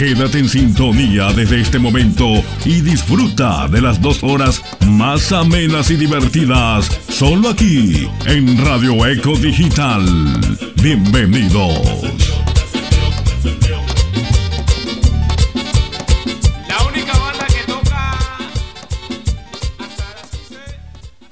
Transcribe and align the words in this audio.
Quédate 0.00 0.38
en 0.38 0.48
sintonía 0.48 1.30
desde 1.34 1.60
este 1.60 1.78
momento 1.78 2.24
y 2.64 2.80
disfruta 2.80 3.68
de 3.68 3.82
las 3.82 4.00
dos 4.00 4.24
horas 4.24 4.62
más 4.86 5.30
amenas 5.30 5.90
y 5.90 5.96
divertidas, 5.96 6.86
solo 7.10 7.50
aquí 7.50 8.10
en 8.24 8.64
Radio 8.64 9.04
Eco 9.04 9.36
Digital. 9.36 10.02
Bienvenidos. 10.82 12.02
La 16.66 16.82
única 16.88 17.12
banda 17.18 17.46
que 17.46 17.70
toca 17.70 18.18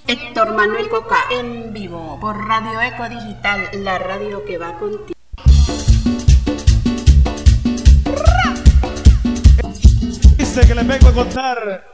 Héctor 0.08 0.54
Manuel 0.54 0.90
Coca 0.90 1.24
en 1.30 1.72
vivo 1.72 2.18
por 2.20 2.36
Radio 2.46 2.82
Eco 2.82 3.08
Digital, 3.08 3.70
la 3.82 3.98
radio 3.98 4.44
que 4.44 4.58
va 4.58 4.78
contigo. 4.78 5.17
Que 10.66 10.74
les 10.74 10.86
vengo 10.86 11.08
a 11.08 11.12
contar. 11.12 11.84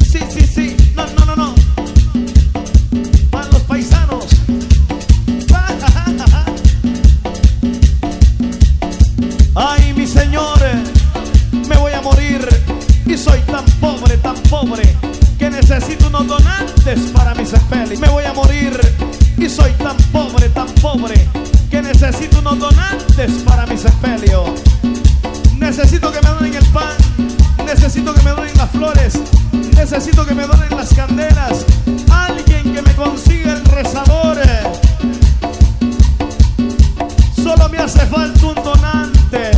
Sí, 0.00 0.20
sí, 0.30 0.46
sí. 0.46 0.76
No, 0.96 1.06
no, 1.06 1.26
no, 1.26 1.36
no. 1.36 1.54
Van 3.30 3.50
los 3.50 3.60
paisanos. 3.64 4.24
Ay, 9.54 9.92
mi 9.92 10.06
señor, 10.06 10.58
me 11.68 11.76
voy 11.76 11.92
a 11.92 12.00
morir 12.00 12.48
y 13.04 13.18
soy 13.18 13.40
tan 13.40 13.66
pobre, 13.82 14.16
tan 14.16 14.36
pobre 14.44 14.84
que 15.38 15.50
necesito 15.50 16.06
unos 16.08 16.26
donantes 16.26 16.98
para 17.12 17.34
mis 17.34 17.52
espeles. 17.52 18.00
Me 18.00 18.08
voy 18.08 18.24
a 18.24 18.32
morir 18.32 18.80
y 19.36 19.50
soy 19.50 19.72
tan 19.72 19.98
pobre, 20.12 20.48
tan 20.48 20.68
pobre 20.80 21.28
que 21.70 21.82
necesito 21.82 22.38
unos 22.38 22.58
donantes 22.58 23.32
para 23.44 23.66
mis 23.66 23.84
espelios. 23.84 24.77
Necesito 25.58 26.12
que 26.12 26.20
me 26.22 26.28
donen 26.28 26.54
el 26.54 26.66
pan, 26.66 26.96
necesito 27.64 28.14
que 28.14 28.22
me 28.22 28.30
donen 28.30 28.56
las 28.56 28.70
flores, 28.70 29.14
necesito 29.74 30.24
que 30.24 30.34
me 30.34 30.46
donen 30.46 30.70
las 30.70 30.94
candelas. 30.94 31.64
Alguien 32.10 32.74
que 32.74 32.82
me 32.82 32.94
consiga 32.94 33.52
el 33.54 33.64
rezador. 33.64 34.38
Solo 37.42 37.68
me 37.68 37.78
hace 37.78 38.06
falta 38.06 38.46
un 38.46 38.54
donante. 38.54 39.50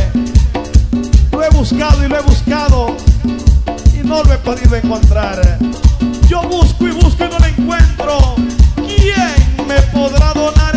Lo 1.31 1.43
he 1.43 1.49
buscado 1.49 2.03
y 2.05 2.09
lo 2.09 2.17
he 2.17 2.21
buscado 2.21 2.97
y 3.93 4.05
no 4.05 4.23
lo 4.23 4.33
he 4.33 4.37
podido 4.37 4.75
encontrar. 4.75 5.59
Yo 6.27 6.41
busco 6.43 6.87
y 6.87 6.91
busco 6.91 7.25
y 7.25 7.29
no 7.29 7.39
lo 7.39 7.45
encuentro. 7.45 8.35
¿Quién 8.75 9.67
me 9.67 9.81
podrá 9.93 10.33
donar 10.33 10.75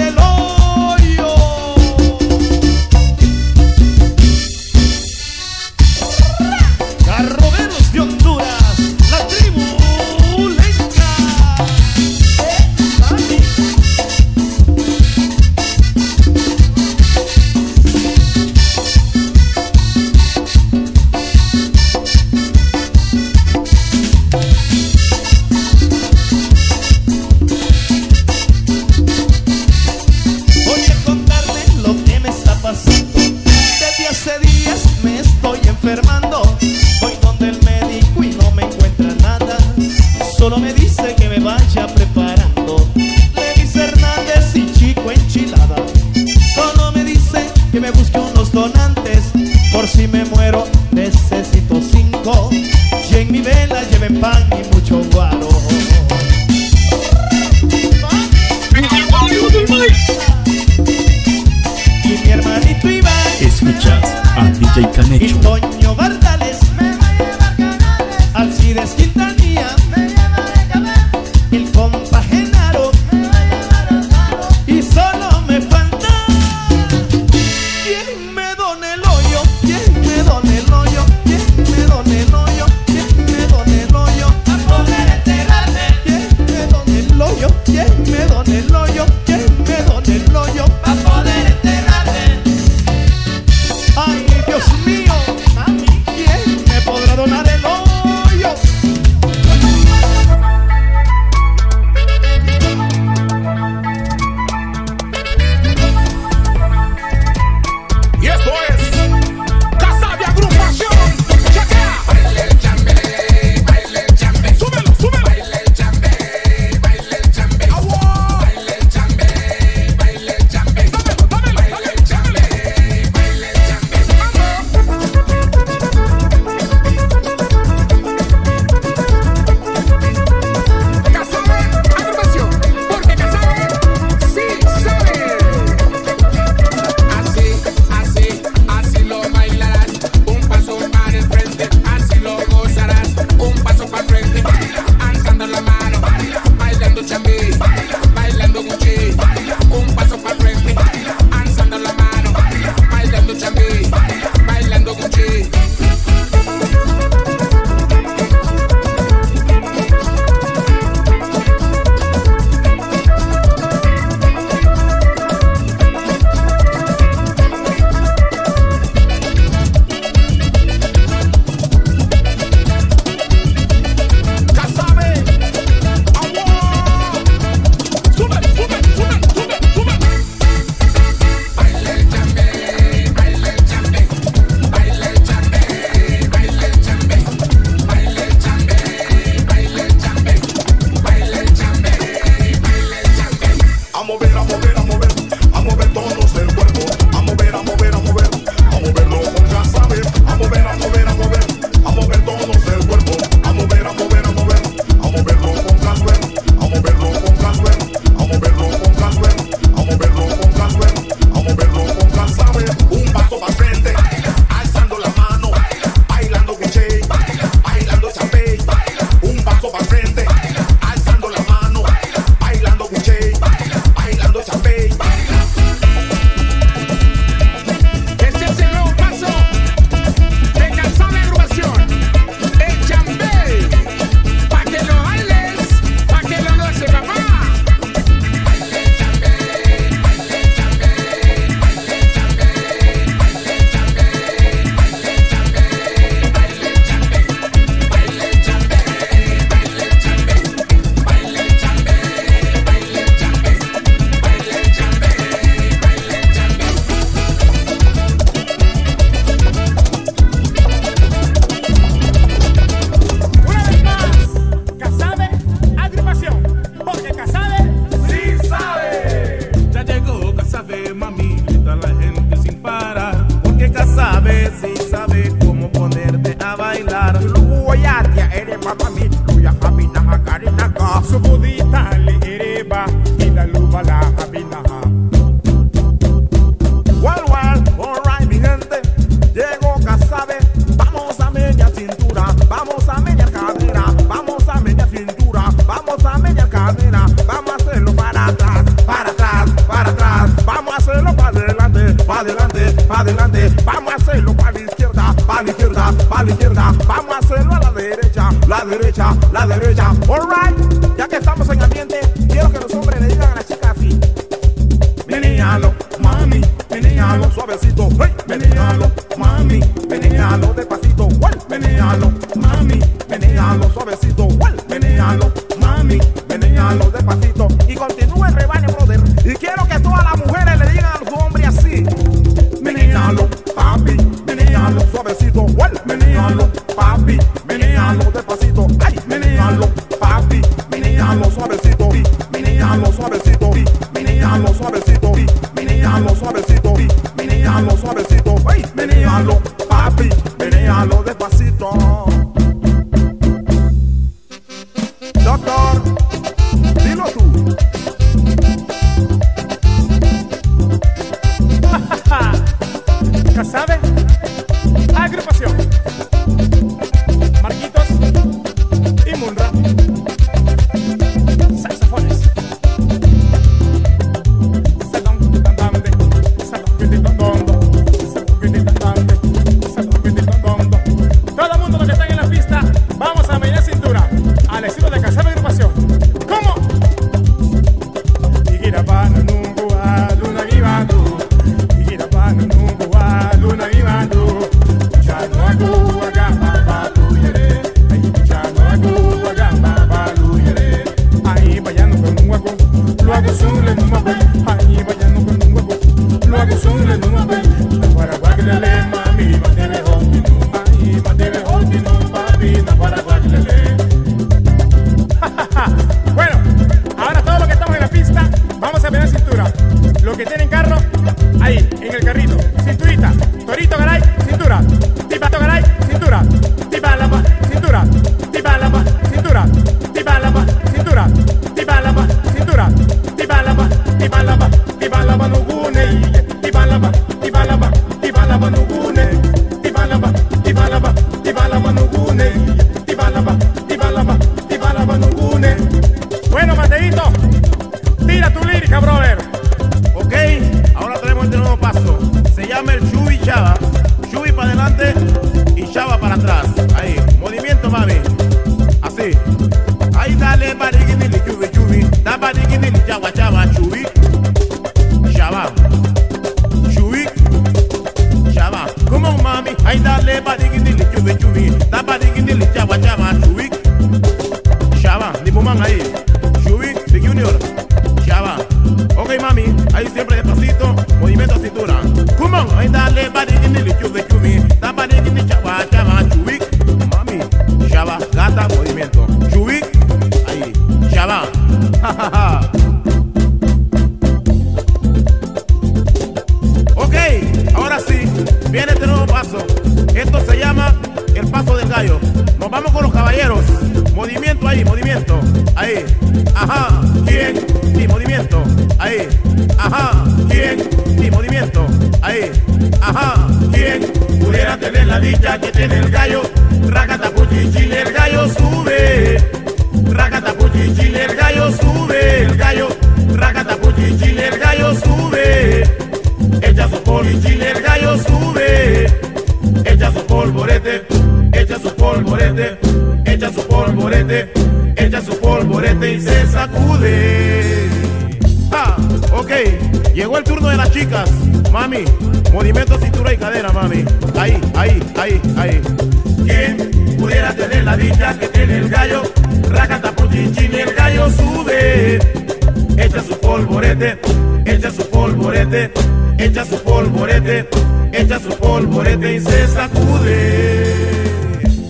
echa 554.45 554.71
su 554.71 554.89
polvorete, 554.91 555.73
echa 556.19 556.45
su 556.45 556.63
polvorete, 556.63 557.49
echa 557.93 558.19
su 558.19 558.31
polvorete 558.37 559.15
y 559.15 559.21
se 559.21 559.49
sacude. 559.49 560.75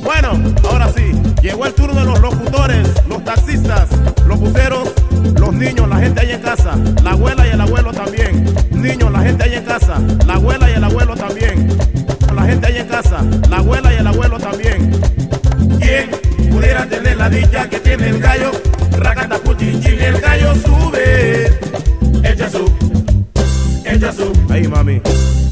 Bueno, 0.03 0.55
ahora 0.71 0.91
sí, 0.95 1.13
llegó 1.43 1.67
el 1.67 1.75
turno 1.75 2.01
de 2.01 2.07
los 2.07 2.21
locutores, 2.21 2.89
los 3.09 3.25
taxistas, 3.25 3.89
los 4.27 4.39
buceros, 4.39 4.93
los 5.39 5.53
niños, 5.55 5.89
la 5.89 5.97
gente 5.97 6.21
ahí 6.21 6.33
en 6.33 6.43
casa, 6.43 6.77
la 7.03 7.13
abuela 7.13 7.47
y 7.47 7.51
el 7.51 7.61
abuelo 7.61 7.93
también. 7.93 8.55
Niños, 8.71 9.11
la 9.11 9.21
gente 9.21 9.45
ahí 9.45 9.55
en 9.55 9.65
casa, 9.65 10.01
la 10.27 10.35
abuela 10.35 10.71
y 10.71 10.75
el 10.75 10.85
abuelo 10.85 11.15
también. 11.15 11.69
La 12.35 12.43
gente 12.43 12.67
ahí 12.67 12.79
en 12.79 12.89
casa, 12.89 13.25
la 13.49 13.59
abuela 13.59 13.95
y 13.95 13.97
el 13.97 14.07
abuelo 14.07 14.39
también. 14.39 14.91
¿Quién 15.81 16.11
pudiera 16.51 16.87
tener 16.87 17.17
la 17.17 17.31
dicha 17.31 17.69
que 17.69 17.79
tiene 17.79 18.09
el 18.09 18.19
gallo? 18.19 18.51
Racata, 18.99 19.41
y 19.61 20.05
el 20.05 20.21
gallo 20.21 20.55
sube. 20.57 21.59
Ella 22.35 22.51
su. 22.51 22.65
Ella 23.85 24.13
su. 24.13 24.33
Ahí, 24.53 24.67
mami. 24.67 25.01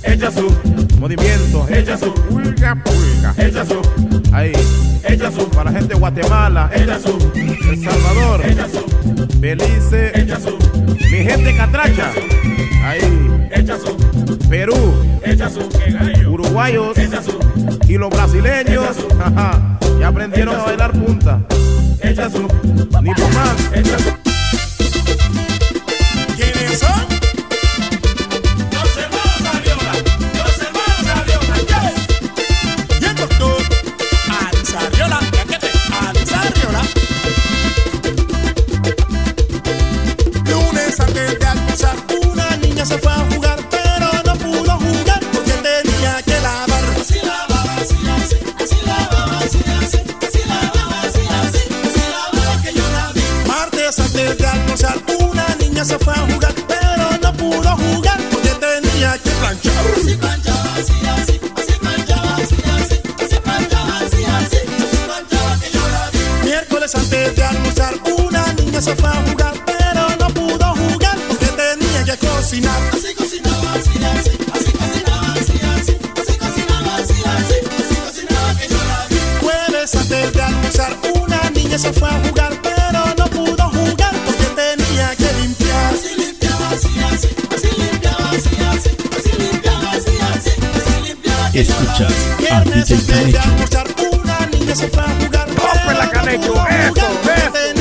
Ella 0.03 0.33
su. 0.33 0.53
Movimiento. 0.99 1.65
Ella 1.71 1.97
su. 1.97 2.13
Pulga, 2.13 2.75
pulga. 2.83 3.35
Ella 3.37 3.65
su. 3.65 3.81
Ahí. 4.33 4.53
Ella 5.05 5.31
su. 5.31 5.49
Para 5.51 5.71
la 5.71 5.79
gente 5.79 5.95
de 5.95 6.01
Guatemala. 6.01 6.69
Ella 6.75 6.99
su. 6.99 7.17
El 7.37 7.85
Salvador. 7.85 8.41
Ella 8.45 8.67
su. 8.69 9.39
Belice. 9.39 10.11
Ella 10.13 10.41
su. 10.41 10.59
Mi 10.99 11.19
gente 11.25 11.57
catracha. 11.57 12.11
Ahí. 12.83 13.49
Ella 13.53 13.77
su. 13.79 14.39
Perú. 14.49 14.75
Ella 15.25 15.49
su. 15.49 15.61
Uruguayos. 16.29 16.99
Ella 16.99 17.23
su. 17.23 17.39
Y 17.89 17.97
los 17.97 18.11
brasileños. 18.11 18.97
Ajá. 19.21 19.79
Ya 20.01 20.09
aprendieron 20.09 20.57
a 20.57 20.65
bailar 20.65 20.91
punta. 20.91 21.47
Ella 22.01 22.29
su. 22.29 22.43
Ni 23.01 23.15
por 23.15 23.35
más. 23.35 23.71
Ella 23.73 23.99
su. 24.01 24.32
pero 56.05 57.19
no 57.23 57.33
pudo 57.37 57.77
jugar 57.77 58.21
porque 58.31 58.49
tenía 58.49 59.19
que. 59.19 59.31
Así 59.31 59.69
así, 59.69 60.19
así, 60.75 60.95
así, 61.15 61.41
así, 64.43 64.99
que. 65.31 66.45
Miércoles 66.45 66.95
antes 66.95 67.37
de 67.37 67.43
almorzar, 67.43 67.95
una 68.19 68.53
niña 68.55 68.81
se 68.81 68.95
fue 68.97 69.09
a 69.09 69.23
jugar, 69.29 69.55
pero 69.67 70.09
no 70.19 70.29
pudo 70.29 70.75
jugar 70.75 71.19
porque 71.29 71.47
tenía 71.47 72.05
que 72.05 72.27
cocinar. 72.27 72.83
Así 72.93 73.15
cocinaba, 73.15 73.75
así, 73.75 73.91
así, 73.91 74.31
así 74.55 74.73
así, 75.35 75.53
así, 75.81 76.37
así 76.41 76.63
una 81.15 81.51
niña 81.51 81.79
se 81.79 81.93
fue 81.93 82.09
a 82.09 82.13
jugar. 82.25 82.62
Escuchas 91.55 92.13
a 92.51 92.63
DJ 92.65 92.97
Canecho. 93.07 93.43
¡Rompe 95.55 95.95
la 95.99 96.11
Canecho! 96.11 96.55
¡Eso! 96.67 97.07
¡Eso! 97.25 97.72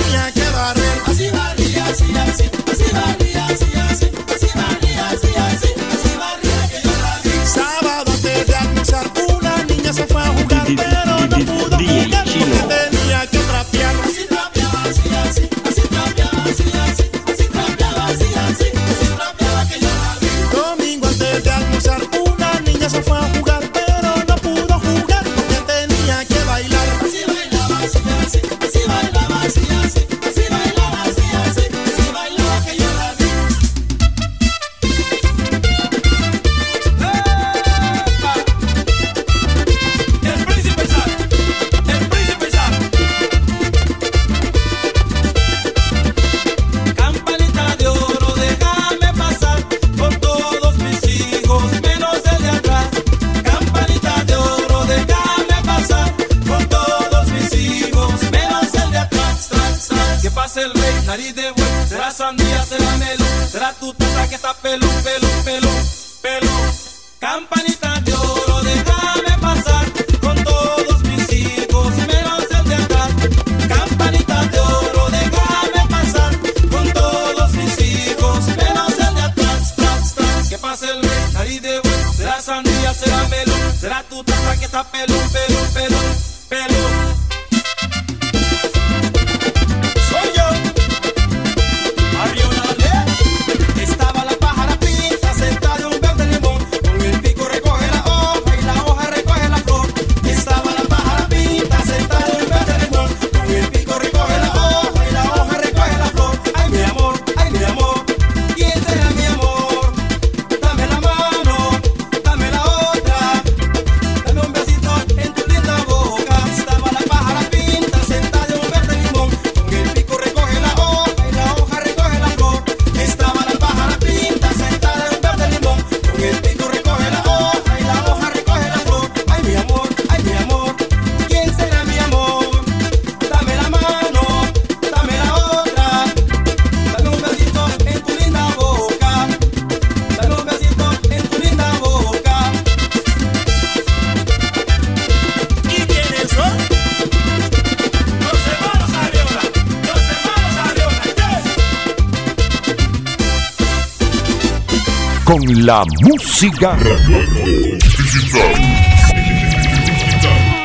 la 155.71 155.85
música. 156.01 156.75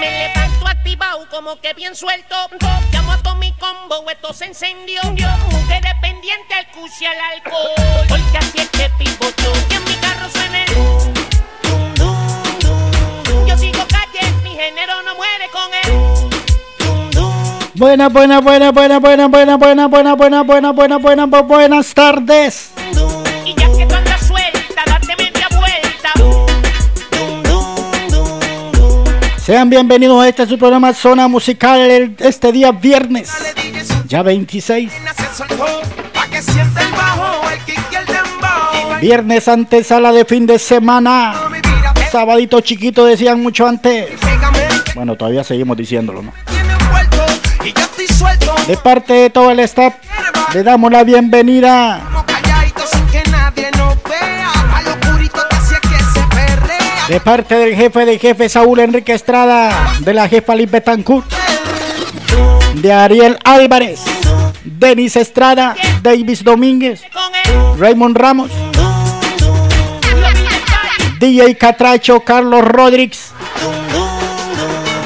Me 0.01 0.11
levanto 0.19 0.67
activado 0.67 1.29
como 1.31 1.61
que 1.61 1.73
bien 1.75 1.95
suelto. 1.95 2.35
Llamo 2.93 3.13
a 3.13 3.19
todo 3.19 3.37
mi 3.37 3.53
combo, 3.53 4.11
esto 4.11 4.33
se 4.33 4.47
encendió. 4.47 5.01
Yo 5.15 5.29
Mujer 5.53 5.81
dependiente 5.85 6.55
al 6.55 6.67
cush 6.73 7.03
y 7.03 7.05
al 7.07 7.19
alcohol. 7.35 7.71
Porque 8.09 8.39
así 8.39 8.59
es 8.59 8.69
que 8.71 8.91
pivoto. 8.99 9.53
Y 9.71 9.75
en 9.75 9.85
mi 9.85 9.95
carro 9.95 10.29
suena 10.29 10.65
el 10.65 10.75
Yo 13.47 13.59
sigo 13.59 13.87
calle, 13.87 14.23
mi 14.43 14.51
género 14.57 15.03
no 15.05 15.15
muere 15.15 15.49
con 15.53 15.73
él. 15.85 15.93
Buenas, 17.75 18.13
buenas, 18.13 18.43
buenas, 18.43 18.73
buenas, 18.73 19.01
buenas, 19.01 19.31
buenas, 19.31 19.59
buenas, 19.61 19.89
buenas, 19.89 20.17
buenas, 20.17 20.47
buenas, 20.47 20.75
buenas, 20.75 21.01
buenas, 21.01 21.47
buenas 21.47 21.95
tardes. 21.95 22.66
Sean 29.47 29.71
bienvenidos 29.71 30.21
a 30.21 30.29
este 30.29 30.45
su 30.45 30.59
programa 30.59 30.93
Zona 30.93 31.29
Musical 31.29 32.17
este 32.19 32.51
día 32.51 32.73
viernes, 32.73 33.31
ya 34.09 34.21
26. 34.25 34.93
Viernes 39.01 39.47
antes, 39.47 39.87
sala 39.87 40.11
de 40.11 40.25
fin 40.25 40.47
de 40.47 40.59
semana. 40.59 41.33
Sabadito 42.11 42.61
chiquito 42.61 43.05
decían 43.05 43.41
mucho 43.41 43.69
antes. 43.69 44.09
Bueno, 44.97 45.15
todavía 45.15 45.45
seguimos 45.45 45.77
diciéndolo, 45.77 46.23
¿no? 46.23 46.33
De 48.67 48.77
parte 48.79 49.13
de 49.13 49.31
todo 49.31 49.53
el 49.53 49.61
staff, 49.61 49.95
le 50.55 50.65
damos 50.65 50.91
la 50.91 51.05
bienvenida 51.05 52.16
De 57.09 57.21
parte 57.21 57.55
del 57.55 57.77
jefe 57.77 58.05
de 58.05 58.19
jefe 58.19 58.49
Saúl 58.49 58.81
Enrique 58.81 59.13
Estrada, 59.13 59.93
de 60.01 60.13
la 60.13 60.29
jefa 60.29 60.57
Liz 60.57 60.69
Betancourt, 60.69 61.27
de 62.75 62.93
Ariel 62.93 63.39
Álvarez, 63.45 64.01
Denis 64.65 65.15
Estrada, 65.15 65.77
Davis 66.03 66.43
Domínguez, 66.43 67.03
Raymond 67.79 68.17
Ramos, 68.17 68.51
DJ 71.21 71.57
Catracho, 71.57 72.21
Carlos 72.21 72.65
Rodríguez, 72.65 73.31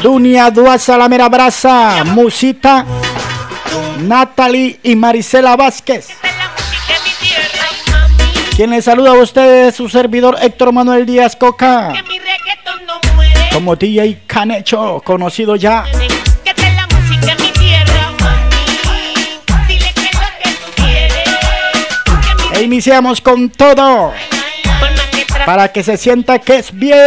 Dunia 0.03 0.51
Duaza, 0.51 0.97
La 0.97 1.09
Mera 1.09 1.29
Brasa, 1.29 2.05
Musita, 2.05 2.87
Natalie 4.01 4.81
y 4.83 4.97
Marisela 4.97 5.55
Vázquez. 5.55 6.09
Quien 8.61 8.69
les 8.73 8.85
saluda 8.85 9.13
a 9.13 9.15
ustedes, 9.15 9.75
su 9.75 9.89
servidor 9.89 10.37
Héctor 10.39 10.71
Manuel 10.71 11.07
Díaz 11.07 11.35
Coca. 11.35 11.95
Como 13.55 13.75
DJ 13.75 14.19
Canecho, 14.27 15.01
conocido 15.03 15.57
ya. 15.57 15.87
Que 16.45 16.51
es 16.51 16.75
la 16.77 16.87
música 16.89 17.33
en 17.33 17.43
mi 17.43 17.51
tierra, 17.53 18.13
mami. 18.21 18.67
Dile 19.67 19.91
que 19.95 20.03
es 20.03 20.13
lo 20.13 20.29
que 20.43 20.51
tú 20.51 20.73
quieres. 20.77 21.27
E 22.53 22.63
iniciamos 22.63 23.23
con 23.23 23.49
todo. 23.49 24.13
Que 25.11 25.25
Para 25.47 25.73
que 25.73 25.83
se 25.83 25.97
sienta 25.97 26.39
que 26.39 26.57
es 26.57 26.71
viernes. 26.71 27.01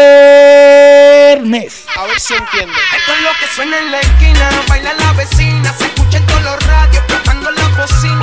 A 1.96 2.08
ver 2.08 2.20
si 2.20 2.34
entiende. 2.34 2.74
Esto 2.98 3.14
es 3.14 3.22
lo 3.22 3.30
que 3.40 3.46
suena 3.54 3.78
en 3.78 3.92
la 3.92 4.00
esquina. 4.00 4.50
Baila 4.68 4.94
la 4.94 5.14
vecina. 5.14 5.72
Se 5.74 5.86
escucha 5.86 6.18
en 6.18 6.26
todos 6.26 6.42
los 6.42 6.66
radios. 6.66 7.04
Explotando 7.04 7.52
la 7.52 7.68
bocina. 7.78 8.23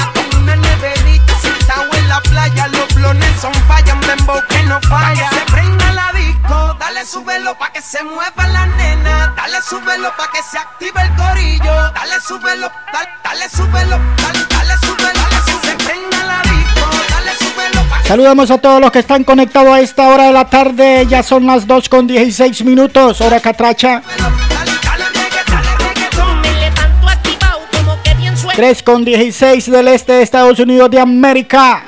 La 2.20 2.30
playa. 2.30 2.68
Los 2.68 2.94
blones 2.94 3.40
son 3.40 3.54
falla. 3.66 3.94
Un 3.94 4.00
dembow 4.00 4.40
que 4.48 4.62
no 4.64 4.80
falla. 4.82 5.28
Pa' 5.28 5.30
que 5.30 5.36
se 5.36 5.52
prenda 5.52 5.92
la 5.92 6.12
disco. 6.12 6.76
Dale 6.78 7.04
súbelo 7.06 7.56
pa' 7.58 7.72
que 7.72 7.82
se 7.82 8.02
mueva 8.04 8.46
la 8.48 8.66
nena. 8.66 9.34
Dale 9.36 9.60
súbelo 9.62 10.10
pa' 10.16 10.30
que 10.32 10.42
se 10.42 10.58
active 10.58 11.00
el 11.02 11.14
corillo. 11.16 11.74
Dale 11.94 12.20
súbelo. 12.26 12.70
Dale, 12.92 13.08
dale 13.24 13.48
súbelo. 13.48 13.98
Dale, 14.16 14.46
dale 14.48 14.74
súbelo. 14.86 15.20
Dale 15.20 15.38
que 15.46 15.66
se 15.66 15.74
prenda 15.84 16.24
la 16.24 16.42
disco. 16.42 16.90
Dale 17.10 17.32
súbelo 17.38 17.88
pa' 17.88 18.02
que 18.02 18.08
Saludamos 18.08 18.50
a 18.50 18.58
todos 18.58 18.80
los 18.80 18.90
que 18.90 18.98
están 19.00 19.24
conectados 19.24 19.72
a 19.72 19.80
esta 19.80 20.08
hora 20.08 20.24
de 20.24 20.32
la 20.32 20.44
tarde. 20.44 21.06
Ya 21.08 21.22
son 21.22 21.46
las 21.46 21.66
2 21.66 21.88
con 21.88 22.06
16 22.06 22.64
minutos. 22.64 23.20
Hora 23.20 23.40
catracha. 23.40 24.02
dale, 24.18 24.72
dale 24.84 25.04
reggae, 25.08 25.44
dale 25.48 25.76
reggaetón. 25.78 26.40
Me 26.40 26.52
levanto 26.54 27.08
activado 27.08 27.60
como 27.76 28.02
que 28.02 28.14
bien 28.14 28.36
suelto. 28.36 28.60
3 28.60 28.82
con 28.82 29.04
16 29.04 29.70
del 29.70 29.88
este 29.88 30.12
de 30.14 30.22
Estados 30.22 30.58
Unidos 30.58 30.90
de 30.90 31.00
América. 31.00 31.84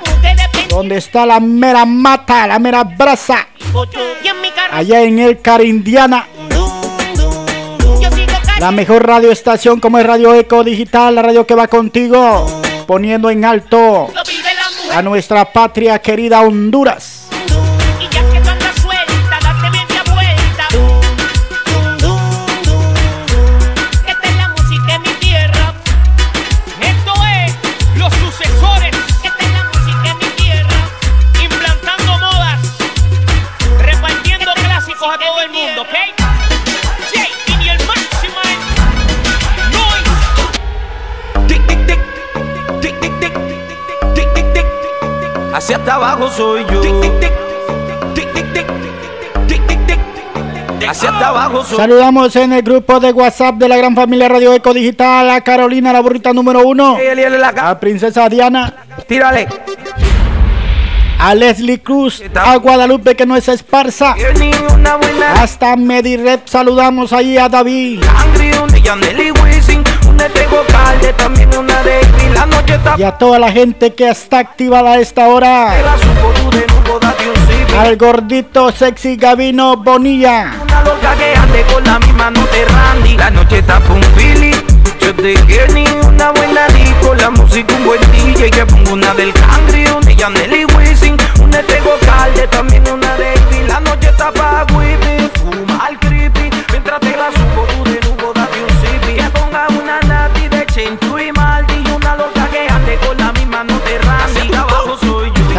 Donde 0.73 0.97
está 0.97 1.23
la 1.27 1.39
mera 1.39 1.85
mata, 1.85 2.47
la 2.47 2.57
mera 2.57 2.83
brasa. 2.83 3.47
Allá 4.71 5.03
en 5.03 5.19
el 5.19 5.39
Carindiana. 5.39 6.27
La 8.59 8.71
mejor 8.71 9.05
radioestación 9.05 9.79
como 9.79 9.99
es 9.99 10.05
Radio 10.07 10.33
Eco 10.33 10.63
Digital, 10.63 11.13
la 11.13 11.21
radio 11.21 11.45
que 11.45 11.53
va 11.53 11.67
contigo, 11.67 12.47
poniendo 12.87 13.29
en 13.29 13.45
alto 13.45 14.11
a 14.91 15.01
nuestra 15.03 15.53
patria 15.53 15.99
querida 15.99 16.41
Honduras. 16.41 17.22
Hacia 45.63 45.77
abajo 45.77 46.29
soy 46.29 46.65
yo. 46.69 46.81
Tic, 46.81 46.99
tic, 46.99 47.19
tic. 47.21 47.31
Tic, 48.13 48.33
tic, 48.33 48.53
tic. 48.53 48.67
Tic, 49.47 49.65
tic, 49.65 49.87
tic. 49.87 50.89
Hacia 50.89 51.09
abajo 51.09 51.63
soy 51.63 51.77
Saludamos 51.77 52.35
en 52.35 52.51
el 52.51 52.63
grupo 52.63 52.99
de 52.99 53.13
WhatsApp 53.13 53.55
de 53.55 53.69
la 53.69 53.77
gran 53.77 53.95
familia 53.95 54.27
Radio 54.27 54.53
Eco 54.53 54.73
Digital 54.73 55.29
a 55.29 55.39
Carolina, 55.39 55.93
la 55.93 56.01
burrita 56.01 56.33
número 56.33 56.67
uno, 56.67 56.97
a 57.55 57.79
Princesa 57.79 58.27
Diana, 58.27 58.73
Tírale. 59.07 59.47
a 61.17 61.33
Leslie 61.33 61.79
Cruz, 61.79 62.21
a 62.35 62.57
Guadalupe 62.57 63.15
que 63.15 63.25
no 63.25 63.37
es 63.37 63.47
esparza, 63.47 64.17
hasta 65.37 65.77
Medired 65.77 66.41
saludamos 66.43 67.13
ahí 67.13 67.37
a 67.37 67.47
David 67.47 68.03
y 72.97 73.03
a 73.03 73.11
toda 73.17 73.39
la 73.39 73.51
gente 73.51 73.93
que 73.93 74.09
está 74.09 74.39
activada 74.39 74.93
a 74.93 74.99
esta 74.99 75.27
hora, 75.27 75.73
al 77.79 77.97
gordito 77.97 78.71
sexy 78.71 79.15
Gavino 79.15 79.77
Bonilla. 79.77 80.53
Una 80.63 80.83
loca 80.83 81.15
que 81.15 81.35
ande 81.35 81.63
con 81.73 81.83
la 81.83 81.99
misma 81.99 82.29
no 82.29 82.45
te 82.45 82.65
randy. 82.65 83.17
La 83.17 83.29
noche 83.31 83.59
está. 83.59 83.81
Yo 84.99 85.15
te 85.15 85.33
quiero 85.45 85.73
ni 85.73 85.85
una 86.07 86.31
buena 86.31 86.67
disco. 86.67 87.15
La 87.15 87.29
música 87.31 87.73
un 87.75 87.85
buen 87.85 87.99
DJ. 88.11 88.51
Que 88.51 88.65
pongo 88.65 88.93
una 88.93 89.13
del 89.15 89.33
Cangri, 89.33 89.85
una 89.87 90.39
de 90.39 90.47
Nelly 90.47 90.65
Wisin. 90.75 91.17
Una 91.41 91.57
de 91.57 91.81
Calde, 92.05 92.47
también 92.47 92.83
una 92.89 93.15
de. 93.15 93.33
La 93.67 93.79
noche 93.79 94.09
está 94.09 94.31
pa' 94.31 94.65
whippy. 94.73 95.29
Fuma 95.39 95.85
al 95.87 95.99
creepy. 95.99 96.49
Mientras 96.71 96.99
te 96.99 97.17
la 97.17 97.31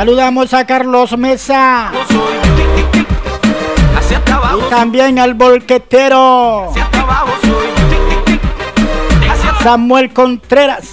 Saludamos 0.05 0.53
a 0.53 0.67
Carlos 0.67 1.17
Mesa. 1.17 1.91
Y 4.59 4.69
también 4.69 5.19
al 5.19 5.33
hasta 9.31 9.63
Samuel 9.63 10.13
Contreras, 10.13 10.91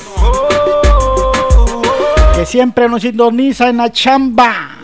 que 2.36 2.46
siempre 2.46 2.88
nos 2.88 3.02
sintoniza 3.02 3.68
en 3.68 3.76
la 3.76 3.92
chamba, 3.92 4.78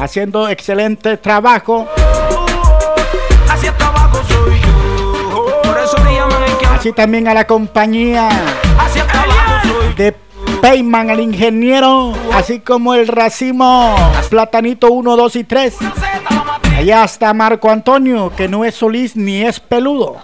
haciendo 0.00 0.48
excelente 0.48 1.16
trabajo. 1.16 1.88
Así 6.76 6.92
también 6.92 7.26
a 7.26 7.34
la 7.34 7.44
compañía 7.44 8.28
de 9.96 10.27
Payman, 10.60 11.10
el 11.10 11.20
ingeniero, 11.20 12.12
así 12.34 12.60
como 12.60 12.94
el 12.94 13.08
racimo 13.08 13.94
Platanito 14.30 14.90
1, 14.90 15.16
2 15.16 15.36
y 15.36 15.44
3. 15.44 15.76
Allá 16.76 17.04
está 17.04 17.32
Marco 17.34 17.70
Antonio, 17.70 18.32
que 18.36 18.48
no 18.48 18.64
es 18.64 18.74
Solís 18.74 19.16
ni 19.16 19.42
es 19.42 19.60
peludo. 19.60 20.16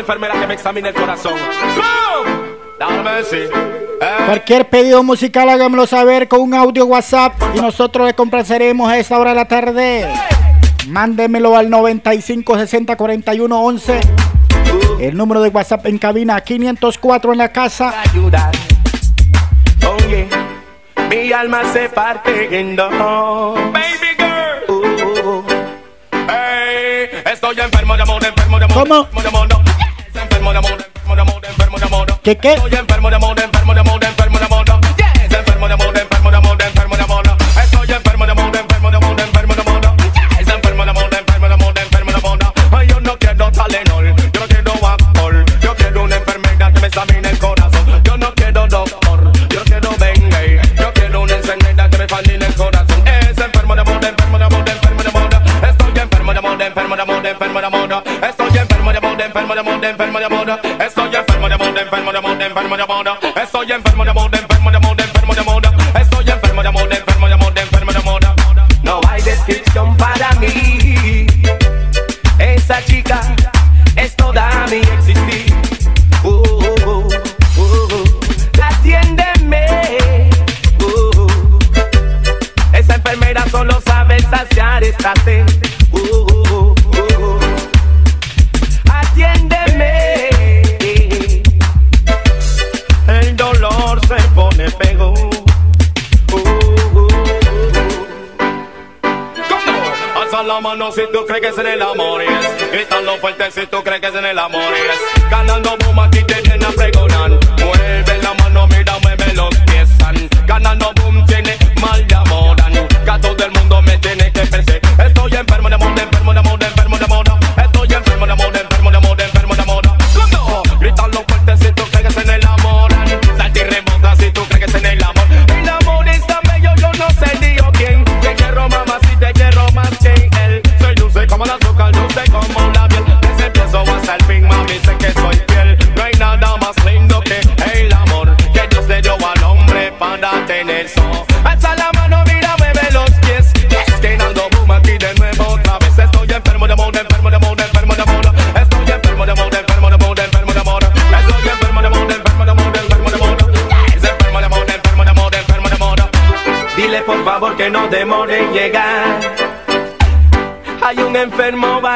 enfermera 0.00 0.38
que 0.38 0.46
me 0.46 0.54
examine 0.54 0.88
el 0.88 0.94
corazón. 0.94 1.34
Eh. 3.32 3.48
Cualquier 4.26 4.68
pedido 4.68 5.02
musical 5.02 5.48
hágamelo 5.50 5.86
saber 5.86 6.28
con 6.28 6.40
un 6.40 6.54
audio 6.54 6.86
WhatsApp 6.86 7.34
y 7.54 7.60
nosotros 7.60 8.06
le 8.06 8.14
complaceremos 8.14 8.90
a 8.90 8.98
esta 8.98 9.18
hora 9.18 9.30
de 9.30 9.36
la 9.36 9.44
tarde. 9.44 10.08
Mándemelo 10.88 11.56
al 11.56 11.68
95 11.68 12.56
60 12.56 12.96
41 12.96 13.60
11. 13.60 14.00
El 15.00 15.16
número 15.16 15.42
de 15.42 15.50
WhatsApp 15.50 15.86
en 15.86 15.98
cabina 15.98 16.40
504 16.40 17.32
en 17.32 17.38
la 17.38 17.52
casa. 17.52 17.94
Oye, 19.96 20.28
mi 21.10 21.32
alma 21.32 21.62
se 21.72 21.88
parte 21.90 22.58
en. 22.58 22.76
Baby 22.76 24.16
girl. 24.16 24.64
Uh, 24.68 24.72
uh, 24.72 25.38
uh. 25.38 25.44
estoy 27.30 27.60
enfermo 27.60 27.96
de 27.96 28.02
enfermo 28.02 28.58
de 28.58 28.64
amor. 28.64 28.88
¿Cómo? 28.88 29.69
¿Qué 32.22 32.36
qué? 32.36 32.52
Estoy 32.52 32.74
enfermo 32.74 33.10
de 33.10 33.16
amor, 33.16 33.40
enfermo 33.40 33.74
de 33.74 33.80
amor. 33.80 33.89
dem, 62.50 62.54
vermo 62.54 62.76
de 62.76 62.86
moda. 62.86 63.18
Eso 63.42 63.62
y 63.64 63.72
enfermo 63.72 64.04
de 64.04 64.12
moda, 64.12 64.38
enfermo 64.38 64.70
de 64.70 64.78
moda, 64.80 65.04
enfermo 65.04 65.34
de 65.34 65.42
moda. 65.42 65.72
Estoy 66.00 66.30
enfermo 66.30 66.62
de 66.62 66.70
moda, 66.70 66.96
enfermo 66.96 67.28
de 67.28 67.36
moda, 67.36 67.62
enfermo 67.62 67.92
de 67.92 68.00
moda. 68.00 68.34
No 68.82 69.00
hay 69.08 69.22
descripción 69.22 69.96
para 69.96 70.32
mí. 70.34 70.69
si 100.92 101.02
tú 101.12 101.24
crees 101.26 101.42
que 101.42 101.48
es 101.48 101.58
en 101.58 101.66
el 101.66 101.82
amor, 101.82 102.22
yes. 102.22 102.70
Gritando 102.72 103.16
fuerte 103.18 103.50
si 103.50 103.66
tú 103.66 103.82
crees 103.82 104.00
que 104.00 104.08
es 104.08 104.14
en 104.14 104.24
el 104.24 104.38
amor, 104.38 104.62
yes. 104.62 105.19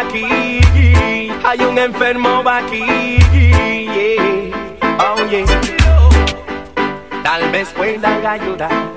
aquí, 0.00 0.60
hay 1.44 1.60
un 1.60 1.78
enfermo 1.78 2.42
aquí, 2.46 3.18
yeah. 3.32 4.50
oh 4.98 5.24
yeah. 5.30 5.44
Tal 7.22 7.50
vez 7.50 7.68
puedan 7.70 8.26
ayudar 8.26 8.93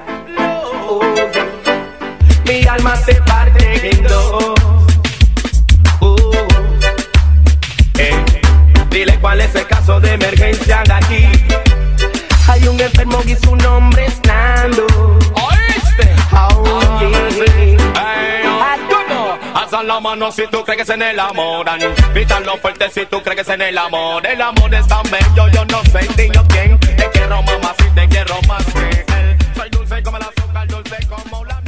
manos 20.17 20.35
si 20.35 20.47
tú 20.47 20.63
crees 20.63 20.79
que 20.79 20.85
se 20.85 20.93
enamoran. 20.93 21.79
Pítalo 22.13 22.57
fuerte 22.57 22.89
si 22.89 23.05
tú 23.05 23.21
crees 23.21 23.37
que 23.37 23.43
se 23.43 23.53
enamoran. 23.53 24.31
El 24.31 24.41
amor 24.41 24.73
es 24.73 24.87
tan 24.87 25.03
bello, 25.03 25.47
yo 25.49 25.65
no 25.65 25.81
sé 25.83 26.07
ni 26.17 26.33
yo 26.33 26.43
quién. 26.47 26.79
Te 26.79 27.09
quiero 27.11 27.41
más 27.43 27.75
si 27.77 27.89
te 27.91 28.07
quiero 28.07 28.35
más 28.47 28.65
que 28.65 29.05
él. 29.13 29.37
Soy 29.55 29.69
dulce 29.69 30.03
como 30.03 30.17
el 30.17 30.23
azúcar, 30.23 30.67
dulce 30.67 30.97
como 31.07 31.45
la. 31.45 31.61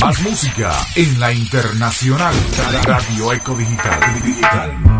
Más 0.00 0.20
música 0.20 0.72
en 0.96 1.20
la 1.20 1.32
internacional. 1.32 2.34
Radio 2.84 3.32
Eco 3.32 3.54
Digital. 3.54 4.22
Digital. 4.22 4.93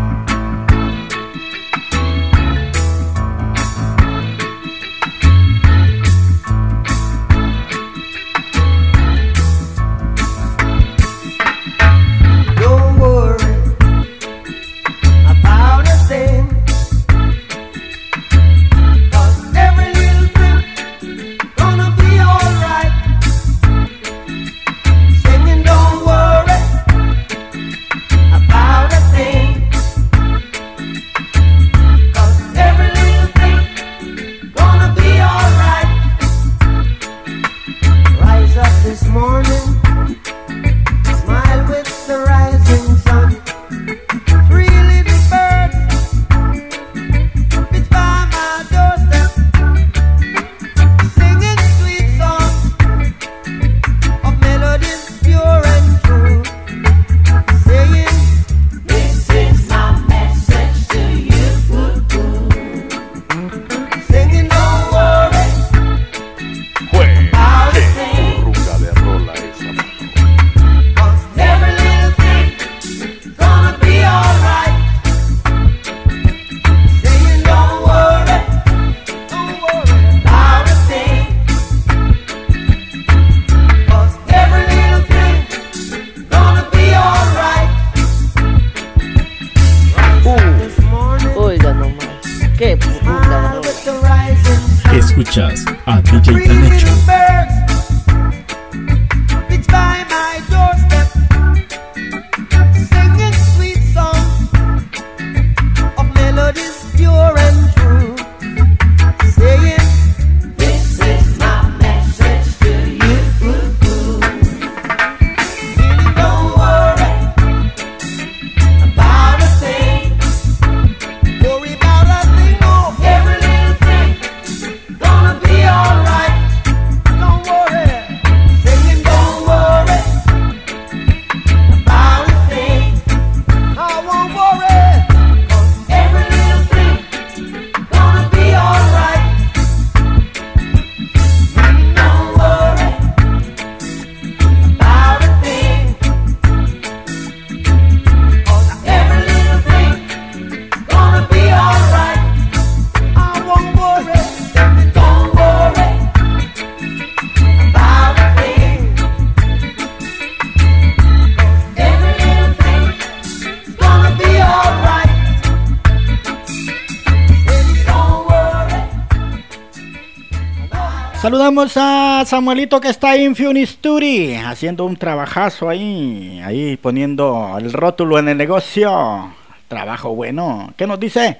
Samuelito 172.35 172.81
que 172.81 172.89
está 172.89 173.15
en 173.15 173.33
Funisturi 173.33 174.35
haciendo 174.35 174.83
un 174.83 174.97
trabajazo 174.97 175.69
ahí, 175.69 176.41
ahí 176.43 176.75
poniendo 176.75 177.55
el 177.57 177.71
rótulo 177.71 178.19
en 178.19 178.27
el 178.27 178.37
negocio. 178.37 179.33
Trabajo 179.69 180.13
bueno. 180.13 180.73
¿Qué 180.75 180.85
nos 180.85 180.99
dice? 180.99 181.39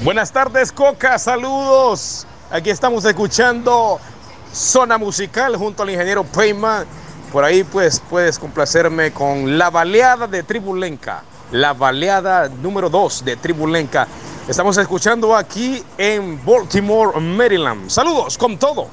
Buenas 0.00 0.32
tardes, 0.32 0.72
Coca. 0.72 1.18
Saludos. 1.18 2.26
Aquí 2.50 2.70
estamos 2.70 3.04
escuchando 3.04 4.00
Zona 4.50 4.96
Musical 4.96 5.56
junto 5.56 5.82
al 5.82 5.90
ingeniero 5.90 6.24
Payman. 6.24 6.86
Por 7.30 7.44
ahí, 7.44 7.62
pues, 7.62 8.00
puedes 8.08 8.38
complacerme 8.38 9.10
con 9.10 9.58
la 9.58 9.68
baleada 9.68 10.26
de 10.26 10.42
Tribulenca. 10.42 11.22
La 11.52 11.74
baleada 11.74 12.48
número 12.48 12.88
2 12.88 13.26
de 13.26 13.36
Tribulenca. 13.36 14.08
Estamos 14.48 14.78
escuchando 14.78 15.36
aquí 15.36 15.82
en 15.98 16.42
Baltimore, 16.46 17.20
Maryland. 17.20 17.90
Saludos 17.90 18.38
con 18.38 18.56
todo. 18.56 18.88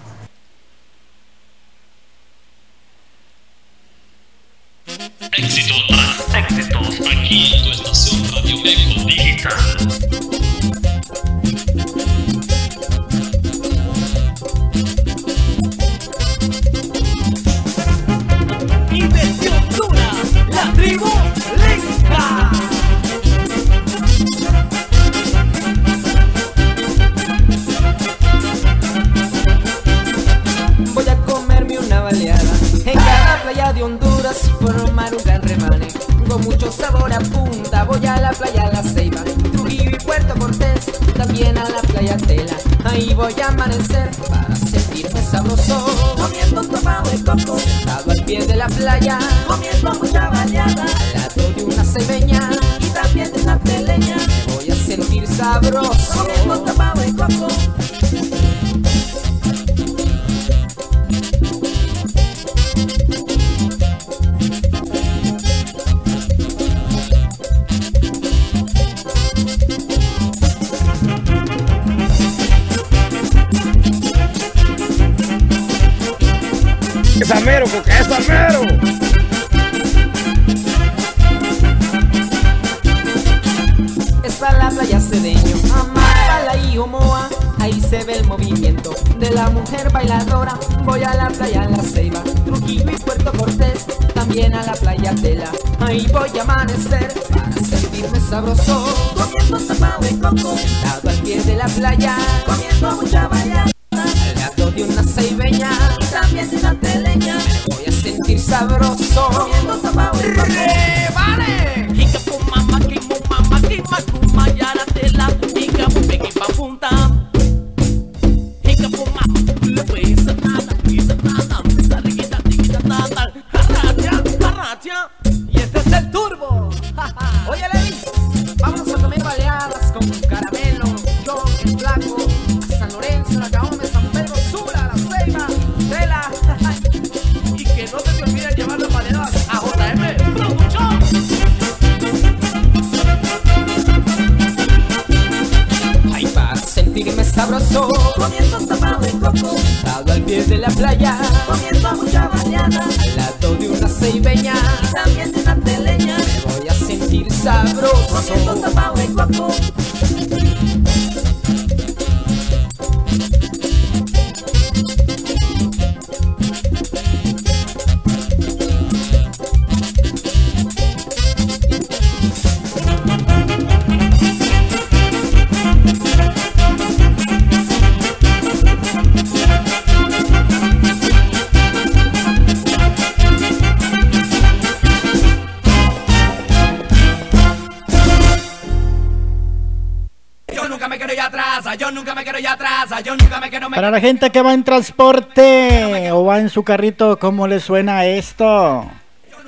Gente 194.03 194.31
que 194.31 194.41
va 194.41 194.53
en 194.53 194.65
transporte 194.65 196.11
o 196.11 196.25
va 196.25 196.39
en 196.39 196.49
su 196.49 196.65
carrito, 196.65 197.17
¿cómo 197.19 197.47
le 197.47 197.61
suena 197.61 198.05
esto? 198.05 198.85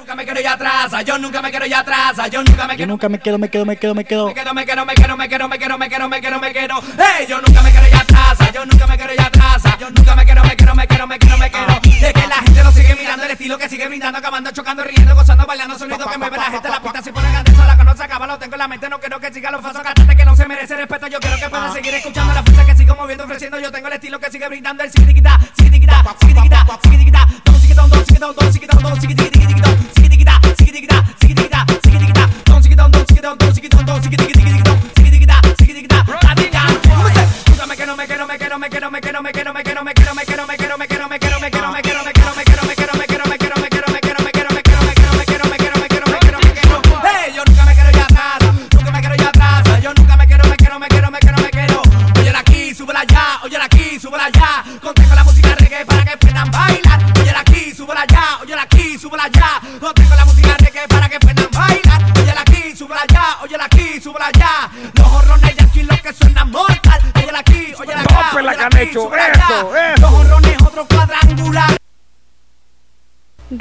nunca 0.05 0.15
me 0.15 0.23
quiero 0.23 0.39
ir 0.39 0.47
atrás, 0.47 1.03
yo 1.03 1.17
nunca 1.17 1.41
me 1.41 1.49
quiero 1.49 1.65
ir 1.65 1.73
atrás, 1.73 2.15
yo 2.31 2.43
nunca 2.43 2.67
me 2.67 2.77
Yo 2.77 2.85
nunca 2.85 3.09
me 3.09 3.19
quedo, 3.19 3.39
me 3.39 3.49
quedo, 3.49 3.65
me 3.65 3.75
quedo, 3.75 3.95
me 3.95 4.05
quedo. 4.05 4.27
me 4.27 4.33
quiero, 4.35 4.53
me 4.53 4.65
quiero, 4.65 4.85
me 4.85 4.93
quiero, 4.93 5.17
me 5.17 5.27
quiero, 5.27 5.47
me 5.49 5.57
quiero, 5.57 5.77
me 6.07 6.19
quiero, 6.21 6.39
me 6.39 6.51
quiero, 6.51 6.81
me. 6.81 6.87
Hey, 6.99 7.25
yo 7.27 7.41
nunca 7.41 7.63
me 7.63 7.71
quiero 7.71 7.87
ir 7.87 7.95
atrás, 7.95 8.37
yo 8.53 8.65
nunca 8.65 8.85
me 8.85 8.97
quiero 8.97 9.13
ir 9.13 9.21
atrás, 9.21 9.63
yo 9.79 9.89
nunca 9.89 10.15
me 10.15 10.25
quiero, 10.25 10.43
me 10.43 10.55
quiero, 10.55 10.75
me 10.75 10.87
quiero, 10.87 11.07
me 11.07 11.19
quiero, 11.19 11.37
me 11.37 11.49
quiero. 11.49 11.73
Es 11.83 12.13
que 12.13 12.27
la 12.27 12.35
gente 12.35 12.63
lo 12.63 12.71
sigue 12.71 12.95
mirando, 12.95 13.23
el 13.25 13.31
estilo 13.31 13.57
que 13.57 13.67
sigue 13.67 13.87
brindando, 13.87 14.19
acabando, 14.19 14.51
chocando, 14.51 14.83
riendo, 14.83 15.15
gozando, 15.15 15.45
bailando, 15.47 15.79
sonido 15.79 16.05
que 16.07 16.17
mueve 16.17 16.37
la 16.37 16.43
gente, 16.43 16.69
la 16.69 16.81
pista 16.81 17.01
si 17.01 17.11
pone 17.11 17.31
grandeza, 17.31 17.65
la 17.65 17.77
conoce, 17.77 18.03
acaba, 18.03 18.27
lo 18.27 18.37
tengo 18.37 18.53
en 18.53 18.59
la 18.59 18.67
mente, 18.67 18.87
no 18.89 18.99
quiero 18.99 19.19
que 19.19 19.33
siga 19.33 19.49
los 19.49 19.61
falsos 19.61 19.81
cantantes 19.81 20.15
que 20.15 20.25
no 20.25 20.35
se 20.35 20.47
merece 20.47 20.75
respeto, 20.75 21.07
yo 21.07 21.19
quiero 21.19 21.37
que 21.37 21.49
puedan 21.49 21.73
seguir 21.73 21.95
escuchando 21.95 22.33
la 22.33 22.43
fuerza 22.43 22.65
que 22.65 22.74
ofreciendo, 23.23 23.59
yo 23.59 23.71
tengo 23.71 23.87
el 23.87 23.93
estilo 23.93 24.19
que 24.19 24.29
sigue 24.29 24.47
brindando 24.47 24.83
el 24.83 24.91
sigue 24.91 25.07
tiquita, 25.07 25.39
sigue 25.57 25.71
tiquita, 25.71 26.03
sigue 26.19 26.33
tiquita, 26.33 26.65
sigue 26.83 26.97
tiquita, 26.97 27.27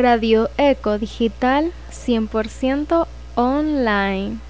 Radio 0.04 0.50
Eco 0.58 0.98
Digital 0.98 1.72
100% 1.90 3.06
online. 3.36 4.43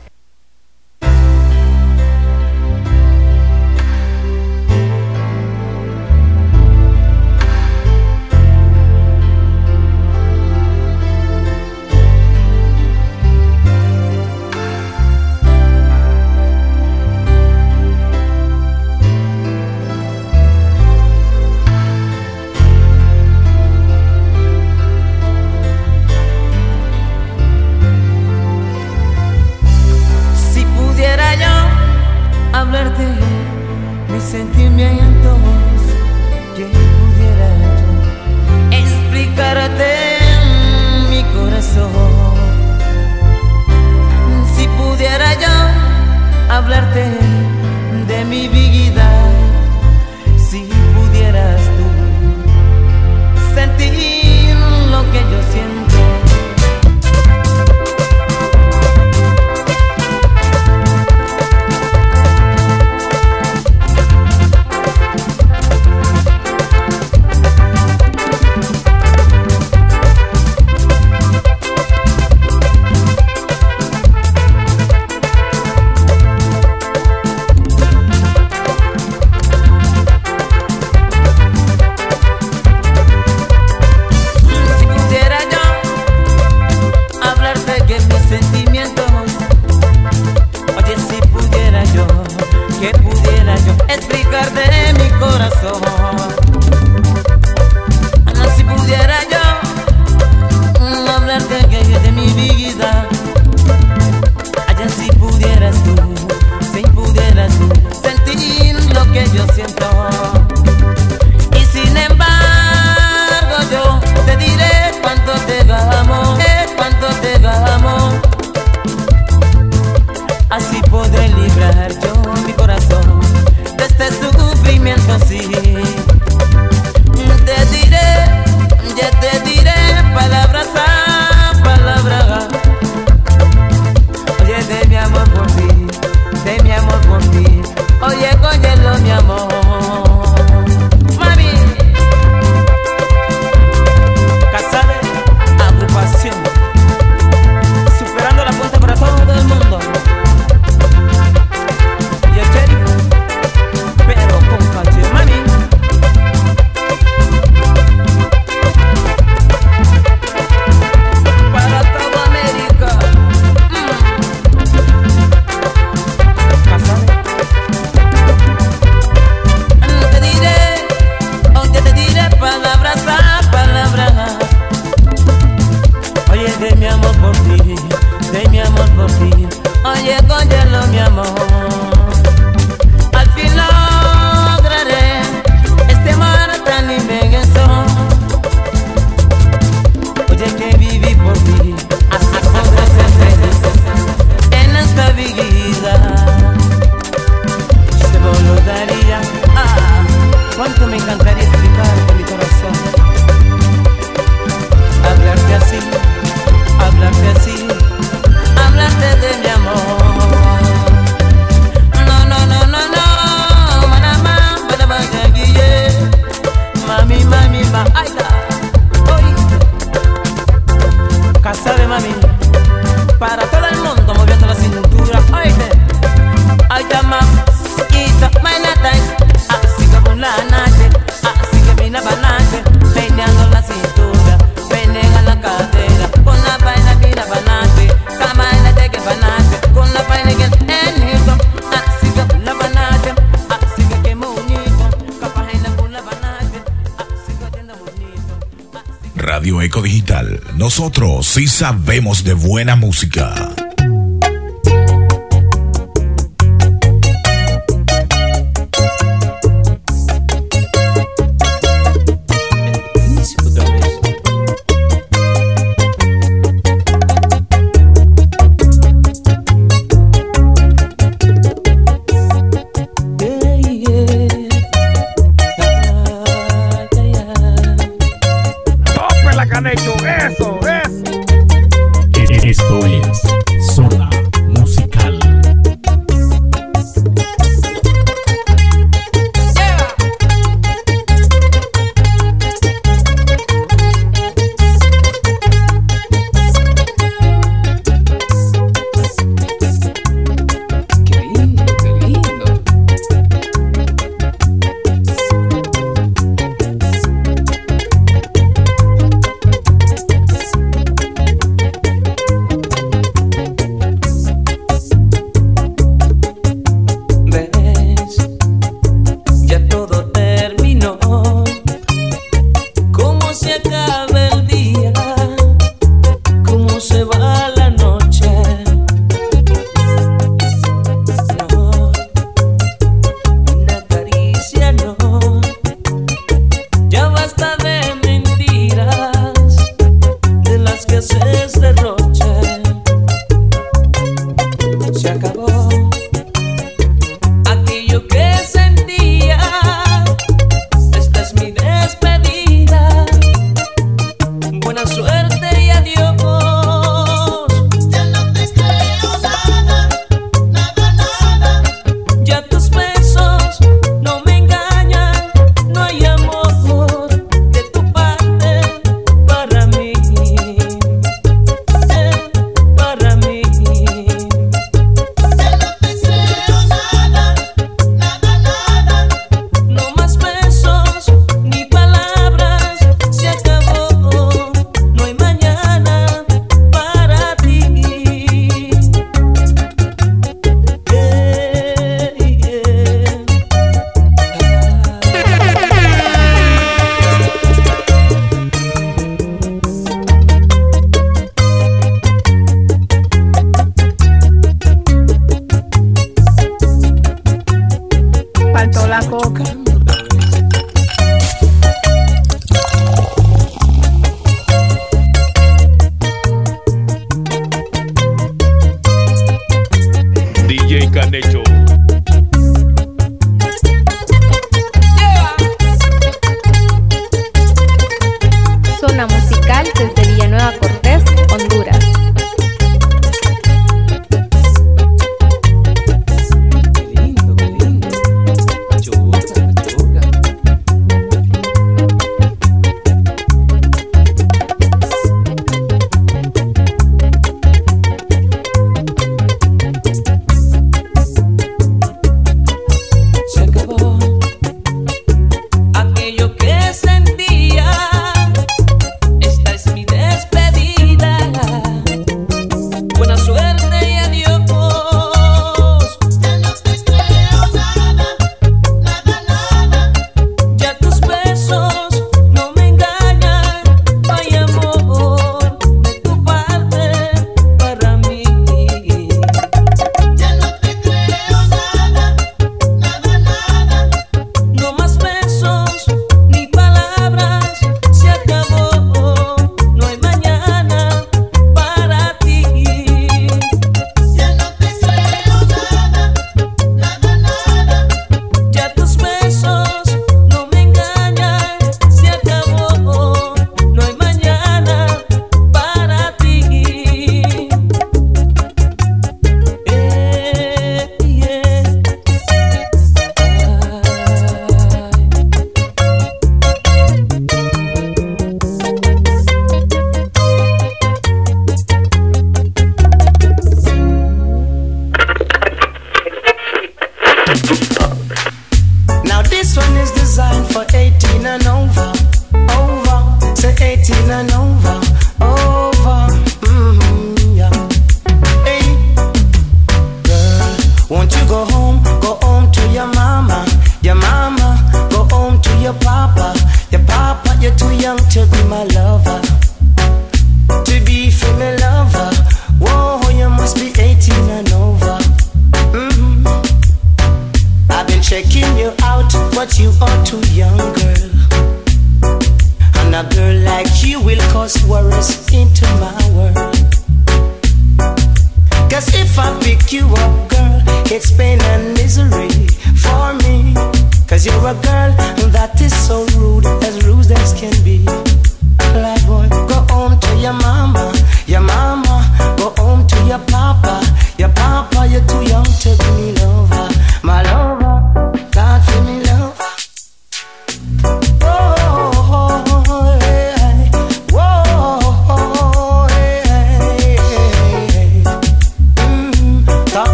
Sabemos 251.54 252.24
de 252.24 252.34
buena 252.34 252.74
música. 252.74 253.33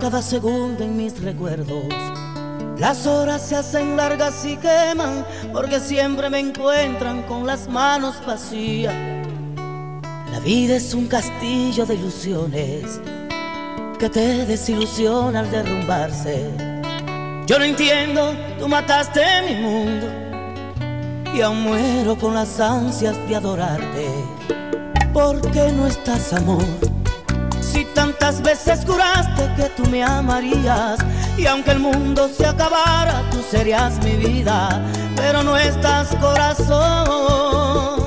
Cada 0.00 0.22
segundo 0.22 0.82
en 0.82 0.96
mis 0.96 1.20
recuerdos. 1.20 1.84
Las 2.78 3.06
horas 3.06 3.46
se 3.46 3.54
hacen 3.54 3.94
largas 3.94 4.42
y 4.46 4.56
queman, 4.56 5.26
porque 5.52 5.80
siempre 5.80 6.30
me 6.30 6.38
encuentran 6.38 7.22
con 7.24 7.46
las 7.46 7.68
manos 7.68 8.14
vacías. 8.26 8.94
La 10.32 10.40
vida 10.42 10.76
es 10.76 10.94
un 10.94 11.08
castillo 11.08 11.84
de 11.84 11.96
ilusiones 11.96 12.98
que 13.98 14.08
te 14.08 14.46
desilusiona 14.46 15.40
al 15.40 15.50
derrumbarse. 15.50 16.50
Yo 17.46 17.58
no 17.58 17.64
entiendo, 17.66 18.34
tú 18.58 18.66
mataste 18.66 19.20
mi 19.46 19.60
mundo 19.60 20.06
y 21.34 21.42
aún 21.42 21.64
muero 21.64 22.16
con 22.16 22.32
las 22.32 22.58
ansias 22.60 23.14
de 23.28 23.36
adorarte. 23.36 24.08
¿Por 25.12 25.42
qué 25.50 25.70
no 25.72 25.86
estás, 25.86 26.32
amor? 26.32 26.64
Si 27.76 27.84
tantas 27.84 28.40
veces 28.40 28.86
juraste 28.86 29.52
que 29.54 29.68
tú 29.76 29.84
me 29.90 30.02
amarías 30.02 30.98
y 31.36 31.44
aunque 31.44 31.72
el 31.72 31.80
mundo 31.80 32.26
se 32.26 32.46
acabara, 32.46 33.22
tú 33.30 33.44
serías 33.50 34.02
mi 34.02 34.12
vida, 34.12 34.82
pero 35.14 35.42
no 35.42 35.58
estás, 35.58 36.08
corazón. 36.16 38.00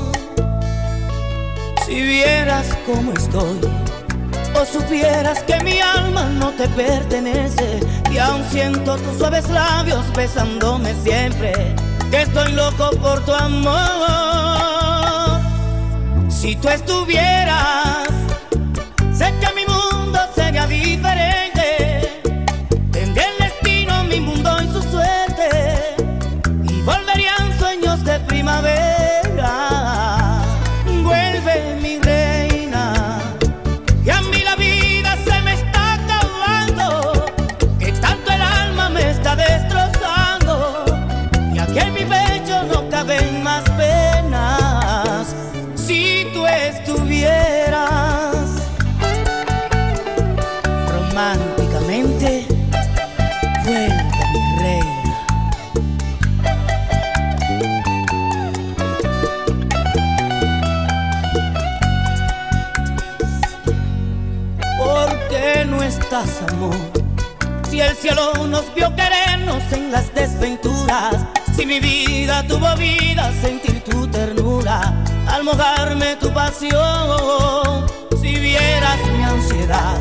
Si 1.86 2.02
vieras 2.02 2.66
cómo 2.88 3.14
estoy 3.14 3.60
o 4.60 4.66
supieras 4.66 5.44
que 5.44 5.64
mi 5.64 5.80
alma 5.80 6.24
no 6.40 6.50
te 6.50 6.68
pertenece 6.70 7.80
y 8.10 8.18
aún 8.18 8.44
siento 8.50 8.98
tus 8.98 9.20
suaves 9.20 9.48
labios 9.50 10.12
besándome 10.16 10.96
siempre, 11.04 11.54
que 12.10 12.24
estoy 12.24 12.54
loco 12.54 12.90
por 13.04 13.24
tu 13.24 13.34
amor. 13.34 13.80
Si 16.28 16.56
tú 16.56 16.70
estuvieras, 16.70 18.19
sé 19.20 19.34
que 19.42 19.54
mi 19.54 19.66
mundo 19.66 19.89
cielo 68.10 68.48
nos 68.48 68.74
vio 68.74 68.94
querernos 68.96 69.62
en 69.72 69.92
las 69.92 70.14
desventuras, 70.14 71.16
si 71.56 71.66
mi 71.66 71.80
vida 71.80 72.44
tuvo 72.48 72.76
vida, 72.76 73.32
sentir 73.42 73.84
tu 73.84 74.08
ternura, 74.08 74.94
al 75.28 75.44
mojarme 75.44 76.16
tu 76.16 76.32
pasión, 76.34 77.86
si 78.22 78.36
vieras 78.36 78.98
mi 79.16 79.24
ansiedad, 79.24 79.98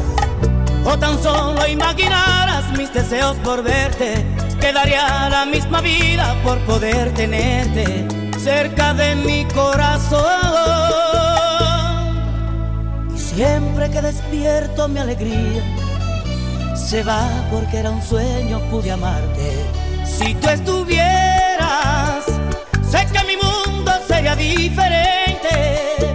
o 0.85 0.99
tan 0.99 1.23
solo 1.23 1.67
imaginaras 1.67 2.71
mis 2.77 2.93
deseos 2.93 3.37
por 3.39 3.63
verte, 3.63 4.25
quedaría 4.61 5.29
la 5.29 5.45
misma 5.45 5.81
vida 5.81 6.35
por 6.43 6.59
poder 6.61 7.13
tenerte 7.15 8.07
cerca 8.39 8.95
de 8.95 9.17
mi 9.17 9.45
corazón. 9.47 10.25
Y 13.15 13.19
siempre 13.19 13.91
que 13.91 14.01
despierto 14.01 14.89
mi 14.89 14.99
alegría 15.01 15.88
se 16.89 17.03
va 17.03 17.29
porque 17.51 17.77
era 17.77 17.91
un 17.91 18.01
sueño, 18.01 18.61
pude 18.71 18.91
amarte. 18.91 19.53
Si 20.07 20.35
tú 20.37 20.49
estuvieras, 20.49 22.25
sé 22.91 23.07
que 23.13 23.25
mi 23.25 23.37
mundo 23.37 23.93
sería 24.07 24.35
diferente. 24.35 26.08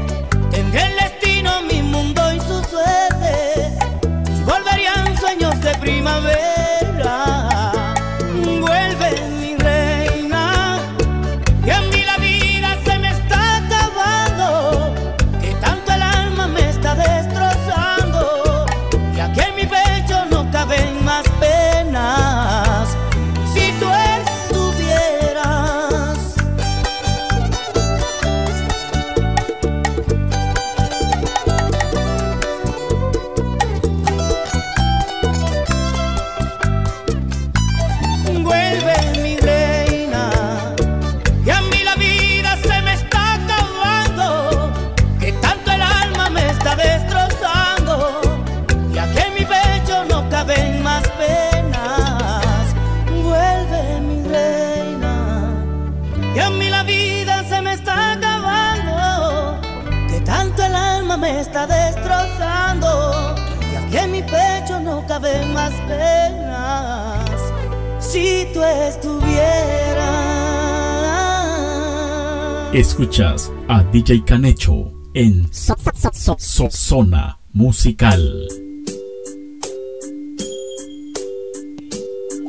Escuchas 72.73 73.51
a 73.67 73.83
DJ 73.83 74.23
Canecho 74.25 74.91
en 75.13 75.47
so, 75.53 75.75
so, 76.11 76.35
so, 76.39 76.67
Zona 76.71 77.37
Musical. 77.53 78.47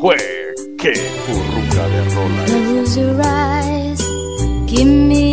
Jue, 0.00 0.16
qué 0.78 0.94
burruca 1.28 1.88
de 1.88 2.04
rola. 2.14 2.44
Close 2.46 3.00
your 3.00 3.20
eyes, 3.20 4.00
give 4.66 4.86
me 4.86 5.23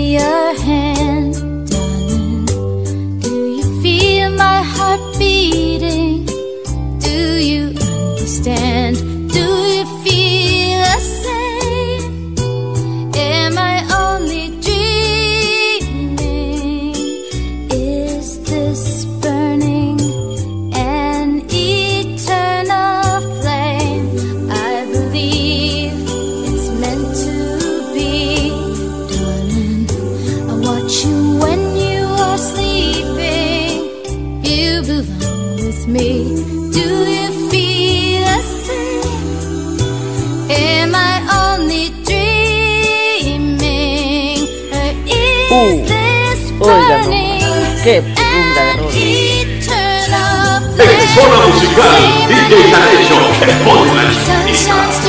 Zona 51.13 51.45
musical 51.45 52.27
DJ 52.29 52.71
Tarecho, 52.71 53.17
Spotify. 53.59 55.00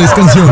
mejores 0.00 0.14
canciones. 0.14 0.49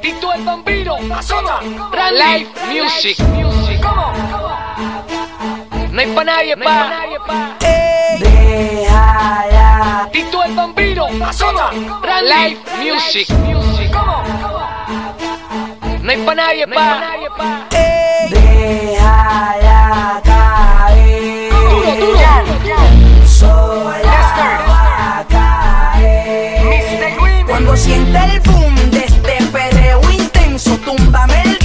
Tito 0.00 0.32
el 0.32 0.42
Bambino. 0.44 0.96
Azota. 1.14 1.60
Live 1.62 2.48
Music. 2.68 3.16
¿Cómo? 3.82 4.12
No 5.90 6.00
hay 6.00 6.06
pa' 6.14 6.24
nadie, 6.24 6.56
pa. 6.56 6.90
Deja 8.18 9.44
ya. 9.50 10.08
Tito 10.12 10.44
el 10.44 10.54
Bambino. 10.54 11.06
Azota. 11.26 11.70
Live 11.72 12.58
Music. 12.82 13.28
¿Cómo? 13.92 14.22
No 16.02 16.10
hay 16.10 16.18
pa' 16.24 16.34
nadie, 16.34 16.66
pa. 16.66 17.00
Deja 18.30 19.56
ya 19.62 20.20
caer. 20.24 21.52
Duro, 21.52 21.90
duro. 22.00 22.28
Sola 23.26 24.20
va 24.68 24.82
a 25.18 25.20
caer. 25.28 27.14
Cuando 27.46 27.76
sienta 27.76 28.24
el 28.26 28.40
boom. 28.40 28.73
Eso 30.64 30.78
túmbame 30.78 31.42
el 31.42 31.63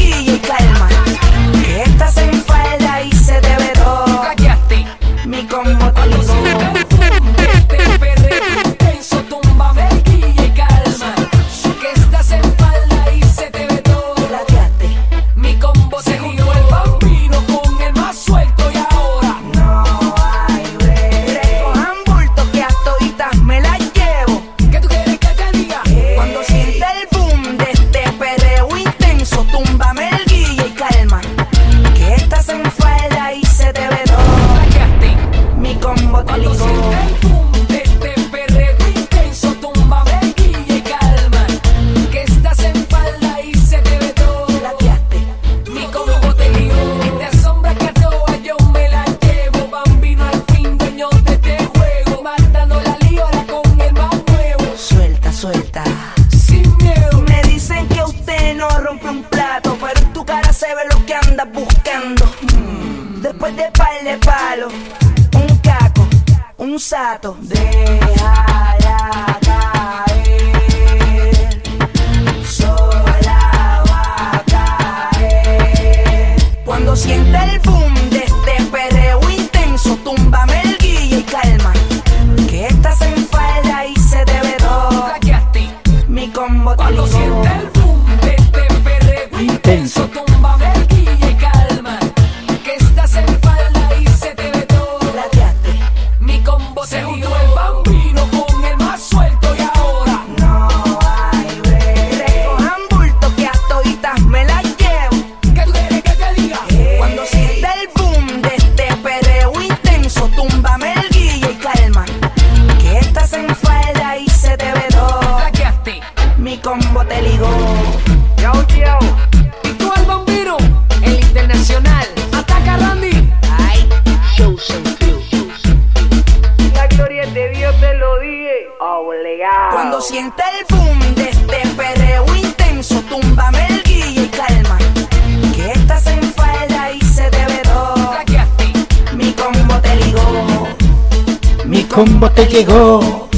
Mi 142.20 142.28
combo 142.28 142.36
te 142.36 142.46
llegó, 142.48 143.30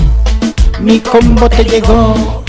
mi 0.79 0.99
combo 1.01 1.47
te 1.47 1.63
llegó. 1.63 2.40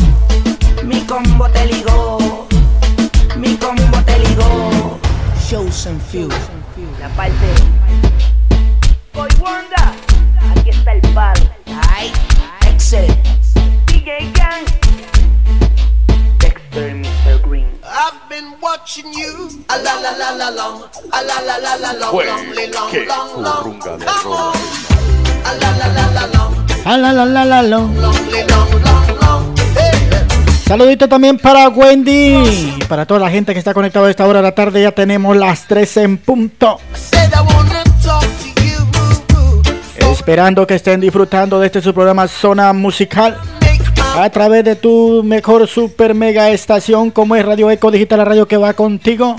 la. 27.25 27.89
Saludito 30.67 31.09
también 31.09 31.39
para 31.39 31.69
Wendy 31.69 32.79
y 32.79 32.85
para 32.89 33.05
toda 33.05 33.21
la 33.21 33.31
gente 33.31 33.53
que 33.53 33.59
está 33.59 33.75
conectada 33.75 34.07
a 34.07 34.11
esta 34.11 34.27
hora 34.27 34.39
de 34.39 34.45
la 34.45 34.55
tarde. 34.55 34.83
Ya 34.83 34.93
tenemos 34.93 35.37
las 35.37 35.67
3 35.67 35.97
en 35.99 36.19
punto. 36.19 36.81
Esperando 40.11 40.67
que 40.67 40.75
estén 40.75 41.01
disfrutando 41.01 41.61
de 41.61 41.67
este 41.67 41.83
su 41.83 41.93
programa 41.93 42.29
Zona 42.29 42.73
Musical 42.73 43.37
a 44.17 44.31
través 44.31 44.65
de 44.65 44.77
tu 44.77 45.23
mejor 45.25 45.67
super 45.67 46.15
mega 46.15 46.51
estación 46.51 47.11
como 47.11 47.35
es 47.37 47.45
Radio 47.45 47.71
Eco 47.71 47.91
Digital, 47.91 48.19
la 48.19 48.25
radio 48.25 48.47
que 48.47 48.57
va 48.57 48.75
contigo. 48.75 49.37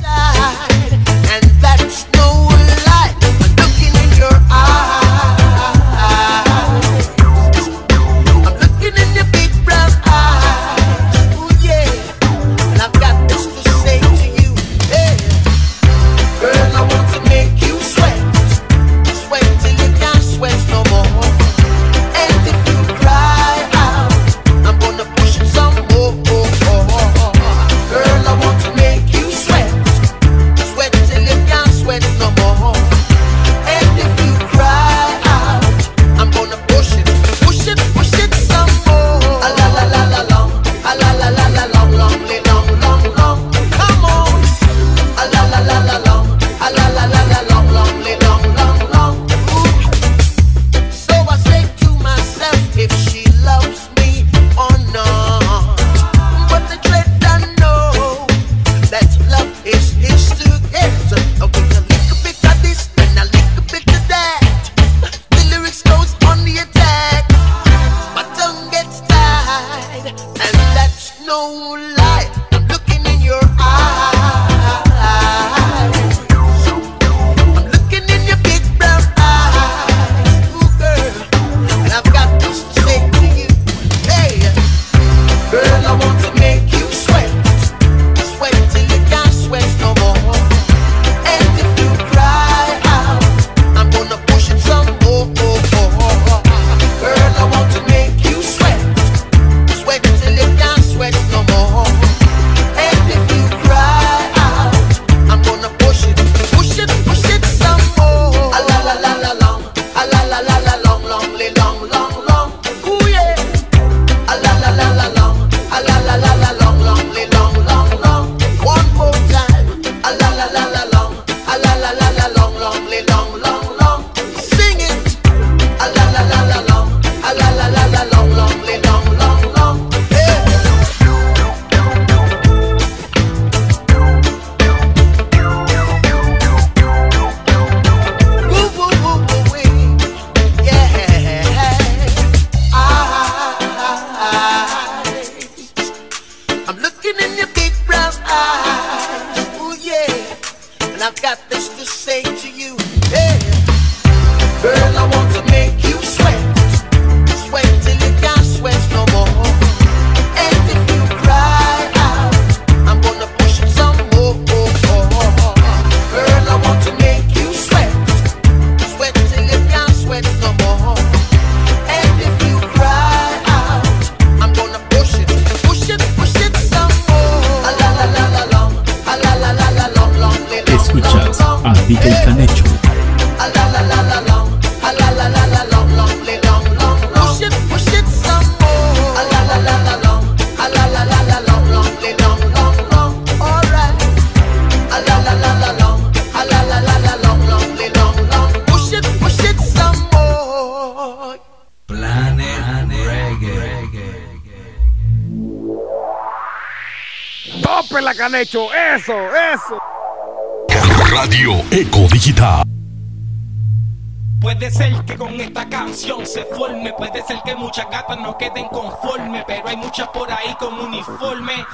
por 220.02 220.32
ahí 220.32 220.56
con 220.56 220.74
uniforme. 220.80 221.66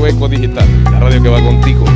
Hueco 0.00 0.28
Digital, 0.28 0.66
la 0.84 0.98
radio 0.98 1.22
que 1.22 1.28
va 1.28 1.42
contigo. 1.42 1.89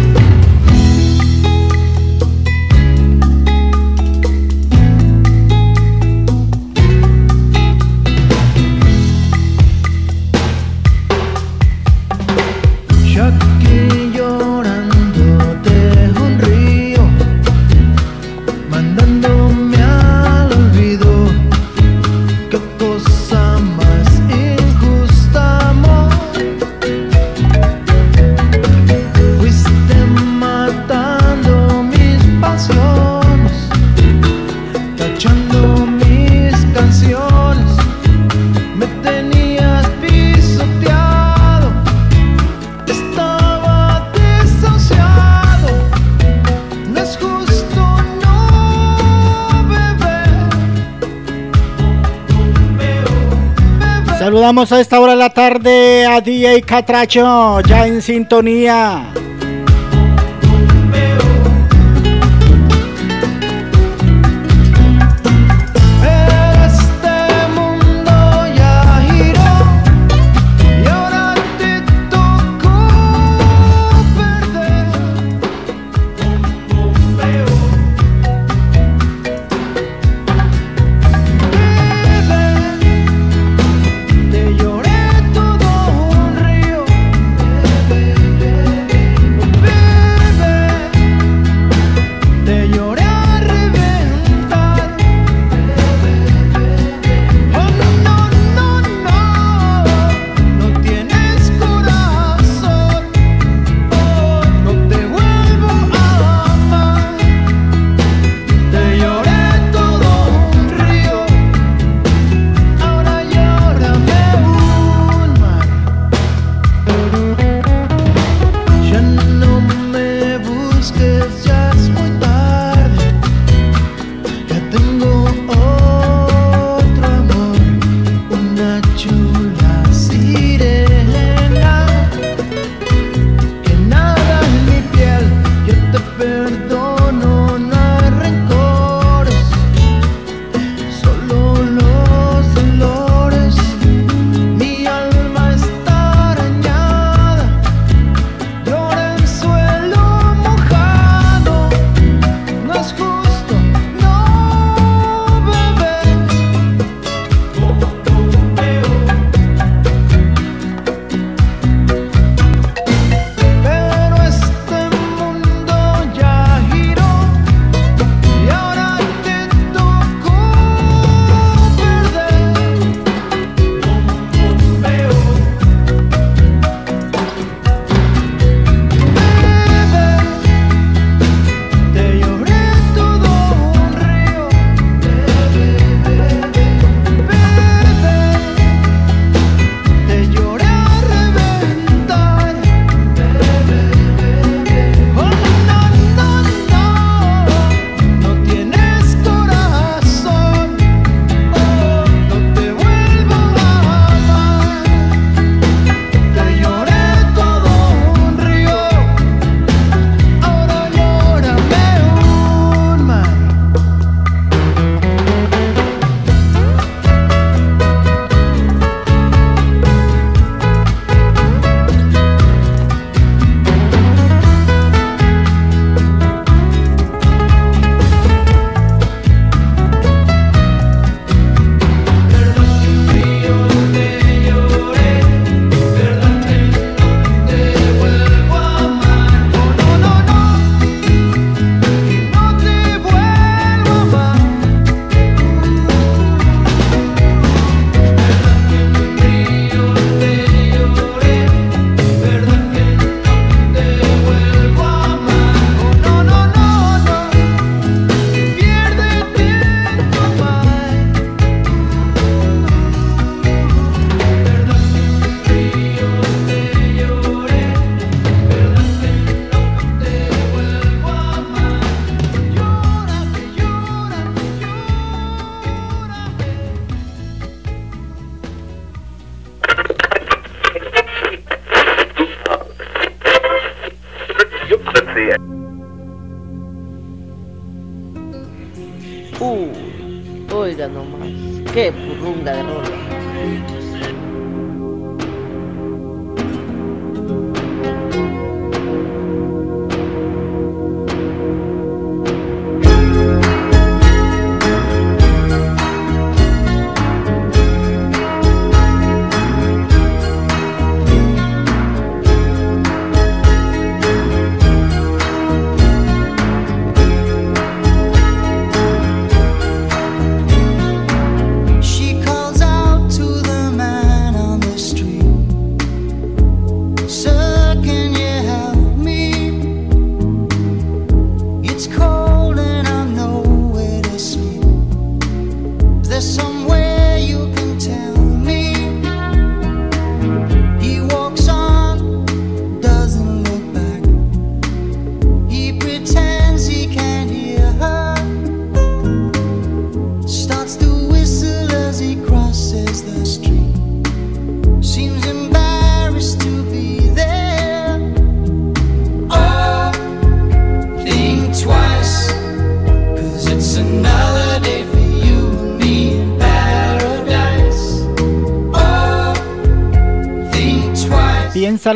Saludamos 54.34 54.72
a 54.72 54.80
esta 54.80 54.98
hora 54.98 55.12
de 55.12 55.18
la 55.18 55.30
tarde 55.30 56.06
a 56.06 56.20
DJ 56.20 56.62
Catracho, 56.62 57.60
ya 57.60 57.86
en 57.86 58.02
sintonía. 58.02 59.12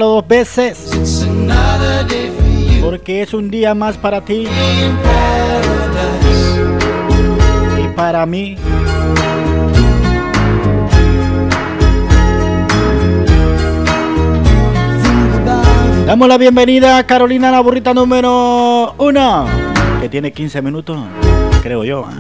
dos 0.06 0.26
veces. 0.26 0.90
Porque 2.82 3.22
es 3.22 3.34
un 3.34 3.50
día 3.50 3.74
más 3.74 3.96
para 3.96 4.20
ti. 4.20 4.46
Y 7.78 7.88
para 7.96 8.26
mí. 8.26 8.56
Damos 16.06 16.28
la 16.28 16.38
bienvenida 16.38 16.96
a 16.96 17.06
Carolina, 17.06 17.50
la 17.50 17.60
burrita 17.60 17.92
número 17.92 18.94
uno, 18.96 19.46
que 20.00 20.08
tiene 20.08 20.32
15 20.32 20.62
minutos, 20.62 20.96
creo 21.62 21.84
yo. 21.84 22.06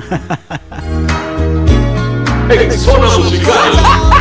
Exona 2.50 3.16
musical. 3.16 4.17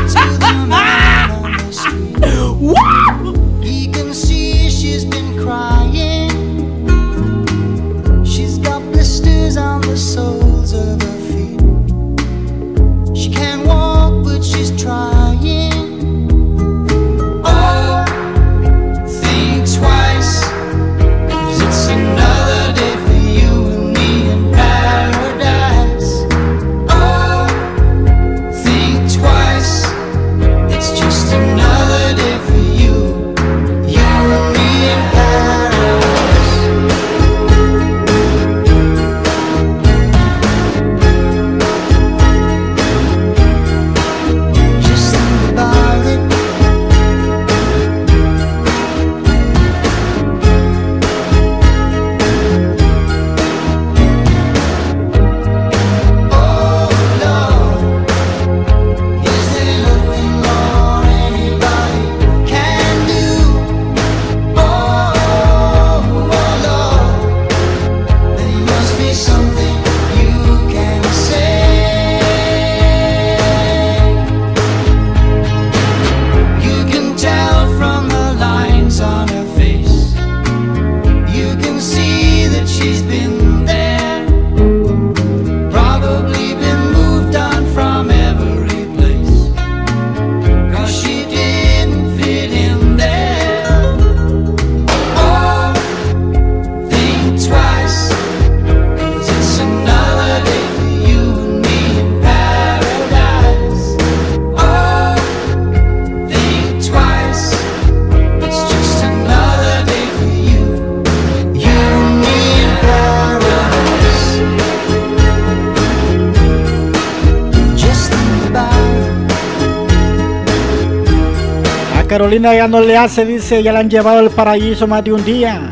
Carolina 122.18 122.56
ya 122.56 122.68
no 122.68 122.81
le 122.81 122.98
hace, 122.98 123.27
dice, 123.27 123.61
ya 123.61 123.72
la 123.72 123.81
han 123.81 123.91
llevado 123.91 124.18
al 124.18 124.31
paraíso 124.31 124.88
más 124.88 125.03
de 125.03 125.14
un 125.14 125.23
día. 125.23 125.72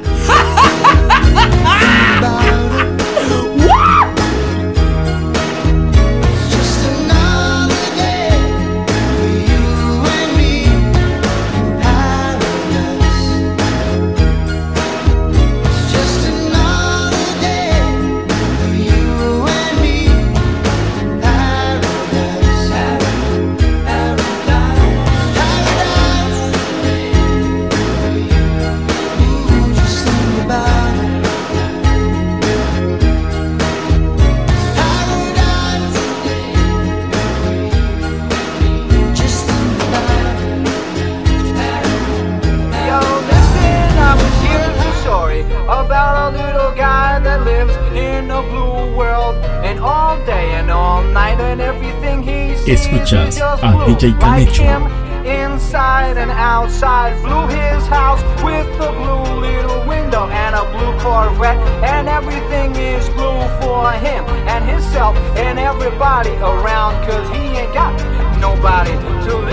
DJ 53.85 54.19
Connection. 54.19 54.65
Like 54.65 54.91
him, 55.21 55.25
inside 55.27 56.17
and 56.17 56.31
outside, 56.31 57.21
blew 57.21 57.45
his 57.45 57.85
house 57.85 58.19
with 58.43 58.65
the 58.79 58.89
blue 58.89 59.39
little 59.39 59.87
window 59.87 60.25
and 60.25 60.55
a 60.55 60.65
blue 60.73 60.97
Corvette, 61.05 61.59
and 61.85 62.09
everything 62.09 62.75
is 62.75 63.07
blue 63.09 63.45
for 63.61 63.91
him 63.91 64.25
and 64.49 64.65
himself 64.67 65.15
and 65.37 65.59
everybody 65.59 66.33
around, 66.41 66.97
cause 67.05 67.29
he 67.29 67.61
ain't 67.61 67.73
got 67.75 67.93
nobody 68.41 68.89
to 69.29 69.44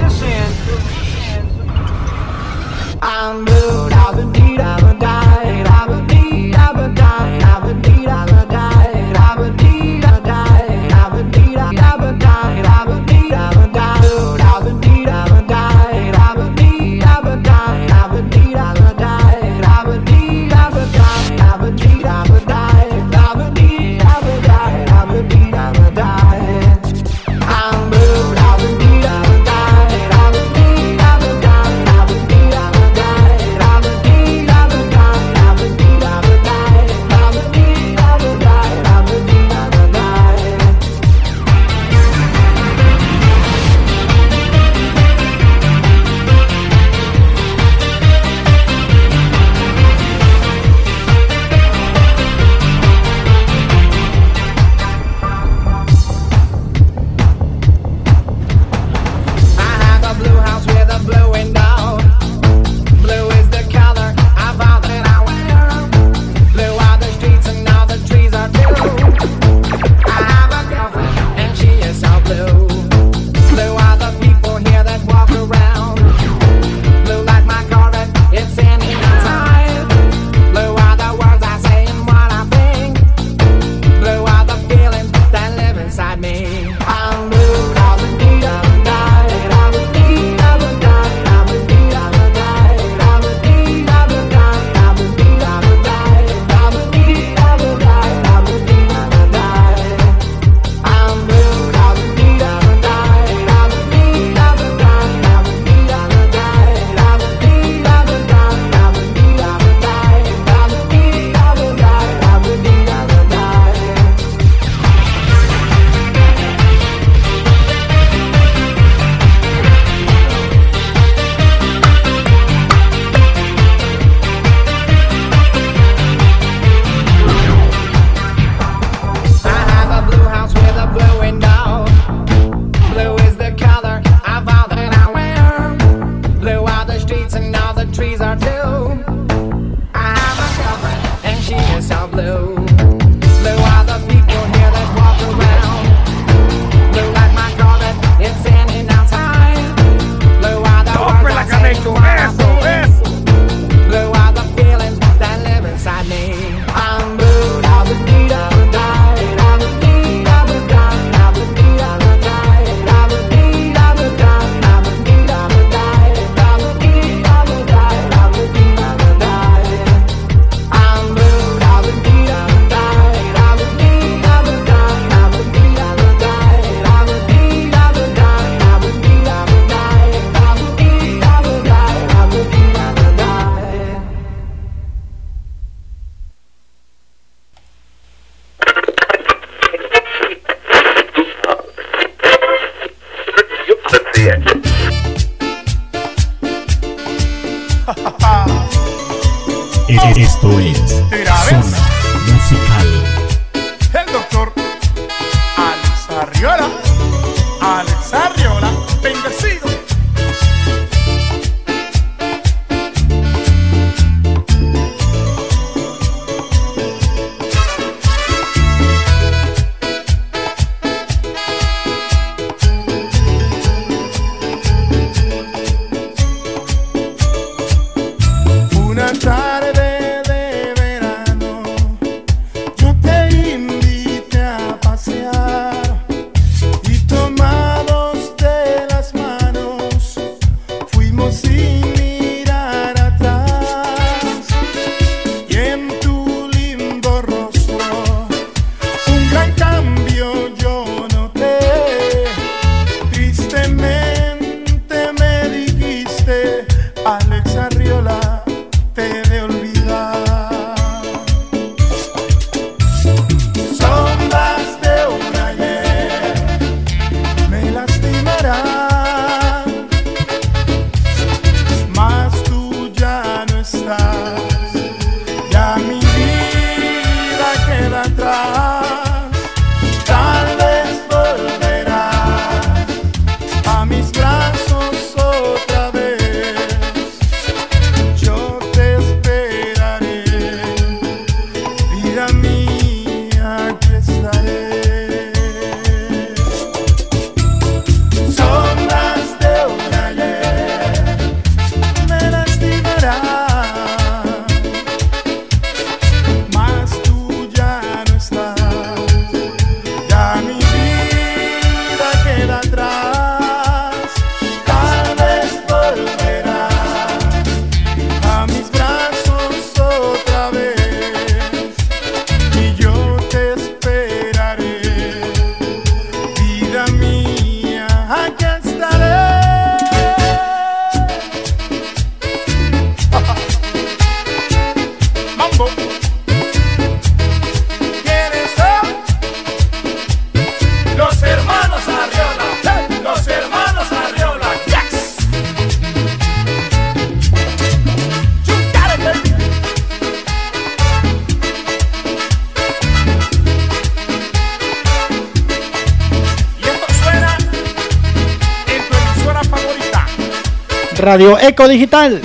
Radio 361.12 361.38
Eco 361.38 361.68
Digital. 361.68 362.22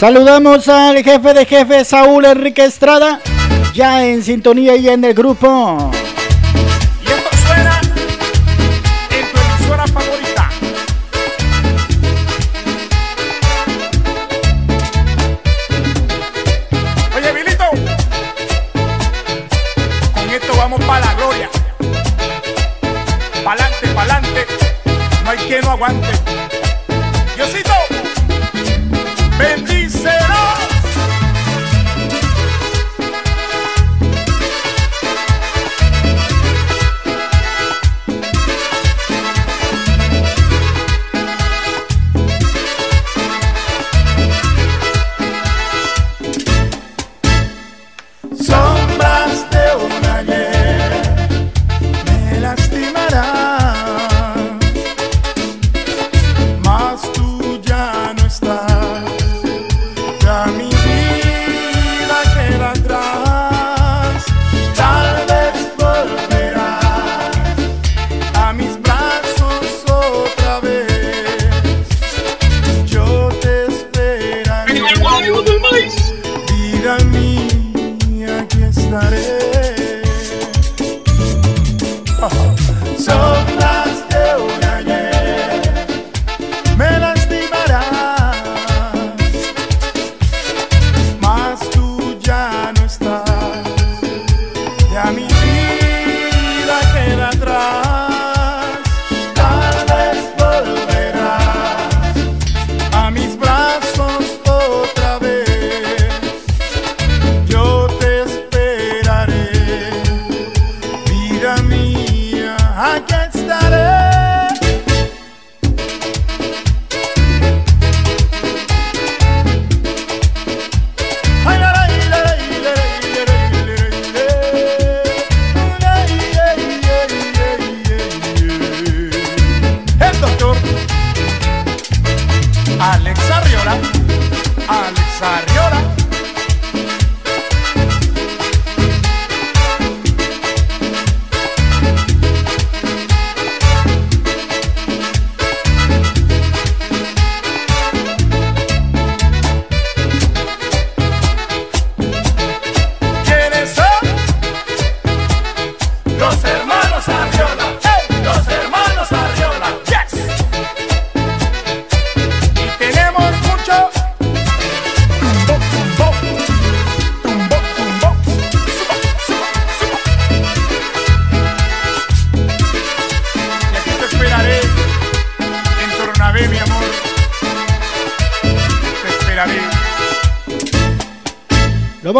Saludamos 0.00 0.66
al 0.68 1.04
jefe 1.04 1.34
de 1.34 1.44
jefe 1.44 1.84
Saúl 1.84 2.24
Enrique 2.24 2.64
Estrada, 2.64 3.20
ya 3.74 4.06
en 4.06 4.22
sintonía 4.22 4.76
y 4.76 4.88
en 4.88 5.04
el 5.04 5.12
grupo. 5.12 5.90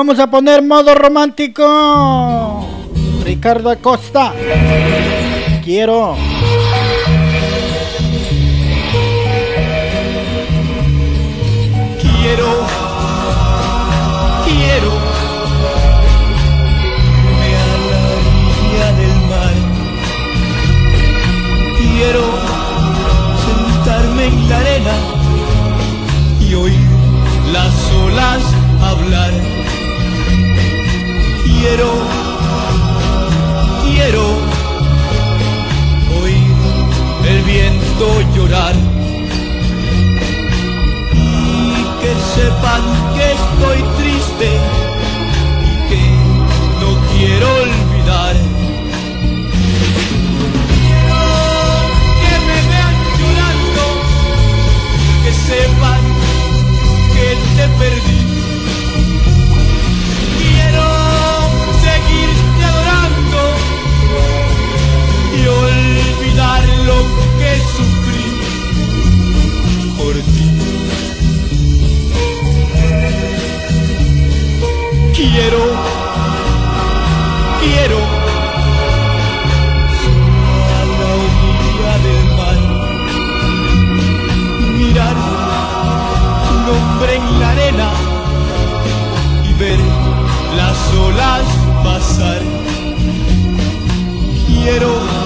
Vamos 0.09 0.25
a 0.25 0.31
poner 0.31 0.63
modo 0.63 0.95
romántico. 0.95 2.67
Ricardo 3.25 3.69
Acosta. 3.69 4.33
Quiero. 5.63 6.17
Quiero, 12.01 12.49
quiero 14.47 14.93
irme 18.65 18.83
a 18.83 18.93
del 18.93 19.17
mar. 19.29 19.57
Quiero 21.77 22.25
sentarme 23.45 24.25
en 24.29 24.49
la 24.49 24.57
arena 24.57 24.95
y 26.41 26.55
oír 26.55 26.89
las 27.53 27.75
olas 27.93 28.43
hablar. 28.81 29.48
Quiero, 31.61 31.91
quiero 33.83 34.25
oír 36.23 36.55
el 37.29 37.43
viento 37.43 38.07
llorar. 38.37 38.75
que 42.01 42.15
sepan 42.35 42.83
que 43.15 43.27
estoy 43.33 43.79
triste 43.99 44.49
y 45.65 45.73
que 45.89 46.03
no 46.81 46.91
quiero 47.11 47.47
olvidar. 47.65 48.37
Quiero 50.81 51.23
que 52.23 52.35
me 52.47 52.59
vean 52.71 52.97
llorando, 53.19 53.85
que 55.25 55.33
sepan 55.49 56.03
que 57.15 57.27
te 57.57 57.69
perdí. 57.81 58.18
Lo 66.89 66.99
que 67.39 67.53
sufrí 67.77 68.27
por 69.99 70.15
ti. 70.35 70.47
Quiero, 75.17 75.63
quiero 77.63 78.01
a 80.77 80.81
la 80.99 81.11
orilla 81.27 81.95
del 82.07 82.23
mar 82.39 82.59
mirar 84.79 85.17
tu 86.47 86.55
nombre 86.71 87.13
en 87.17 87.25
la 87.41 87.49
arena 87.51 87.89
y 89.49 89.53
ver 89.61 89.81
las 90.57 90.79
olas 91.07 91.47
pasar. 91.85 92.41
Quiero 94.47 95.18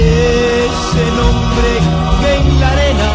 ese 0.00 1.04
nombre 1.16 1.70
que 2.20 2.34
en 2.36 2.60
la 2.60 2.68
arena 2.70 3.08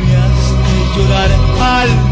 me 0.00 0.16
hace 0.16 0.54
llorar 0.96 1.30
al 1.60 2.03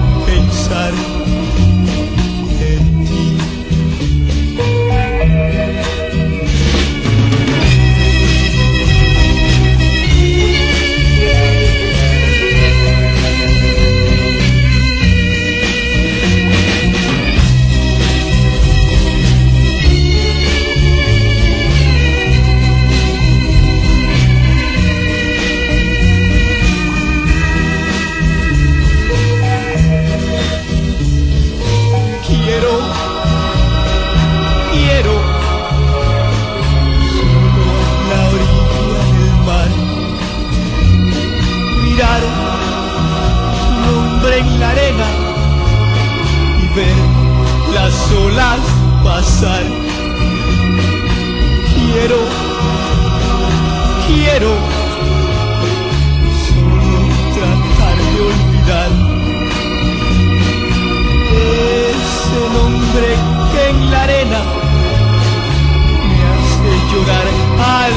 llorar 66.93 67.27
al 67.59 67.93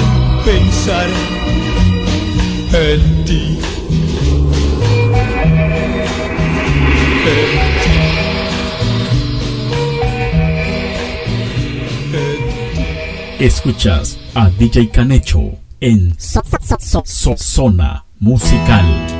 pensar 0.46 1.08
en 2.74 3.26
ti. 3.26 3.58
En 7.26 7.50
ti. 7.84 7.96
Escuchas 13.40 14.18
a 14.34 14.50
DJ 14.50 14.90
Canecho 14.90 15.60
en 15.82 16.16
So- 16.18 17.36
Zona 17.36 18.06
Musical. 18.20 19.15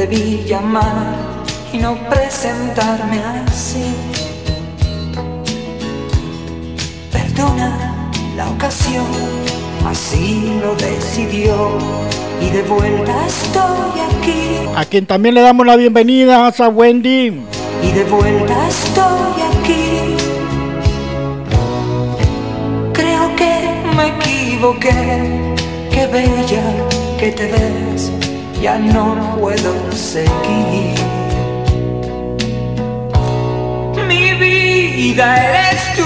Debí 0.00 0.42
llamar 0.46 1.14
y 1.74 1.76
no 1.76 1.94
presentarme 2.08 3.20
así. 3.46 3.84
Perdona 7.12 8.10
la 8.34 8.48
ocasión, 8.48 9.04
así 9.86 10.58
lo 10.62 10.74
decidió 10.74 11.76
y 12.40 12.48
de 12.48 12.62
vuelta 12.62 13.14
estoy 13.26 13.92
aquí. 14.08 14.40
A 14.74 14.86
quien 14.86 15.04
también 15.04 15.34
le 15.34 15.42
damos 15.42 15.66
la 15.66 15.76
bienvenida 15.76 16.46
a 16.46 16.68
Wendy. 16.68 17.42
y 17.82 17.92
de 17.92 18.04
vuelta 18.04 18.56
estoy 18.68 19.36
aquí. 19.52 20.16
Creo 22.94 23.36
que 23.36 23.52
me 23.96 24.04
equivoqué, 24.16 24.96
qué 25.90 26.06
bella 26.06 26.64
que 27.18 27.32
te 27.32 27.46
ves, 27.52 27.89
ya 28.60 28.78
no 28.78 29.36
puedo 29.40 29.72
seguir. 29.92 30.94
Mi 34.06 34.34
vida 34.34 35.70
tú 35.96 35.99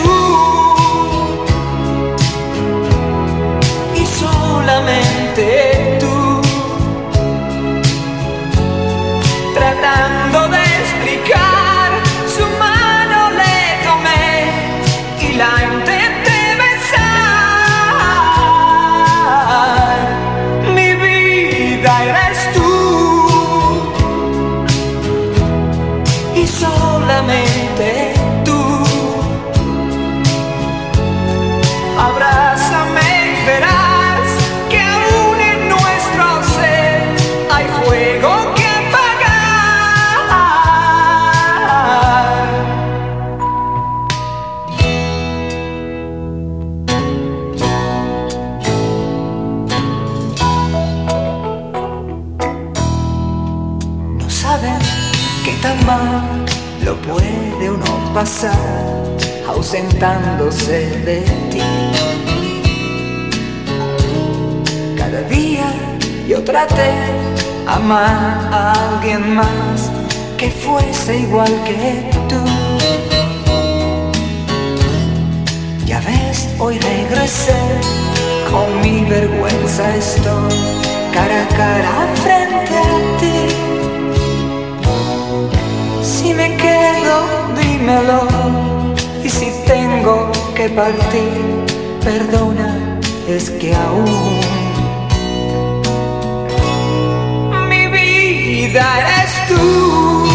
pasar 58.25 58.57
ausentándose 59.47 60.79
de 61.09 61.21
ti. 61.51 61.63
Cada 64.97 65.21
día 65.29 65.67
yo 66.27 66.43
traté 66.43 66.93
amar 67.67 68.49
a 68.51 68.73
alguien 68.73 69.35
más 69.35 69.91
que 70.39 70.51
fuese 70.51 71.19
igual 71.19 71.53
que 71.67 72.11
tú. 72.31 72.41
Ya 75.85 76.01
ves, 76.01 76.49
hoy 76.59 76.79
regresé, 76.79 77.61
con 78.51 78.69
mi 78.81 79.05
vergüenza 79.05 79.85
estoy 79.97 80.55
cara 81.13 81.43
a 81.43 81.49
cara 81.61 81.95
frente 82.23 82.75
a 82.91 83.19
ti. 83.21 83.94
Dímelo, 87.65 88.21
y 89.25 89.29
si 89.29 89.51
tengo 89.67 90.31
que 90.55 90.69
partir, 90.69 91.65
perdona, 92.05 93.01
es 93.29 93.51
que 93.51 93.75
aún 93.75 94.41
mi 97.69 97.87
vida 97.89 98.85
eres 99.01 99.33
tú. 99.49 100.27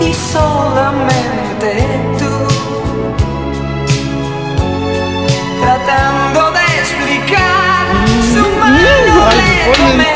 Y 0.00 0.14
solamente 0.32 1.70
tú. 2.18 2.34
Tratando 5.62 6.42
de 6.52 6.64
explicar 6.82 7.86
su 8.32 8.44
mano 8.58 10.11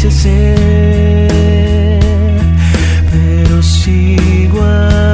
quise. 0.00 1.28
Pero 3.10 3.62
sigo 3.62 4.62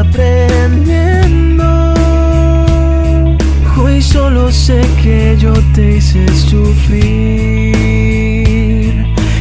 aprendiendo. 0.00 1.94
Hoy 3.76 4.00
solo 4.00 4.52
sé 4.52 4.80
que 5.02 5.36
yo 5.38 5.52
te 5.74 5.96
hice 5.96 6.26
sufrir. 6.34 7.26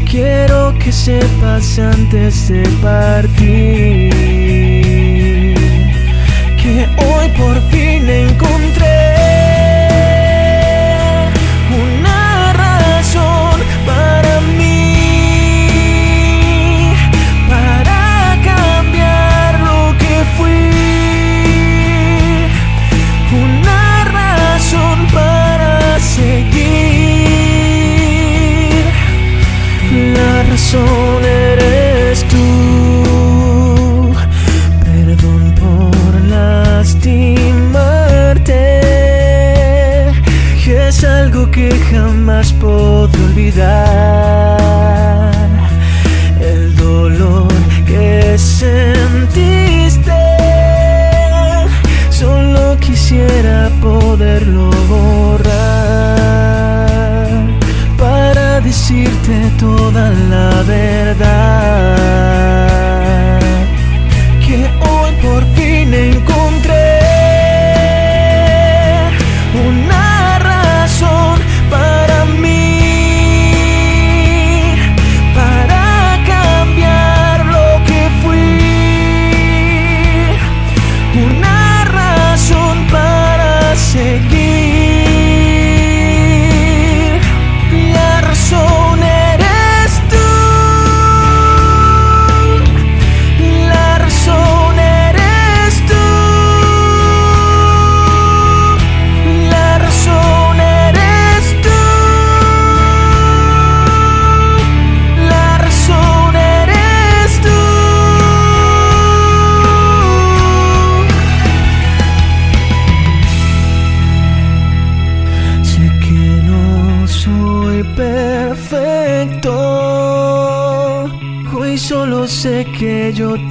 Quiero 0.10 0.74
que 0.80 0.92
sepas 0.92 1.78
antes 1.80 2.50
de 2.50 2.64
partir 2.82 4.05
people. 42.66 42.95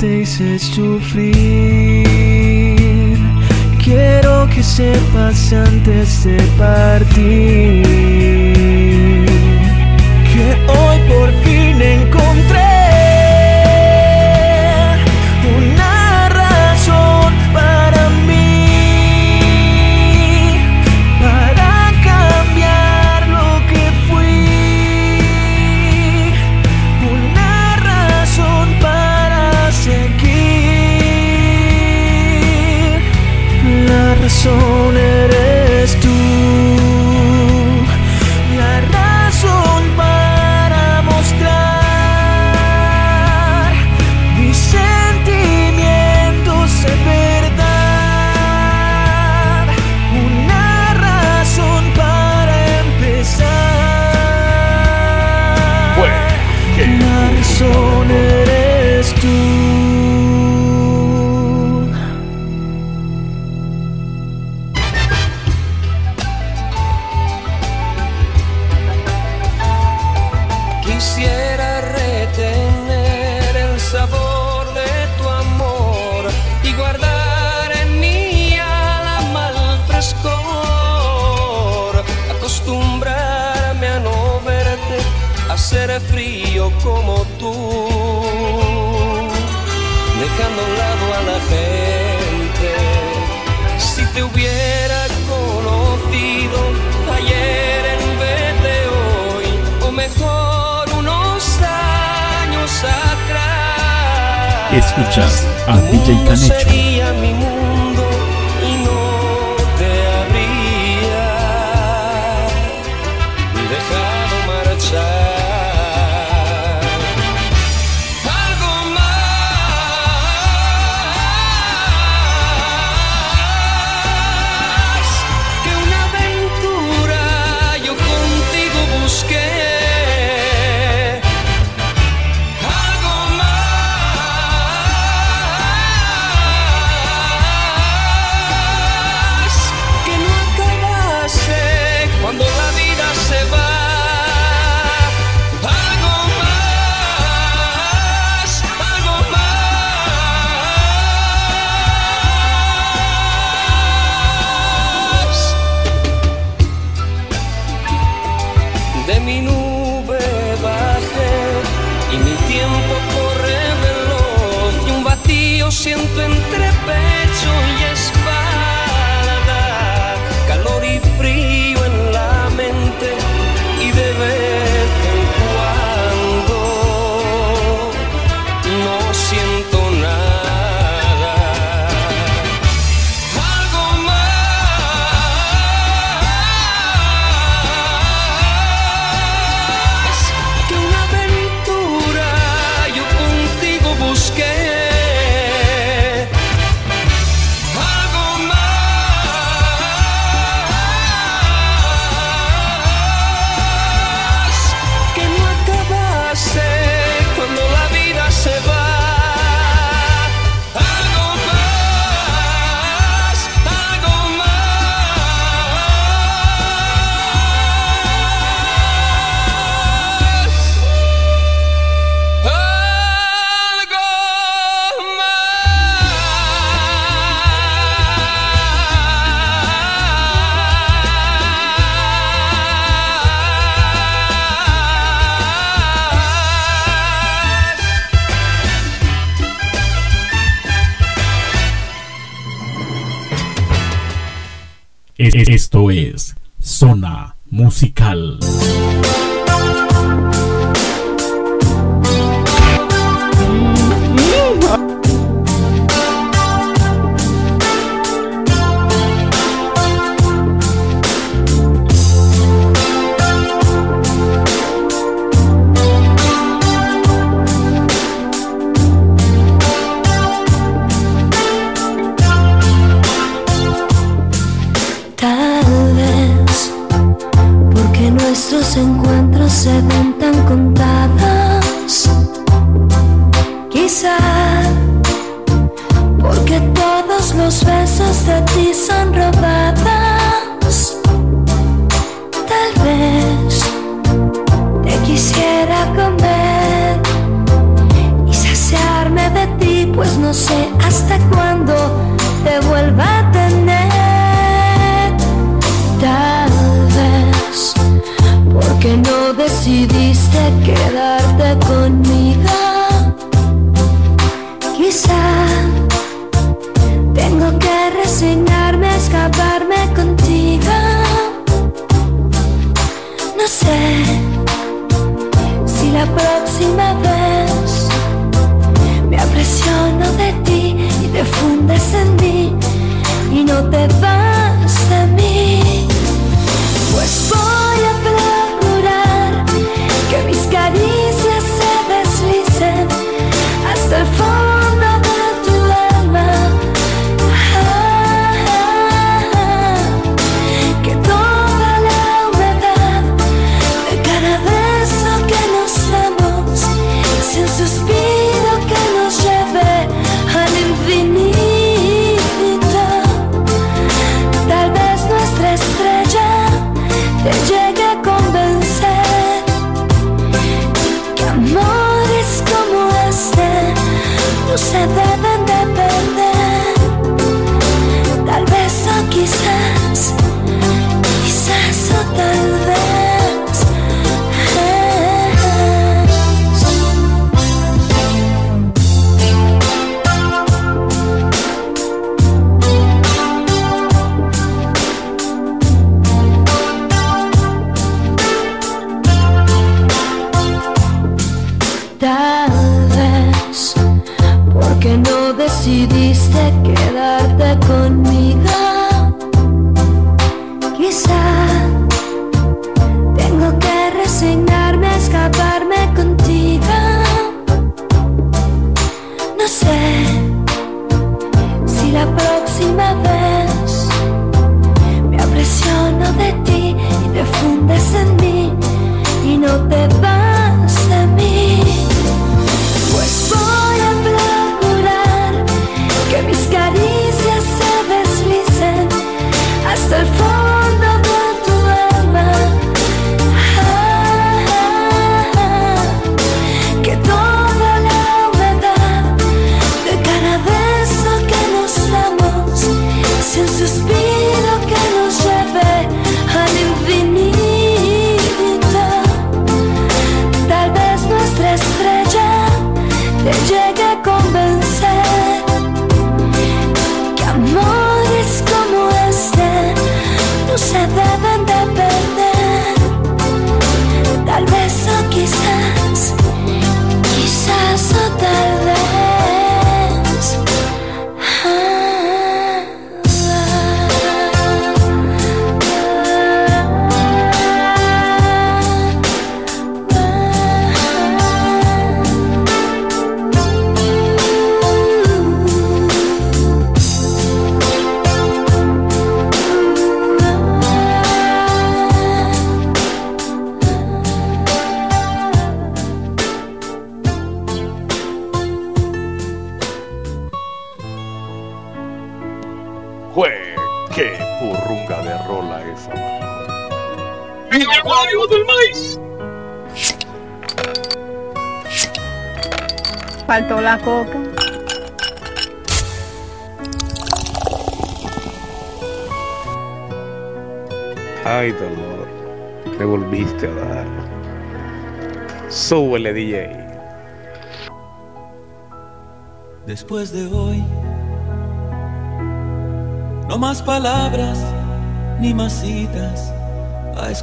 te 0.04 0.58
sufrir. 0.58 1.32
Quiero 3.82 4.46
que 4.50 4.62
sepas 4.62 5.50
antes 5.52 6.24
de 6.24 6.36
partir. 6.58 7.93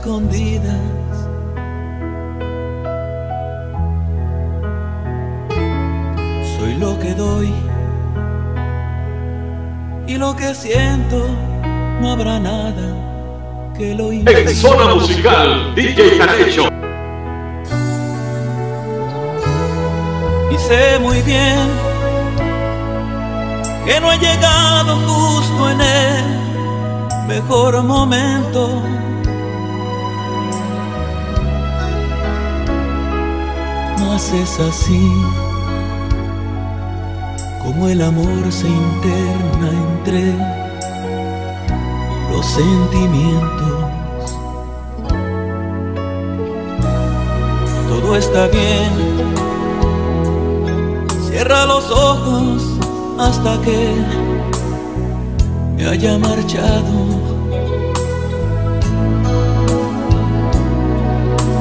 Escondidas. 0.02 0.76
Soy 6.58 6.74
lo 6.76 6.98
que 7.00 7.14
doy 7.14 7.54
y 10.08 10.18
lo 10.18 10.36
que 10.36 10.56
siento, 10.56 11.28
no 12.02 12.14
habrá 12.14 12.40
nada 12.40 13.74
que 13.78 13.94
lo 13.94 14.12
En 14.12 14.56
Zona 14.56 14.96
Musical, 14.96 15.76
DJ 15.76 16.18
Canecho. 16.18 16.68
Y 20.52 20.58
sé 20.58 20.98
muy 21.00 21.22
bien 21.22 21.68
que 23.86 24.00
no 24.02 24.12
he 24.12 24.18
llegado 24.18 24.96
justo 25.08 25.70
en 25.70 25.82
el 25.82 27.28
mejor 27.28 27.84
momento. 27.84 28.82
Mas 34.22 34.34
es 34.34 34.60
así 34.60 35.12
como 37.64 37.88
el 37.88 38.04
amor 38.04 38.52
se 38.52 38.68
interna 38.68 39.70
entre 39.72 40.36
los 42.30 42.46
sentimientos. 42.46 43.84
Todo 47.90 48.16
está 48.16 48.48
bien, 48.50 48.92
cierra 51.28 51.66
los 51.66 51.90
ojos 51.90 52.78
hasta 53.18 53.60
que 53.64 53.96
me 55.78 55.88
haya 55.88 56.20
marchado. 56.20 56.92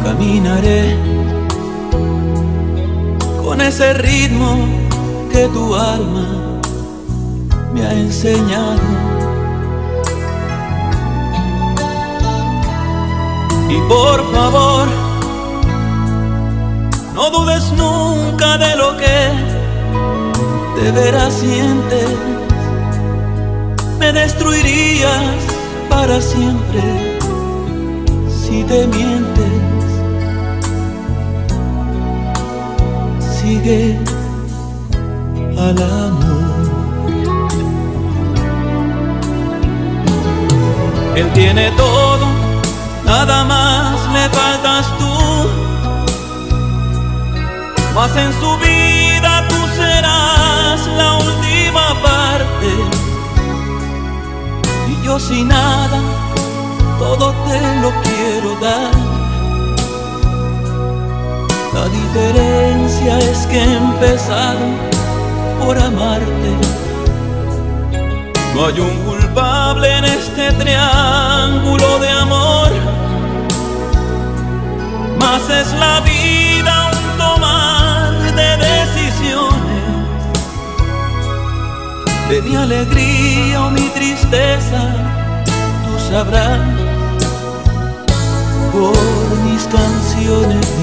Caminaré 0.04 1.09
ese 3.60 3.94
ritmo 3.94 4.56
que 5.30 5.46
tu 5.48 5.74
alma 5.74 6.60
me 7.72 7.86
ha 7.86 7.92
enseñado. 7.92 8.80
Y 13.68 13.78
por 13.88 14.32
favor, 14.32 14.88
no 17.14 17.30
dudes 17.30 17.72
nunca 17.72 18.58
de 18.58 18.76
lo 18.76 18.96
que 18.96 19.60
de 20.80 20.92
veras 20.92 21.34
sientes. 21.34 22.10
Me 23.98 24.12
destruirías 24.12 25.34
para 25.88 26.20
siempre 26.20 26.82
si 28.28 28.64
te 28.64 28.86
mientes. 28.86 29.39
Al 35.58 35.82
amor. 35.82 36.70
Él 41.14 41.30
tiene 41.34 41.70
todo, 41.72 42.26
nada 43.04 43.44
más 43.44 44.00
le 44.14 44.28
faltas 44.30 44.86
tú. 44.98 45.14
Mas 47.94 48.16
en 48.16 48.32
su 48.40 48.56
vida 48.56 49.46
tú 49.50 49.56
serás 49.76 50.86
la 50.96 51.18
última 51.18 52.00
parte. 52.02 52.68
Y 54.88 55.04
yo 55.04 55.20
sin 55.20 55.48
nada, 55.48 56.00
todo 56.98 57.34
te 57.46 57.60
lo 57.82 57.90
quiero 58.00 58.58
dar. 58.58 59.09
La 61.80 61.88
diferencia 61.88 63.18
es 63.20 63.46
que 63.46 63.56
he 63.56 63.76
empezado 63.76 64.66
por 65.64 65.78
amarte. 65.78 66.50
No 68.54 68.66
hay 68.66 68.80
un 68.80 68.96
culpable 69.08 69.88
en 69.96 70.04
este 70.04 70.52
triángulo 70.62 71.98
de 72.00 72.08
amor. 72.10 72.70
Más 75.18 75.42
es 75.48 75.72
la 75.72 76.00
vida 76.00 76.90
un 76.92 77.18
tomar 77.18 78.12
de 78.40 78.50
decisiones. 78.68 79.84
De 82.28 82.42
mi 82.42 82.56
alegría 82.56 83.62
o 83.64 83.70
mi 83.70 83.88
tristeza, 83.88 84.82
tú 85.84 86.12
sabrás 86.12 86.60
por 88.70 89.38
mis 89.46 89.62
canciones. 89.64 90.79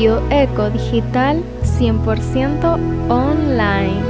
Radio 0.00 0.26
Eco 0.30 0.70
Digital 0.70 1.42
100% 1.62 2.64
online. 3.10 4.09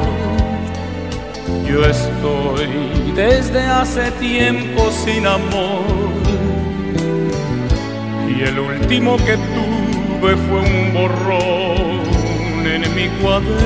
Yo 1.71 1.85
estoy 1.85 2.67
desde 3.15 3.61
hace 3.61 4.11
tiempo 4.19 4.91
sin 4.91 5.25
amor 5.25 5.85
y 8.27 8.41
el 8.41 8.59
último 8.59 9.15
que 9.15 9.37
tuve 9.37 10.35
fue 10.35 10.59
un 10.59 10.93
borrón 10.93 12.01
en 12.67 12.81
mi 12.93 13.07
cuaderno. 13.21 13.61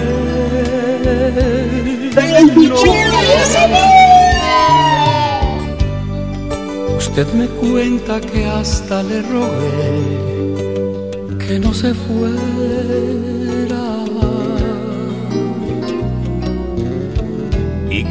Usted 6.97 7.27
me 7.33 7.47
cuenta 7.47 8.21
que 8.21 8.45
hasta 8.45 9.01
le 9.01 9.23
rogué 9.23 10.35
que 11.47 11.59
no 11.59 11.73
se 11.73 11.93
fue 11.95 12.29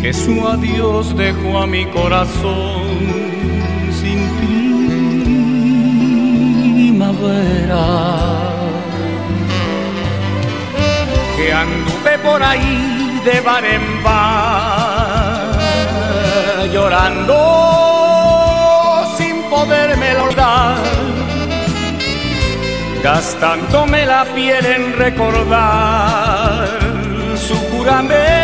que 0.04 0.12
su 0.12 0.46
adiós 0.46 1.16
dejó 1.16 1.60
a 1.62 1.66
mi 1.66 1.86
corazón 1.86 2.82
sin 3.90 4.18
primavera. 6.90 7.86
Que 11.34 11.54
anduve 11.54 12.18
por 12.22 12.42
ahí 12.42 13.18
de 13.24 13.40
bar 13.40 13.64
en 13.64 14.02
bar, 14.04 15.54
llorando 16.70 17.38
sin 19.16 19.40
poderme 19.44 20.16
olvidar, 20.16 20.76
gastándome 23.02 24.04
la 24.04 24.26
piel 24.34 24.66
en 24.66 24.98
recordar 24.98 26.68
su 27.36 27.56
juramento 27.70 28.43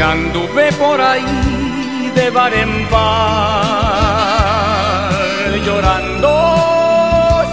Anduve 0.00 0.72
por 0.72 1.00
ahí 1.00 2.10
de 2.14 2.30
bar 2.30 2.54
en 2.54 2.88
bar, 2.90 3.02
llorando 5.64 6.32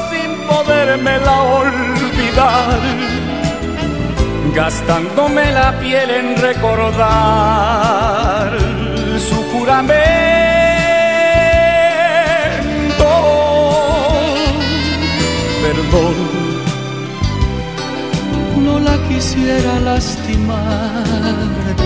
sin 0.09 0.31
podérmela 0.47 1.41
olvidar, 1.41 2.79
gastándome 4.53 5.51
la 5.51 5.77
piel 5.79 6.09
en 6.09 6.37
recordar 6.41 6.99
su 9.27 9.43
juramento. 9.51 10.19
Perdón 15.63 16.15
la 16.21 16.28
quisiera 19.19 19.77
lastimar, 19.81 21.03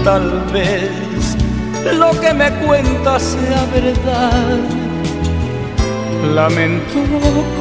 tal 0.03 0.43
vez 0.53 1.35
lo 1.97 2.11
que 2.21 2.31
me 2.31 2.51
cuenta 2.63 3.19
sea 3.19 3.65
verdad. 3.73 4.59
Lamento 6.35 6.99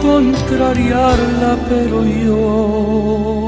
contrariarla, 0.02 1.56
pero 1.70 2.04
yo 2.04 3.41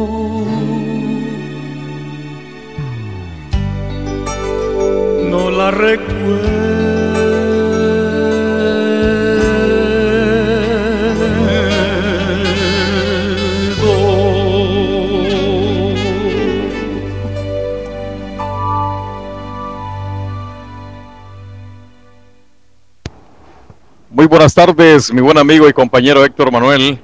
buenas 24.34 24.52
tardes, 24.52 25.12
mi 25.12 25.20
buen 25.20 25.38
amigo 25.38 25.68
y 25.68 25.72
compañero 25.72 26.24
Héctor 26.24 26.50
Manuel. 26.50 26.98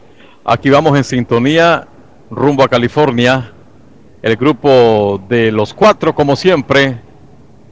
Aquí 0.44 0.68
vamos 0.68 0.96
en 0.96 1.04
sintonía 1.04 1.86
rumbo 2.28 2.64
a 2.64 2.68
California. 2.68 3.52
El 4.20 4.34
grupo 4.34 5.22
de 5.28 5.52
los 5.52 5.72
cuatro, 5.72 6.12
como 6.12 6.34
siempre, 6.34 7.00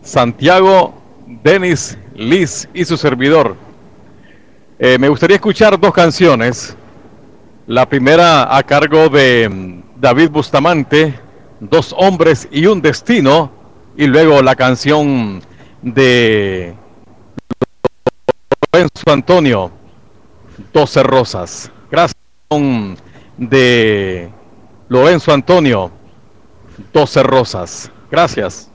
Santiago, 0.01 0.94
Denis, 1.43 1.98
Liz 2.14 2.68
y 2.72 2.85
su 2.85 2.97
servidor. 2.97 3.56
Eh, 4.78 4.97
me 4.97 5.09
gustaría 5.09 5.35
escuchar 5.35 5.76
dos 5.76 5.93
canciones. 5.93 6.76
La 7.66 7.89
primera 7.89 8.56
a 8.56 8.62
cargo 8.62 9.09
de 9.09 9.48
mm, 9.48 10.01
David 10.01 10.30
Bustamante, 10.30 11.18
Dos 11.59 11.93
hombres 11.98 12.47
y 12.52 12.66
un 12.66 12.80
destino. 12.80 13.51
Y 13.97 14.06
luego 14.06 14.40
la 14.40 14.55
canción 14.55 15.43
de 15.82 16.76
Lorenzo 18.79 19.11
Antonio, 19.11 19.73
12 20.73 21.03
rosas. 21.03 21.73
Gracias 21.91 22.15
de 23.37 24.31
Lorenzo 24.89 25.33
Antonio, 25.33 25.91
12 26.93 27.23
rosas. 27.25 27.91
Gracias. 28.09 28.68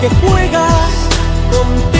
Que 0.00 0.08
juega 0.08 0.68
contigo. 1.50 1.97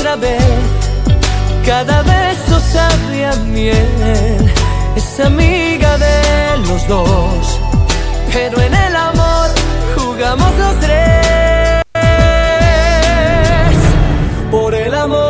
Otra 0.00 0.16
vez, 0.16 0.42
cada 1.66 2.02
beso 2.02 2.58
sabe 2.72 3.26
a 3.26 3.34
miel. 3.52 4.50
Es 4.96 5.20
amiga 5.20 5.98
de 5.98 6.56
los 6.66 6.88
dos, 6.88 7.60
pero 8.32 8.62
en 8.62 8.74
el 8.74 8.96
amor 8.96 9.48
jugamos 9.96 10.50
los 10.58 10.80
tres. 10.80 11.84
Por 14.50 14.74
el 14.74 14.94
amor 14.94 15.29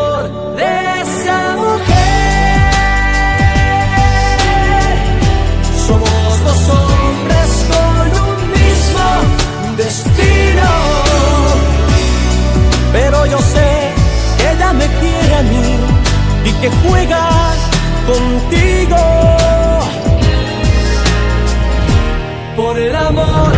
que 16.60 16.70
juega 16.70 17.28
contigo. 18.06 18.96
Por 22.56 22.78
el 22.78 22.94
amor 22.94 23.49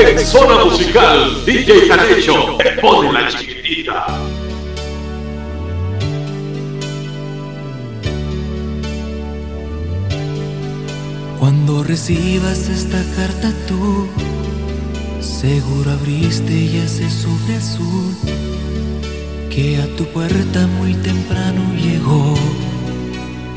En 0.00 0.16
Zona 0.20 0.64
Musical, 0.64 1.44
DJ 1.44 1.88
Canecho 1.88 2.56
te 2.58 2.70
pone 2.80 3.20
la 3.20 3.28
chiquitita. 3.28 4.06
Cuando 11.40 11.82
recibas 11.82 12.68
esta 12.68 13.02
carta 13.16 13.52
tú, 13.66 14.06
seguro 15.20 15.90
abriste 15.90 16.68
ya 16.68 16.84
ese 16.84 17.10
sobre 17.10 17.56
azul 17.56 18.14
que 19.50 19.78
a 19.78 19.96
tu 19.96 20.04
puerta 20.04 20.68
muy 20.78 20.94
temprano 20.94 21.74
llegó 21.74 22.34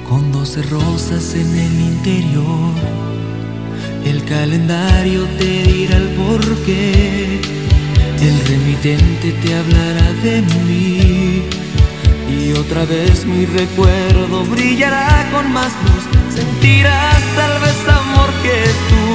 con 0.10 0.32
doce 0.32 0.64
rosas 0.64 1.36
en 1.36 1.56
el 1.56 1.80
interior. 1.82 3.11
El 4.06 4.24
calendario 4.26 5.26
te 5.38 5.64
dirá 5.64 5.98
el 5.98 6.10
porqué, 6.10 7.40
el 8.20 8.48
remitente 8.48 9.32
te 9.32 9.56
hablará 9.56 10.12
de 10.24 10.42
mí 10.66 11.44
y 12.30 12.54
otra 12.54 12.86
vez 12.86 13.26
mi 13.26 13.46
recuerdo 13.46 14.44
brillará 14.46 15.30
con 15.32 15.52
más 15.54 15.72
luz. 15.86 16.04
Sentirás 16.36 17.22
tal 17.36 17.60
vez 17.62 17.88
amor 17.88 18.30
que 18.42 18.64
tú 18.90 19.06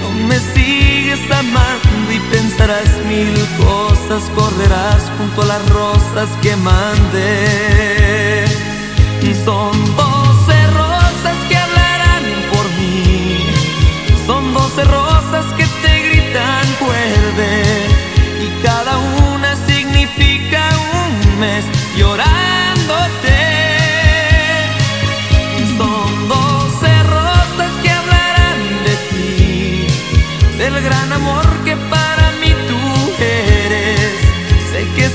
no 0.00 0.26
me 0.26 0.38
sigues 0.54 1.20
amando 1.30 2.12
y 2.12 2.18
pensarás 2.34 2.90
mil 3.08 3.32
cosas. 3.64 4.22
Correrás 4.34 5.02
junto 5.18 5.42
a 5.42 5.46
las 5.46 5.68
rosas 5.70 6.28
que 6.42 6.56
mandé. 6.56 7.92
Son 9.44 9.72
doce 9.96 10.21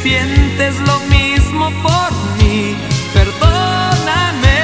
sientes 0.07 0.79
lo 0.89 0.99
mismo 1.15 1.65
por 1.84 2.11
mí, 2.38 2.75
perdóname. 3.13 4.59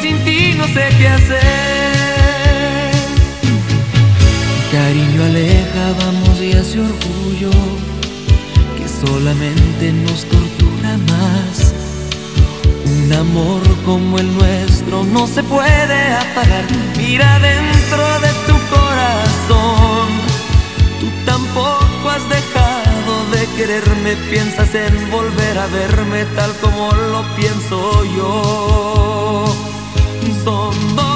Sin 0.00 0.16
ti 0.24 0.54
no 0.56 0.64
sé 0.66 0.84
qué 0.98 1.08
hacer. 1.08 2.92
Cariño 4.72 5.24
aleja, 5.24 5.84
vamos 6.00 6.40
y 6.40 6.52
hace 6.52 6.80
orgullo 6.80 7.50
que 8.76 8.86
solamente 9.06 9.92
nos 10.04 10.24
tortura 10.24 10.92
más. 11.12 11.74
Un 12.94 13.12
amor 13.12 13.62
como 13.84 14.18
el 14.18 14.28
nuestro 14.38 15.04
no 15.04 15.26
se 15.26 15.42
puede 15.42 16.00
apagar. 16.24 16.64
Mira 16.96 17.38
dentro 17.40 18.04
de 18.24 18.30
tu 18.46 18.56
corazón. 18.74 19.85
Quererme. 23.56 24.16
Piensas 24.30 24.74
en 24.74 25.10
volver 25.10 25.58
a 25.58 25.66
verme 25.66 26.24
tal 26.36 26.52
como 26.60 26.92
lo 26.92 27.22
pienso 27.36 28.04
yo. 28.16 29.44
Son 30.44 30.96
doce 30.96 31.15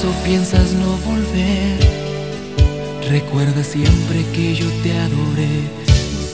acaso 0.00 0.12
piensas 0.24 0.72
no 0.72 0.96
volver, 1.04 1.78
recuerda 3.10 3.62
siempre 3.62 4.24
que 4.32 4.54
yo 4.54 4.66
te 4.82 4.92
adoré. 4.98 5.68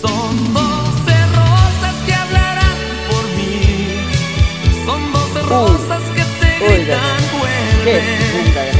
Son 0.00 0.54
doce 0.54 1.16
rosas 1.34 1.94
que 2.06 2.14
hablarán 2.14 2.78
por 3.10 3.24
mí. 3.36 3.88
Son 4.84 5.12
doce 5.12 5.42
rosas 5.48 6.02
que 6.14 6.22
te 6.40 6.74
gritan 6.74 7.22
vuelve. 7.38 8.75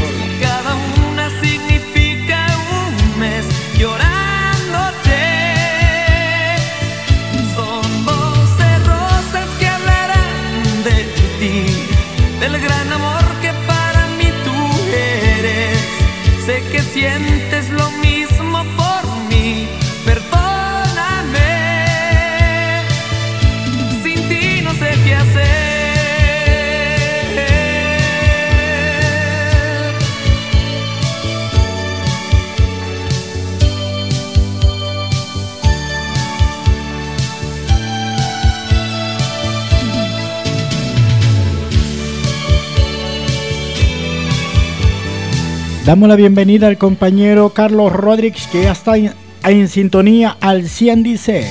Damos 45.87 46.09
la 46.09 46.17
bienvenida 46.17 46.67
al 46.67 46.79
compañero 46.79 47.51
Carlos 47.51 47.93
Rodríguez 47.93 48.49
que 48.49 48.65
ya 48.65 48.73
está 48.73 48.97
en, 48.97 49.69
sintonía 49.69 50.37
al 50.41 50.69
100 50.69 51.05
dice, 51.05 51.47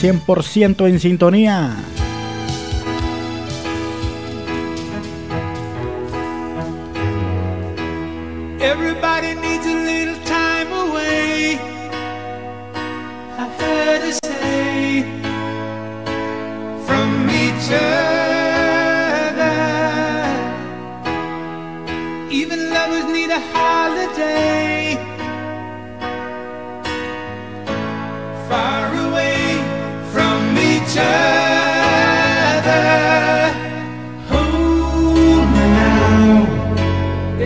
100% 0.00 0.88
en 0.88 1.00
sintonía. 1.00 1.74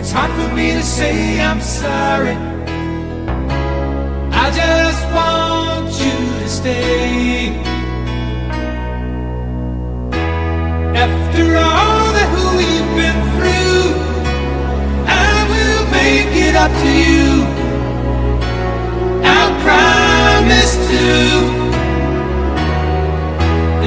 It's 0.07 0.13
hard 0.13 0.31
for 0.39 0.55
me 0.55 0.71
to 0.71 0.81
say 0.81 1.41
I'm 1.41 1.59
sorry. 1.59 2.37
I 4.31 4.45
just 4.61 5.03
want 5.11 5.91
you 5.99 6.17
to 6.39 6.47
stay. 6.47 7.49
After 10.95 11.43
all 11.57 12.07
that 12.15 12.29
we've 12.55 12.91
been 12.95 13.19
through, 13.35 13.83
I 15.11 15.33
will 15.51 15.83
make 15.91 16.33
it 16.47 16.55
up 16.55 16.71
to 16.83 16.89
you. 17.03 17.43
I 19.27 19.41
promise 19.65 20.73
to. 20.87 21.05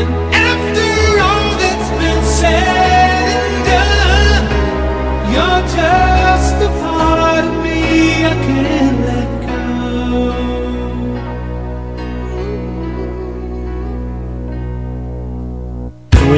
And 0.01 0.11
after 0.37 0.91
all 1.25 1.51
that's 1.63 1.91
been 1.99 2.23
said 2.27 2.80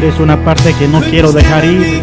eres 0.03 0.19
una 0.19 0.45
parte 0.45 0.75
que 0.75 0.89
no 0.89 1.01
quiero 1.01 1.31
dejar 1.31 1.65
ir. 1.65 2.03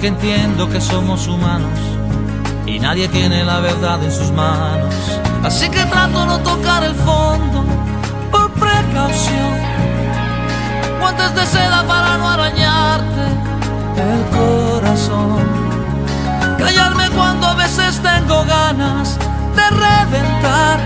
Porque 0.00 0.16
entiendo 0.16 0.66
que 0.70 0.80
somos 0.80 1.28
humanos. 1.28 1.78
Y 2.64 2.78
nadie 2.78 3.06
tiene 3.08 3.44
la 3.44 3.60
verdad 3.60 4.02
en 4.02 4.10
sus 4.10 4.30
manos. 4.30 4.94
Así 5.44 5.68
que 5.68 5.84
trato 5.84 6.24
no 6.24 6.38
tocar 6.38 6.82
el 6.84 6.94
fondo. 6.94 7.66
Por 8.30 8.50
precaución 8.52 9.52
guantes 11.00 11.34
de 11.34 11.44
seda 11.44 11.86
para 11.86 12.16
no 12.16 12.30
arañarte 12.30 13.24
el 13.98 14.24
corazón. 14.38 15.46
Callarme 16.56 17.10
cuando 17.10 17.48
a 17.48 17.54
veces 17.56 18.00
tengo 18.00 18.42
ganas 18.46 19.18
de 19.54 19.68
reventar. 19.68 20.80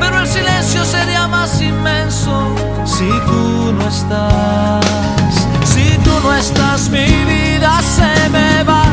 Pero 0.00 0.18
el 0.18 0.26
silencio 0.26 0.84
sería 0.84 1.28
más 1.28 1.60
inmenso 1.60 2.56
si 2.84 3.08
tú 3.28 3.72
no 3.72 3.86
estás. 3.86 5.57
Si 5.78 5.96
tú 5.98 6.10
no 6.22 6.34
estás, 6.34 6.90
mi 6.90 7.06
vida 7.06 7.80
se 7.96 8.28
me 8.30 8.64
va. 8.64 8.84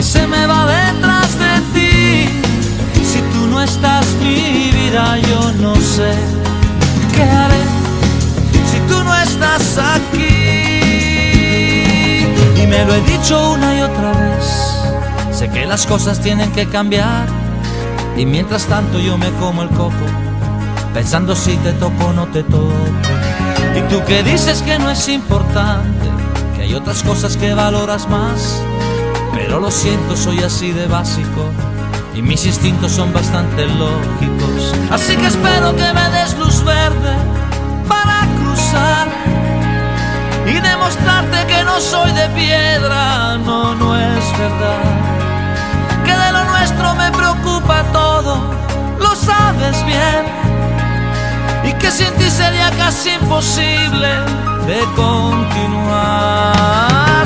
Se 0.00 0.26
me 0.26 0.46
va 0.46 0.66
detrás 0.66 1.36
de 1.38 1.54
ti. 1.74 2.28
Si 3.02 3.20
tú 3.32 3.46
no 3.48 3.60
estás, 3.60 4.06
mi 4.20 4.70
vida, 4.70 5.18
yo 5.18 5.52
no 5.60 5.74
sé 5.74 6.12
qué 7.14 7.22
haré 7.22 7.62
si 8.70 8.78
tú 8.88 9.02
no 9.02 9.12
estás 9.16 9.78
aquí. 9.96 10.26
Y 12.62 12.66
me 12.66 12.84
lo 12.84 12.94
he 12.94 13.00
dicho 13.00 13.52
una 13.52 13.76
y 13.78 13.82
otra 13.82 14.12
vez. 14.12 14.46
Sé 15.36 15.48
que 15.48 15.66
las 15.66 15.86
cosas 15.86 16.20
tienen 16.20 16.52
que 16.52 16.66
cambiar. 16.66 17.26
Y 18.16 18.24
mientras 18.26 18.66
tanto 18.66 18.98
yo 19.00 19.18
me 19.18 19.30
como 19.32 19.62
el 19.62 19.70
coco, 19.70 20.06
pensando 20.94 21.34
si 21.34 21.56
te 21.56 21.72
toco 21.72 22.06
o 22.06 22.12
no 22.12 22.26
te 22.26 22.42
toco. 22.44 22.72
Y 23.76 23.82
tú 23.90 24.02
que 24.04 24.22
dices 24.22 24.62
que 24.62 24.78
no 24.78 24.90
es 24.90 25.06
importante, 25.06 26.08
que 26.56 26.62
hay 26.62 26.74
otras 26.74 27.02
cosas 27.02 27.36
que 27.36 27.52
valoras 27.52 28.08
más. 28.08 28.62
Pero 29.34 29.60
lo 29.60 29.70
siento, 29.70 30.16
soy 30.16 30.38
así 30.42 30.72
de 30.72 30.86
básico. 30.86 31.50
Y 32.14 32.22
mis 32.22 32.46
instintos 32.46 32.92
son 32.92 33.12
bastante 33.12 33.66
lógicos. 33.66 34.74
Así 34.90 35.14
que 35.16 35.26
espero 35.26 35.76
que 35.76 35.92
me 35.92 36.08
des 36.08 36.38
luz 36.38 36.64
verde 36.64 37.16
para 37.86 38.26
cruzar 38.40 39.08
y 40.46 40.54
demostrarte 40.54 41.46
que 41.46 41.62
no 41.64 41.78
soy 41.78 42.12
de 42.12 42.28
piedra, 42.30 43.36
no, 43.36 43.74
no 43.74 43.94
es 43.94 44.38
verdad. 44.38 44.82
Que 46.02 46.12
de 46.12 46.32
lo 46.32 46.44
nuestro 46.44 46.94
me 46.94 47.12
preocupa 47.12 47.82
todo, 47.92 48.40
lo 48.98 49.14
sabes 49.14 49.84
bien. 49.84 50.35
Que 51.80 51.90
sin 51.90 52.12
ti 52.14 52.30
sería 52.30 52.70
casi 52.72 53.10
imposible 53.10 54.08
de 54.66 54.80
continuar. 54.96 56.54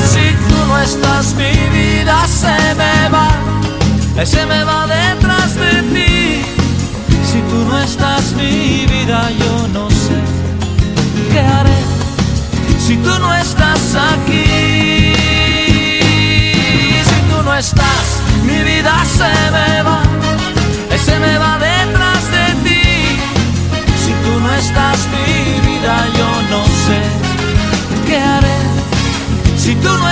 Si 0.01 0.35
tú 0.49 0.57
no 0.69 0.79
estás, 0.79 1.35
mi 1.35 1.53
vida 1.79 2.27
se 2.27 2.75
me 2.75 3.09
va, 3.09 3.29
se 4.25 4.47
me 4.47 4.65
va 4.65 4.87
detrás 4.87 5.55
de 5.55 5.83
ti. 5.95 6.43
Si 7.31 7.41
tú 7.51 7.65
no 7.69 7.79
estás, 7.79 8.33
mi 8.33 8.87
vida, 8.87 9.31
yo 9.39 9.69
no 9.69 9.89
sé 9.91 10.19
qué 11.33 11.41
haré 11.41 11.81
si 12.91 12.97
tú 12.97 13.19
no 13.21 13.33
estás 13.33 13.95
aquí. 13.95 15.15
Si 17.09 17.19
tú 17.31 17.41
no 17.45 17.55
estás, 17.55 18.07
mi 18.45 18.61
vida 18.63 19.05
se 19.05 19.20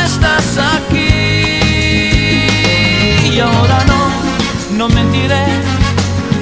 estás 0.09 0.59
aquí. 0.75 0.99
Y 3.35 3.41
ahora 3.41 3.79
no, 3.91 4.03
no 4.79 4.89
mentiré, 4.89 5.47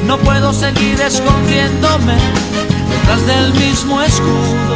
no 0.06 0.16
puedo 0.18 0.52
seguir 0.52 1.01
escondiéndome 1.01 2.16
detrás 2.93 3.26
del 3.26 3.52
mismo 3.55 4.01
escudo, 4.02 4.74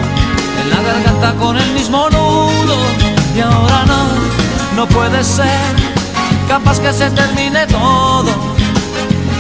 en 0.61 0.71
la 0.73 0.81
garganta 0.89 1.35
con 1.43 1.57
el 1.57 1.71
mismo 1.73 2.09
nudo. 2.11 2.77
Y 3.37 3.41
ahora 3.41 3.85
no, 3.87 4.03
no 4.77 4.89
puede 4.89 5.23
ser, 5.23 5.73
capaz 6.49 6.81
que 6.81 6.93
se 6.93 7.11
termine 7.11 7.67
todo. 7.67 8.33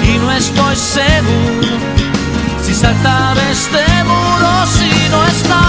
Y 0.08 0.18
no 0.18 0.32
estoy 0.32 0.76
seguro 0.76 1.76
si 2.64 2.74
saltar 2.74 3.36
este 3.54 3.84
muro, 4.04 4.52
si 4.76 4.90
no 5.10 5.20
estás, 5.26 5.60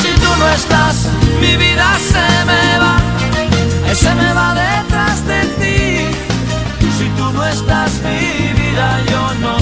si 0.00 0.08
tú 0.20 0.30
no 0.38 0.48
estás, 0.48 0.96
mi 1.40 1.56
vida 1.56 1.86
se 1.98 2.44
me 2.44 2.78
va, 2.78 2.96
eh, 3.88 3.94
se 3.94 4.14
me 4.14 4.32
va 4.32 4.54
detrás 4.54 5.26
de 5.26 5.40
ti. 5.60 5.76
Si 6.98 7.08
tú 7.16 7.32
no 7.32 7.44
estás 7.44 7.92
mi 8.02 8.52
vida, 8.60 9.00
yo 9.10 9.34
no. 9.40 9.55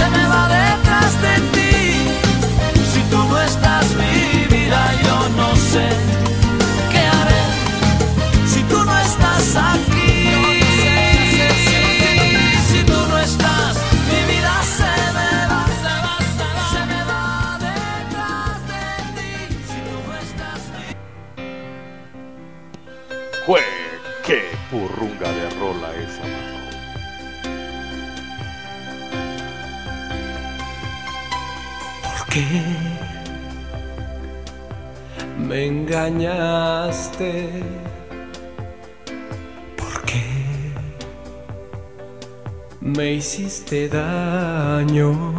se 0.00 0.10
me 0.10 0.26
va 0.26 0.48
de 0.48 0.89
engañaste. 35.90 37.50
¿Por 39.76 40.02
qué 40.04 40.22
me 42.80 43.14
hiciste 43.14 43.88
daño? 43.88 45.29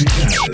musical. 0.00 0.50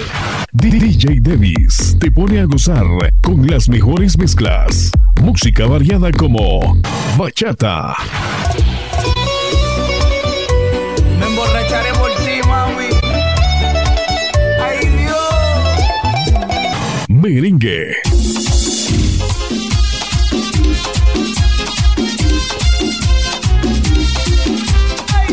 DJ 0.52 1.20
Davis 1.20 1.96
te 2.00 2.10
pone 2.10 2.40
a 2.40 2.44
gozar 2.46 2.84
con 3.22 3.46
las 3.46 3.68
mejores 3.68 4.18
mezclas. 4.18 4.90
Música 5.22 5.66
variada 5.66 6.10
como 6.12 6.80
bachata. 7.16 7.94
Me 11.18 11.26
emborracharé 11.26 11.92
por 11.92 12.10
ti, 12.16 12.40
mami. 12.48 12.88
Ay, 14.60 14.88
Dios. 14.98 15.34
Merengue. 17.08 17.96
Ay. 25.12 25.30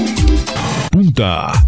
Punta. 0.92 1.63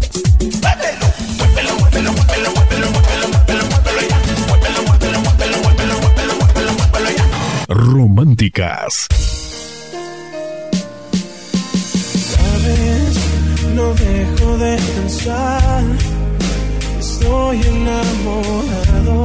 No 13.72 13.94
dejo 13.94 14.58
de 14.58 14.76
pensar. 14.76 15.84
Estoy 16.98 17.60
enamorado. 17.62 19.22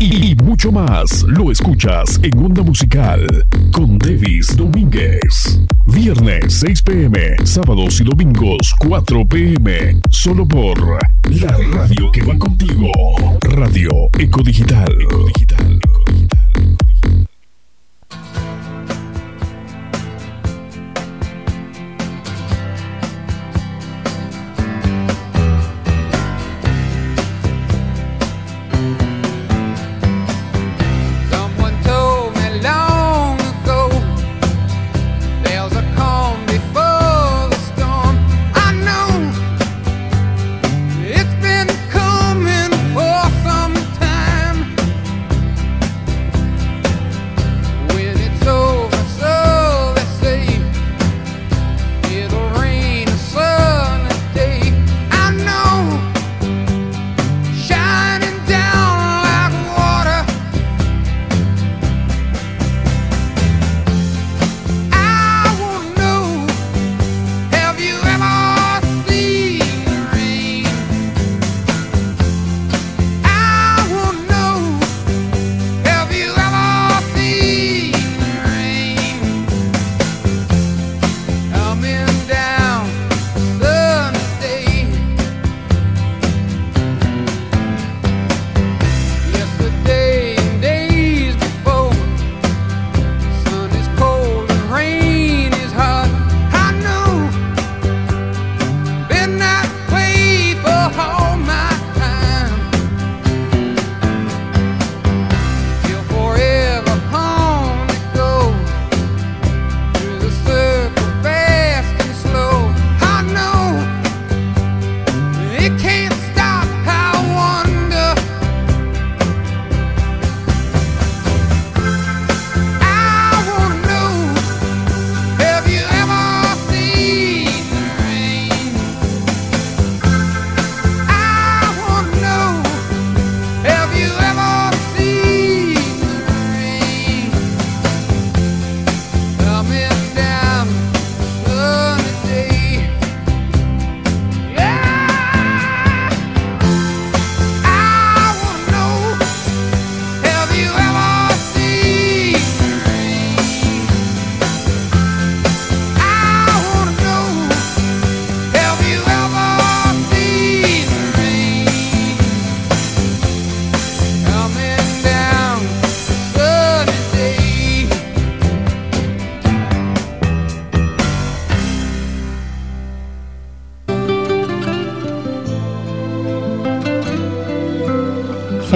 Y, 0.00 0.34
mucho 0.42 0.72
más 0.72 1.22
lo 1.28 1.52
escuchas 1.52 2.18
en 2.24 2.36
Onda 2.44 2.62
Musical 2.62 3.24
con 3.70 3.96
Davis 3.98 4.56
Domínguez. 4.56 5.60
Viernes 5.86 6.54
6 6.54 6.82
pm, 6.82 7.36
sábados 7.44 8.00
y 8.00 8.04
domingos 8.04 8.74
4 8.80 9.24
pm, 9.26 10.00
solo 10.10 10.44
por 10.48 10.98
la 11.30 11.56
radio 11.72 12.10
que 12.10 12.22
va 12.22 12.36
contigo. 12.36 12.90
Radio 13.42 13.90
Eco 14.18 14.42
Digital 14.42 14.88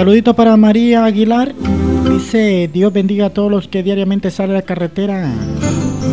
Saludito 0.03 0.33
para 0.33 0.57
María 0.57 1.05
Aguilar. 1.05 1.55
Dice, 2.09 2.69
Dios 2.73 2.91
bendiga 2.91 3.27
a 3.27 3.29
todos 3.29 3.49
los 3.49 3.69
que 3.69 3.83
diariamente 3.83 4.31
salen 4.31 4.57
a 4.57 4.59
la 4.59 4.61
carretera. 4.63 5.31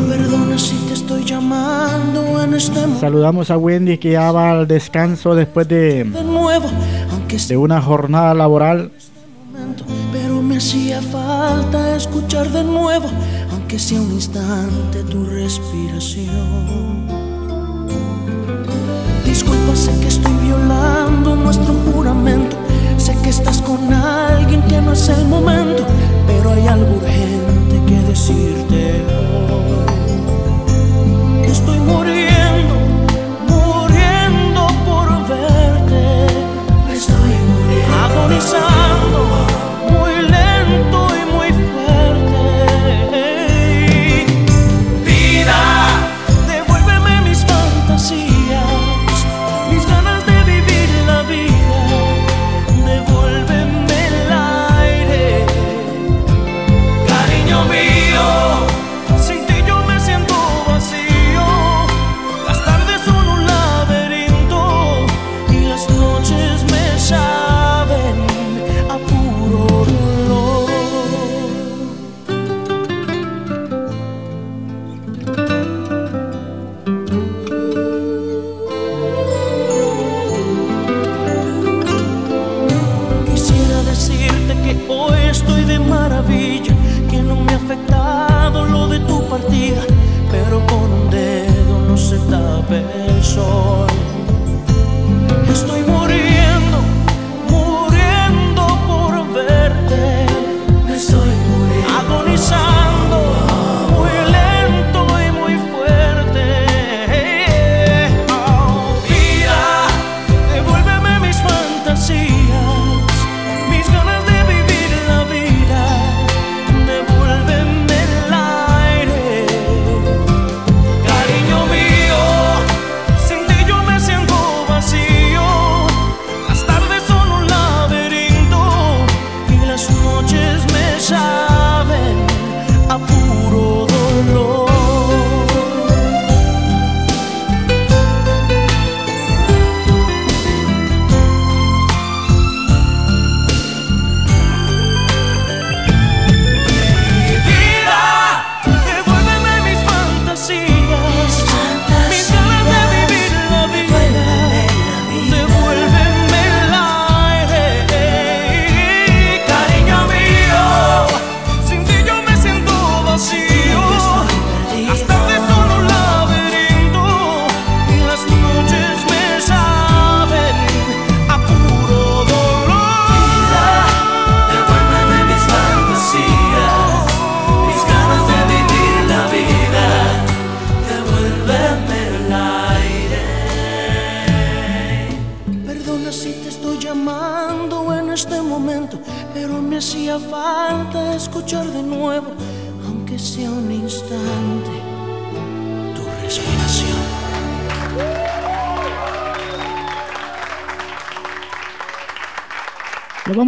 Perdona 0.08 0.56
si 0.56 0.76
te 0.86 0.92
estoy 0.92 1.24
llamando 1.24 2.40
en 2.40 2.54
este 2.54 2.78
momento. 2.82 3.00
Saludamos 3.00 3.50
a 3.50 3.58
Wendy 3.58 3.98
que 3.98 4.12
ya 4.12 4.30
va 4.30 4.52
al 4.52 4.68
descanso 4.68 5.34
después 5.34 5.66
de, 5.66 6.04
De 6.04 6.22
nuevo, 6.22 6.70
aunque 7.10 7.36
de 7.38 7.56
una 7.56 7.82
jornada 7.82 8.32
laboral. 8.32 8.92
Pero 10.12 10.40
me 10.40 10.58
hacía 10.58 11.02
falta 11.02 11.96
escuchar 11.96 12.48
de 12.48 12.62
nuevo, 12.62 13.10
aunque 13.50 13.80
sea 13.80 14.00
un 14.00 14.12
instante, 14.12 15.02
tu 15.10 15.24
respiración. 15.24 17.08
Disculpa, 19.24 19.74
sé 19.74 19.90
que 20.00 20.06
estoy 20.06 20.32
violando 20.44 21.34
nuestro 21.34 21.74
juramento. 21.92 22.49
Sé 23.10 23.16
que 23.22 23.30
estás 23.30 23.60
con 23.62 23.92
alguien 23.92 24.62
que 24.68 24.80
no 24.80 24.92
es 24.92 25.08
el 25.08 25.24
momento, 25.24 25.84
pero 26.28 26.52
hay 26.52 26.64
algo 26.68 26.94
urgente 26.94 27.82
que 27.88 28.00
decirte. 28.02 29.04
Estoy 31.44 31.78
muriendo 31.80 32.29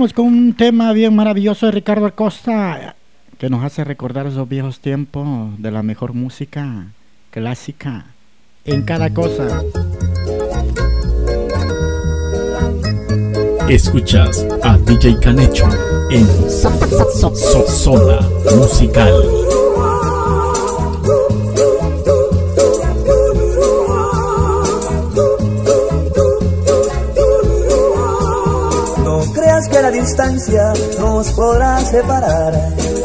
vamos 0.03 0.15
con 0.15 0.27
un 0.27 0.53
tema 0.55 0.93
bien 0.93 1.15
maravilloso 1.15 1.67
de 1.67 1.71
Ricardo 1.71 2.07
Acosta 2.07 2.97
que 3.39 3.49
nos 3.49 3.63
hace 3.63 3.85
recordar 3.85 4.27
esos 4.27 4.49
viejos 4.49 4.81
tiempos 4.81 5.51
de 5.63 5.71
la 5.71 5.85
mejor 5.85 6.13
música 6.13 6.87
clásica 7.31 8.07
en 8.65 8.83
cada 8.83 9.15
cosa. 9.15 9.63
Escuchas 13.69 14.45
a 14.65 14.77
DJ 14.77 15.21
Canecho 15.21 15.69
en 16.11 16.27
So- 16.51 17.65
Zona 17.69 18.29
Musical. 18.57 19.42
Distancia 30.03 30.73
nos 30.99 31.31
podrá 31.33 31.79
separar. 31.79 32.53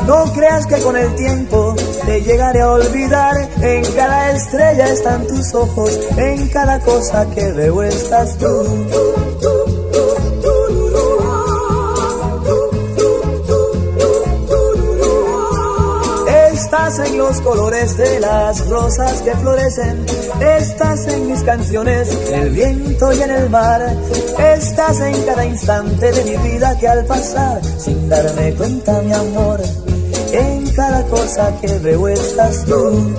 No 0.08 0.26
creas 0.34 0.66
que 0.66 0.80
con 0.80 0.98
el 0.98 1.14
tiempo 1.16 1.76
te 2.06 2.22
llegaré 2.22 2.62
a 2.62 2.72
olvidar. 2.72 3.36
En 3.62 3.84
cada 3.94 4.32
estrella 4.32 4.88
están 4.90 5.28
tus 5.28 5.54
ojos, 5.54 6.00
en 6.18 6.48
cada 6.50 6.80
cosa 6.80 7.26
que 7.30 7.52
veo 7.52 7.84
estás 7.84 8.38
tú. 8.38 9.17
Estás 16.78 17.10
en 17.10 17.18
los 17.18 17.42
colores 17.42 17.98
de 17.98 18.20
las 18.20 18.70
rosas 18.70 19.22
que 19.24 19.36
florecen. 19.36 20.06
Estás 20.40 21.08
en 21.08 21.28
mis 21.28 21.42
canciones, 21.42 22.08
en 22.28 22.40
el 22.40 22.50
viento 22.52 23.12
y 23.14 23.22
en 23.24 23.32
el 23.32 23.50
mar. 23.50 23.82
Estás 24.38 25.00
en 25.02 25.24
cada 25.24 25.44
instante 25.44 26.12
de 26.12 26.24
mi 26.24 26.38
vida 26.50 26.78
que 26.80 26.88
al 26.88 27.04
pasar, 27.06 27.62
sin 27.80 28.08
darme 28.08 28.54
cuenta, 28.54 29.02
mi 29.02 29.12
amor, 29.12 29.60
en 30.32 30.70
cada 30.76 31.04
cosa 31.08 31.52
que 31.60 31.80
veo 31.80 32.08
estás 32.10 32.64
tú. 32.66 33.16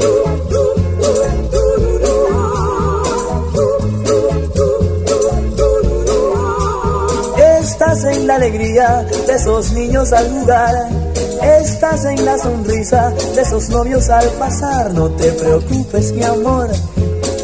Estás 7.61 8.05
en 8.05 8.27
la 8.29 8.37
alegría 8.37 9.05
de 9.27 9.35
esos 9.35 9.73
niños 9.73 10.13
al 10.13 10.31
jugar. 10.31 10.98
Estás 11.43 12.05
en 12.05 12.25
la 12.25 12.39
sonrisa 12.39 13.11
de 13.35 13.43
esos 13.43 13.69
novios 13.69 14.09
al 14.09 14.29
pasar. 14.39 14.93
No 14.93 15.09
te 15.11 15.33
preocupes, 15.33 16.13
mi 16.13 16.23
amor. 16.23 16.69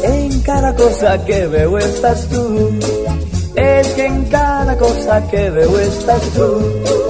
En 0.03 0.41
cada 0.41 0.75
cosa 0.75 1.23
que 1.25 1.47
veo 1.47 1.77
estás 1.77 2.27
tú. 2.27 2.71
es 3.55 3.87
que 3.89 4.05
en 4.05 4.25
cada 4.25 4.77
cosa 4.77 5.25
que 5.27 5.49
veo 5.49 5.79
estás 5.79 6.21
tú. 6.35 7.04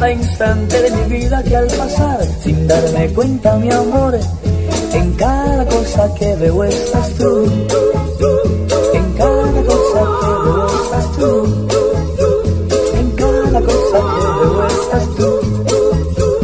Cada 0.00 0.12
instante 0.12 0.80
de 0.80 0.90
mi 0.92 1.18
vida 1.18 1.42
que 1.42 1.54
al 1.54 1.66
pasar, 1.66 2.24
sin 2.42 2.66
darme 2.66 3.12
cuenta, 3.12 3.56
mi 3.56 3.70
amor, 3.70 4.18
en 4.94 5.12
cada 5.12 5.66
cosa 5.66 6.14
que 6.14 6.36
veo 6.36 6.64
estás 6.64 7.10
tú. 7.18 7.44
En 8.94 9.12
cada 9.12 9.62
cosa 9.62 10.00
que 10.20 10.30
veo 10.44 10.66
estás 10.66 11.12
tú. 11.18 11.30
En 12.98 13.10
cada 13.10 13.60
cosa 13.60 13.98
que 14.08 14.24
veo 14.40 14.66
estás 14.68 15.06
tú. 15.16 15.28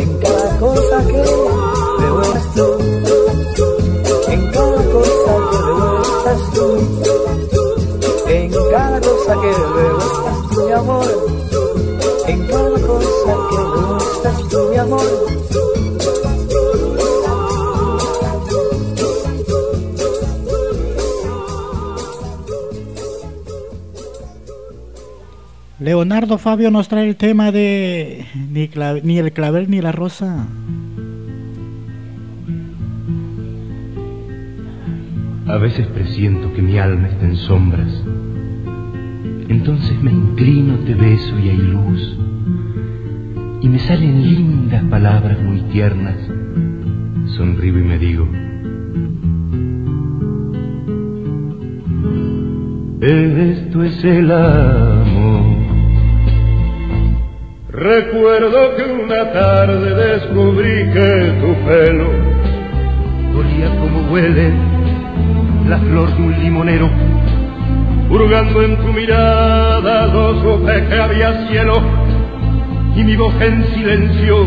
En 0.02 0.18
cada 0.18 0.58
cosa 0.58 0.98
que 1.06 1.22
veo 2.02 2.22
estás 2.22 2.54
tú. 2.54 2.68
En 4.32 4.50
cada 4.52 4.82
cosa 4.92 5.32
que 5.50 5.58
veo 5.64 6.02
estás 6.02 6.40
tú. 6.52 6.66
En 8.28 8.50
cada 8.70 9.00
cosa 9.00 9.32
que 9.40 9.50
veo 9.76 9.98
estás 9.98 10.38
tú, 10.50 10.66
mi 10.66 10.72
amor. 10.72 11.35
Leonardo 25.96 26.36
Fabio 26.36 26.70
nos 26.70 26.88
trae 26.88 27.08
el 27.08 27.16
tema 27.16 27.50
de 27.50 28.26
ni, 29.02 29.18
el 29.18 29.32
clavel 29.32 29.70
ni 29.70 29.80
la 29.80 29.92
rosa. 29.92 30.46
A 35.46 35.56
veces 35.56 35.86
presiento 35.86 36.52
que 36.52 36.60
mi 36.60 36.78
alma 36.78 37.08
está 37.08 37.24
en 37.24 37.36
sombras. 37.36 38.02
Entonces 39.48 39.98
me 40.02 40.12
inclino, 40.12 40.74
te 40.80 40.94
beso 40.94 41.38
y 41.38 41.48
hay 41.48 41.56
luz. 41.56 42.18
Y 43.62 43.68
me 43.70 43.78
salen 43.78 44.22
lindas 44.22 44.84
palabras 44.90 45.40
muy 45.40 45.62
tiernas. 45.72 46.16
Sonrío 47.38 47.78
y 47.78 47.82
me 47.82 47.98
digo. 47.98 48.28
Esto 53.00 53.82
es 53.82 54.04
el. 54.04 54.30
Recuerdo 57.96 58.76
que 58.76 58.82
una 58.82 59.32
tarde 59.32 59.94
descubrí 59.94 60.92
que 60.92 61.32
tu 61.40 61.54
pelo 61.64 62.10
olía 63.38 63.70
como 63.80 64.12
huele 64.12 64.52
la 65.66 65.78
flor 65.78 66.14
de 66.14 66.22
un 66.22 66.38
limonero. 66.38 66.90
Hurgando 68.10 68.62
en 68.64 68.76
tu 68.76 68.92
mirada, 68.92 70.08
no 70.08 70.42
supe 70.42 70.86
que 70.88 71.00
había 71.00 71.48
cielo 71.48 71.72
y 72.94 73.02
mi 73.02 73.16
voz 73.16 73.32
en 73.40 73.64
silencio 73.72 74.46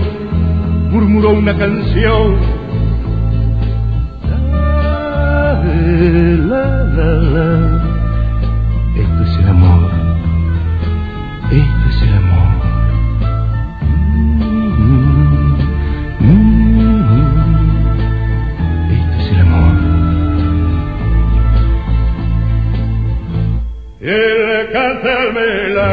murmuró 0.92 1.32
una 1.32 1.58
canción. 1.58 2.36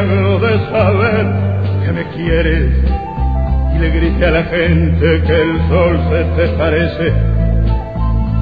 De 0.05 0.69
saber 0.69 1.25
que 1.83 1.91
me 1.91 2.03
quieres. 2.15 2.73
Y 3.75 3.79
le 3.79 3.89
grité 3.89 4.25
a 4.25 4.31
la 4.31 4.43
gente 4.43 5.21
que 5.25 5.41
el 5.41 5.67
sol 5.69 5.99
se 6.09 6.23
te 6.35 6.47
parece. 6.57 7.13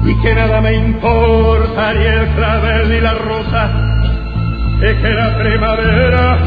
Y 0.04 0.22
que 0.22 0.34
nada 0.34 0.60
me 0.60 0.74
importa 0.74 1.94
ni 1.94 2.04
el 2.04 2.26
clavel 2.34 2.88
ni 2.90 3.00
la 3.00 3.14
rosa. 3.14 3.70
Es 4.82 4.96
que 5.00 5.08
la 5.08 5.38
primavera 5.38 6.38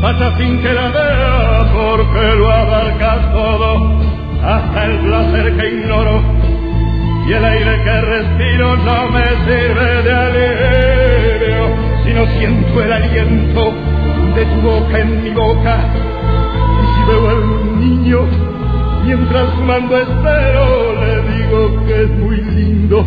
pasa 0.00 0.36
sin 0.38 0.62
que 0.62 0.72
la 0.72 0.88
vea 0.88 1.72
porque 1.74 2.36
lo 2.36 2.50
abarca 2.50 3.32
todo. 3.32 4.00
Hasta 4.42 4.86
el 4.86 4.98
placer 5.00 5.56
que 5.56 5.68
ignoro 5.68 6.22
y 7.28 7.32
el 7.32 7.44
aire 7.44 7.82
que 7.84 8.00
respiro 8.00 8.76
no 8.78 9.10
me 9.10 9.24
sirve 9.24 10.02
de 10.02 10.12
alivio. 10.12 11.76
Si 12.04 12.12
no 12.14 12.26
siento 12.38 12.82
el 12.82 12.92
aliento 12.92 13.89
de 14.34 14.44
tu 14.44 14.60
boca 14.60 14.98
en 14.98 15.22
mi 15.22 15.30
boca. 15.30 15.78
Y 16.82 16.86
si 16.94 17.10
veo 17.10 17.30
a 17.30 17.34
un 17.34 17.80
niño 17.80 18.20
mientras 19.04 19.50
fumando 19.54 19.96
espero 19.96 20.94
le 21.00 21.22
digo 21.32 21.84
que 21.86 22.02
es 22.02 22.10
muy 22.10 22.36
lindo. 22.36 23.04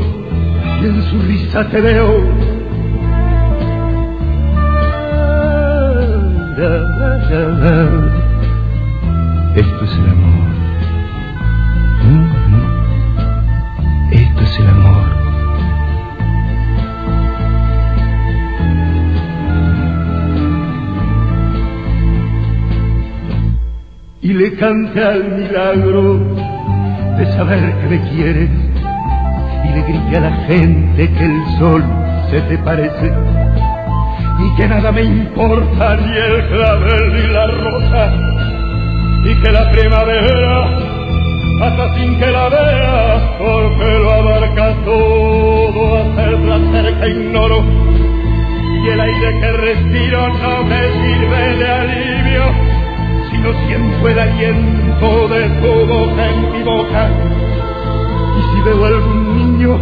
Y 0.82 0.85
en 0.85 1.03
su 1.03 1.19
risa 1.22 1.69
te 1.69 1.82
veo. 1.82 2.64
Esto 9.56 9.85
es 9.85 9.98
el 9.98 10.10
amor. 10.10 10.52
Y 24.34 24.36
le 24.36 24.56
canté 24.56 25.00
al 25.00 25.30
milagro 25.30 26.18
de 27.20 27.26
saber 27.34 27.72
que 27.78 27.88
me 27.88 28.02
quieres. 28.10 28.50
Y 29.64 29.74
le 29.76 29.82
grité 29.84 30.18
a 30.18 30.22
la 30.22 30.32
gente 30.48 31.08
que 31.08 31.24
el 31.24 31.45
sol 31.60 31.84
se 32.32 32.42
te 32.42 32.58
parece. 32.58 33.14
Y 34.40 34.56
que 34.56 34.68
nada 34.68 34.92
me 34.92 35.03
importa 35.03 35.98
ni 35.98 36.18
el 36.18 36.48
clavel 36.48 37.14
ni 37.14 37.28
la 37.32 37.45
rosa. 37.45 38.12
Y 39.24 39.36
que 39.36 39.52
la 39.52 39.70
primavera 39.70 40.68
hasta 41.62 41.95
sin 41.95 42.18
que 42.18 42.32
la 42.32 42.50
veas, 42.50 43.22
porque 43.38 44.00
lo 44.00 44.12
abarca 44.14 44.76
todo 44.84 45.98
hasta 46.02 46.24
el 46.26 46.38
placer 46.42 47.00
que 47.00 47.08
ignoro. 47.08 47.64
Y 48.84 48.90
el 48.90 49.00
aire 49.00 49.40
que 49.42 49.52
respiro 49.52 50.28
no 50.28 50.64
me 50.64 50.82
sirve 50.82 51.56
de 51.56 51.72
alivio, 51.72 52.73
no 53.44 53.52
siento 53.68 54.08
el 54.08 54.20
aliento 54.20 55.28
de 55.28 55.50
tu 55.60 55.86
boca 55.86 56.30
en 56.30 56.54
mi 56.54 56.64
boca. 56.64 57.10
Y 58.38 58.42
si 58.42 58.62
veo 58.62 58.86
algún 58.86 59.38
niño, 59.38 59.78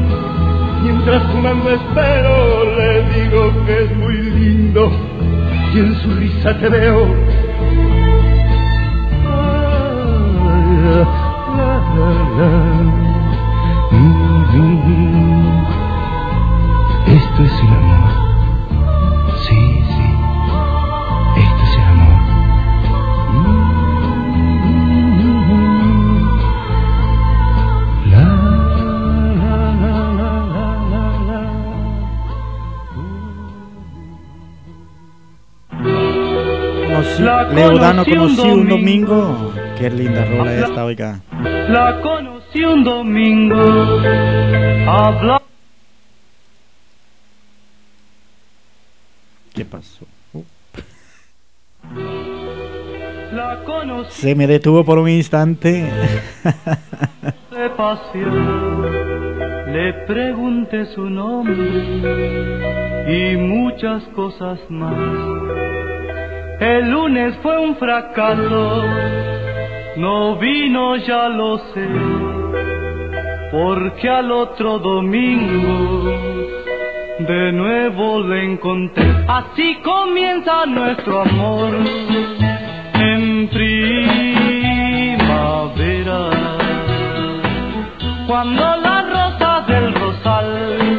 mientras 0.81 1.23
fumando 1.31 1.69
espero, 1.69 2.65
le 2.75 3.03
digo 3.13 3.65
que 3.65 3.83
es 3.83 3.97
muy 3.97 4.15
lindo, 4.15 4.91
y 5.75 5.79
en 5.79 5.95
su 6.01 6.15
risa 6.15 6.57
te 6.59 6.69
veo. 6.69 7.05
Leodano 37.53 38.05
conocí 38.05 38.49
un 38.49 38.67
domingo. 38.67 39.53
Qué 39.77 39.89
linda 39.89 40.25
rola 40.25 40.53
esta, 40.53 40.85
oiga. 40.85 41.21
La 41.69 41.99
conocí 42.01 42.63
un 42.63 42.83
domingo. 42.83 43.61
Habla. 44.87 45.41
¿Qué 49.53 49.65
pasó? 49.65 50.05
La 53.33 53.63
conocí 53.65 54.21
Se 54.21 54.35
me 54.35 54.47
detuvo 54.47 54.83
por 54.83 54.97
un 54.99 55.09
instante. 55.09 55.83
De 57.51 57.69
pasión, 57.77 58.81
le 59.71 59.93
pregunté 60.05 60.85
su 60.95 61.09
nombre 61.09 61.55
y 63.07 63.37
muchas 63.37 64.03
cosas 64.15 64.59
más 64.69 65.70
el 66.61 66.91
lunes 66.91 67.35
fue 67.41 67.57
un 67.57 67.75
fracaso, 67.75 68.83
no 69.95 70.35
vino, 70.35 70.95
ya 70.97 71.27
lo 71.27 71.57
sé, 71.73 71.87
porque 73.51 74.07
al 74.07 74.31
otro 74.31 74.77
domingo 74.77 76.05
de 77.17 77.51
nuevo 77.51 78.21
le 78.21 78.45
encontré. 78.53 79.03
Así 79.27 79.79
comienza 79.83 80.67
nuestro 80.67 81.21
amor 81.21 81.79
en 82.93 83.49
primavera, 83.49 85.17
cuando 88.27 88.75
las 88.75 89.09
rosas 89.09 89.65
del 89.65 89.95
rosal 89.95 90.90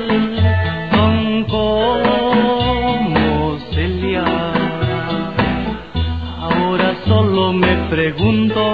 pregunto, 7.93 8.73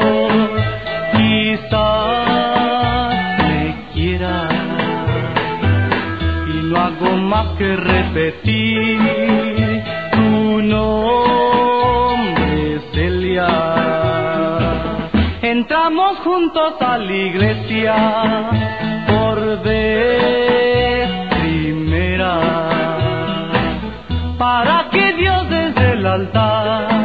quizás 1.11 1.75
me 3.49 3.75
quiera 3.93 4.49
y 6.47 6.63
no 6.63 6.77
hago 6.77 7.17
más 7.17 7.49
que 7.59 7.75
repetir 7.75 9.83
tu 10.13 10.63
nombre, 10.63 12.81
Celia. 12.93 13.49
Entramos 15.43 16.19
juntos 16.19 16.75
a 16.81 16.99
la 16.99 17.13
iglesia 17.13 17.97
por 19.09 19.61
vez 19.65 21.11
primera 21.41 22.39
para 24.39 24.89
que 24.93 25.13
Dios 25.15 25.51
desde 25.51 25.93
el 25.95 26.07
altar 26.07 26.98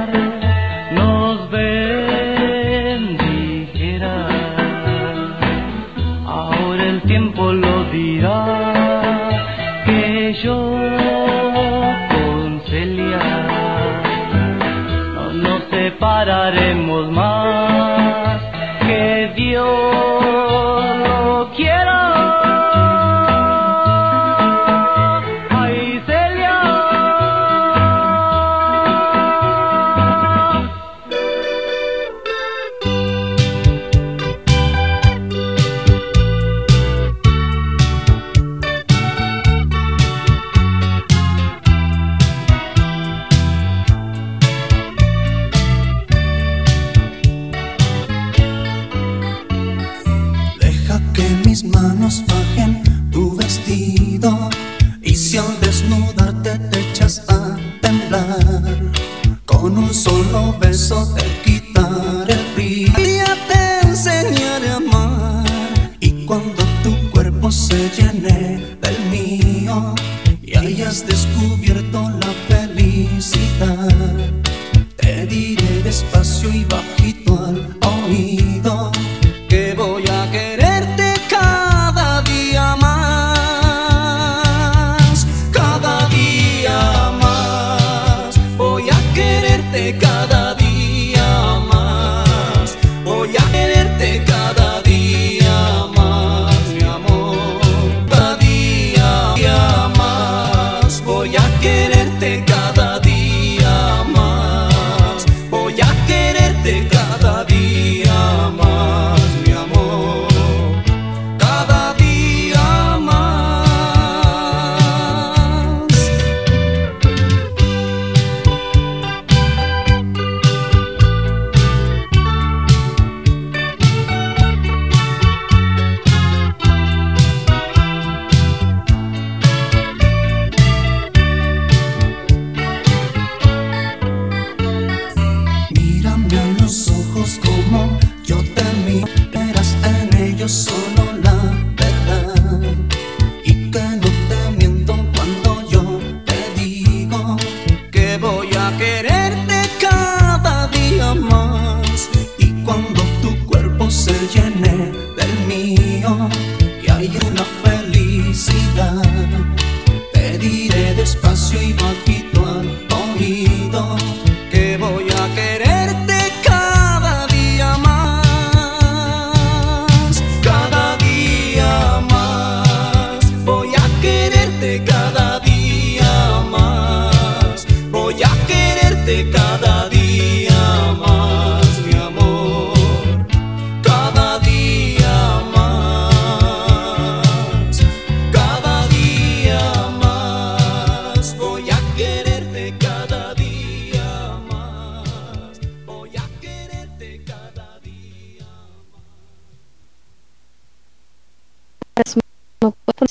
haremos 16.44 17.12
más. 17.12 17.33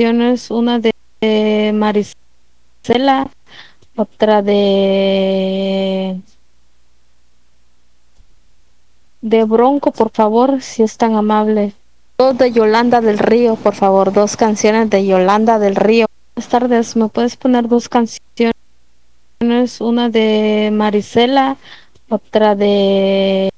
canciones, 0.03 0.51
una 0.51 0.81
de 0.81 1.71
Marisela, 1.73 3.31
otra 3.95 4.43
de 4.43 6.21
de 9.21 9.45
Bronco, 9.45 9.93
por 9.93 10.11
favor, 10.11 10.61
si 10.61 10.83
es 10.83 10.97
tan 10.97 11.15
amable. 11.15 11.75
Dos 12.19 12.37
de 12.37 12.51
Yolanda 12.51 13.01
del 13.01 13.19
Río, 13.19 13.55
por 13.55 13.77
favor, 13.77 14.13
dos 14.13 14.37
canciones 14.37 14.91
de 14.91 15.07
Yolanda 15.07 15.61
del 15.61 15.77
Río. 15.77 16.07
Buenas 16.35 16.51
tardes, 16.51 16.97
¿me 16.97 17.07
puedes 17.09 17.37
poner 17.37 17.69
dos 17.69 17.89
canciones? 17.89 18.21
Una 19.81 20.09
de 20.09 20.71
Marisela, 20.73 21.57
otra 22.09 22.57
de 22.57 23.51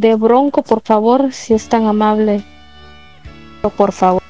de 0.00 0.14
Bronco, 0.14 0.62
por 0.62 0.80
favor, 0.82 1.32
si 1.32 1.54
es 1.54 1.68
tan 1.68 1.86
amable. 1.86 2.42
Por 3.76 3.92
favor. 3.92 4.27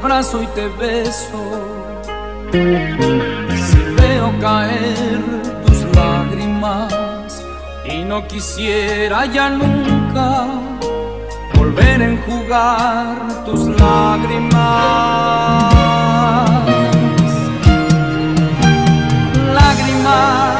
Abrazo 0.00 0.42
y 0.42 0.46
te 0.48 0.68
beso. 0.68 1.42
Si 2.52 3.80
veo 4.00 4.32
caer 4.40 5.20
tus 5.66 5.78
lágrimas 5.96 7.42
y 7.84 8.04
no 8.04 8.26
quisiera 8.26 9.26
ya 9.26 9.50
nunca 9.50 10.46
volver 11.54 12.02
a 12.02 12.04
enjugar 12.04 13.44
tus 13.44 13.60
lágrimas. 13.80 14.58
Lágrimas 19.58 20.58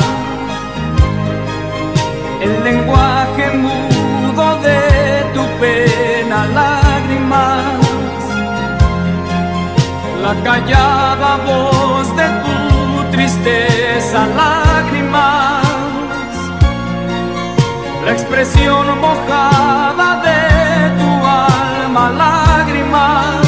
el 2.42 2.65
lenguaje 2.65 3.50
mudo 3.57 4.47
de 4.67 4.81
tu 5.34 5.42
pena, 5.60 5.98
la 10.28 10.34
callada 10.42 11.31
voz 11.48 12.07
de 12.20 12.26
tu 12.44 12.57
tristeza, 13.15 14.26
lágrimas, 14.40 15.65
la 18.05 18.12
expresión 18.12 18.84
mojada 19.07 20.08
de 20.28 20.42
tu 21.00 21.10
alma, 21.24 22.05
lágrimas, 22.24 23.42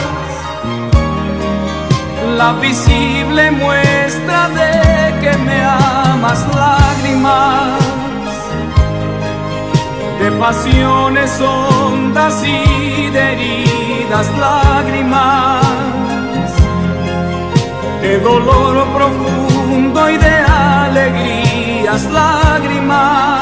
la 2.38 2.52
visible 2.66 3.50
muestra 3.50 4.40
de 4.60 4.72
que 5.20 5.32
me 5.46 5.58
amas, 5.62 6.40
lágrimas. 6.62 7.80
De 10.20 10.30
pasiones 10.32 11.30
hondas 11.40 12.42
y 12.44 13.10
de 13.14 13.22
heridas 13.32 14.26
lágrimas, 14.38 15.99
de 18.10 18.18
dolor 18.18 18.76
profundo 18.92 20.10
y 20.10 20.16
de 20.18 20.34
alegrías 20.40 22.02
lágrimas, 22.10 23.40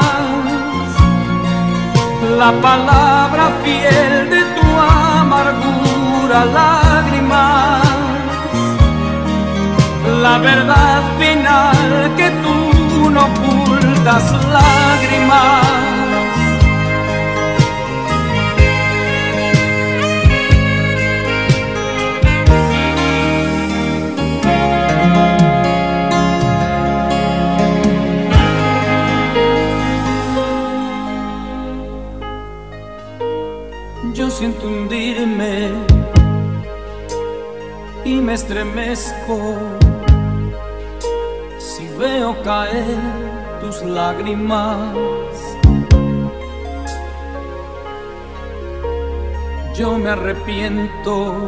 la 2.37 2.51
palabra 2.67 3.45
fiel 3.63 4.29
de 4.29 4.41
tu 4.55 4.67
amargura 4.79 6.45
lágrimas, 6.59 7.81
la 10.21 10.37
verdad 10.37 11.01
final 11.17 12.13
que 12.15 12.29
tú 12.43 13.09
no 13.09 13.21
ocultas 13.25 14.25
lágrimas. 14.57 15.88
Siento 34.39 34.67
hundirme 34.67 35.67
y 38.05 38.21
me 38.21 38.35
estremezco 38.35 39.37
si 41.57 41.85
veo 41.99 42.41
caer 42.41 42.95
tus 43.59 43.81
lágrimas. 43.83 44.95
yo 49.75 49.97
me 49.97 50.09
arrepiento 50.09 51.47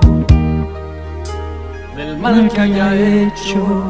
del 1.96 2.18
mal 2.18 2.50
que 2.50 2.60
haya 2.60 2.94
hecho. 2.96 3.90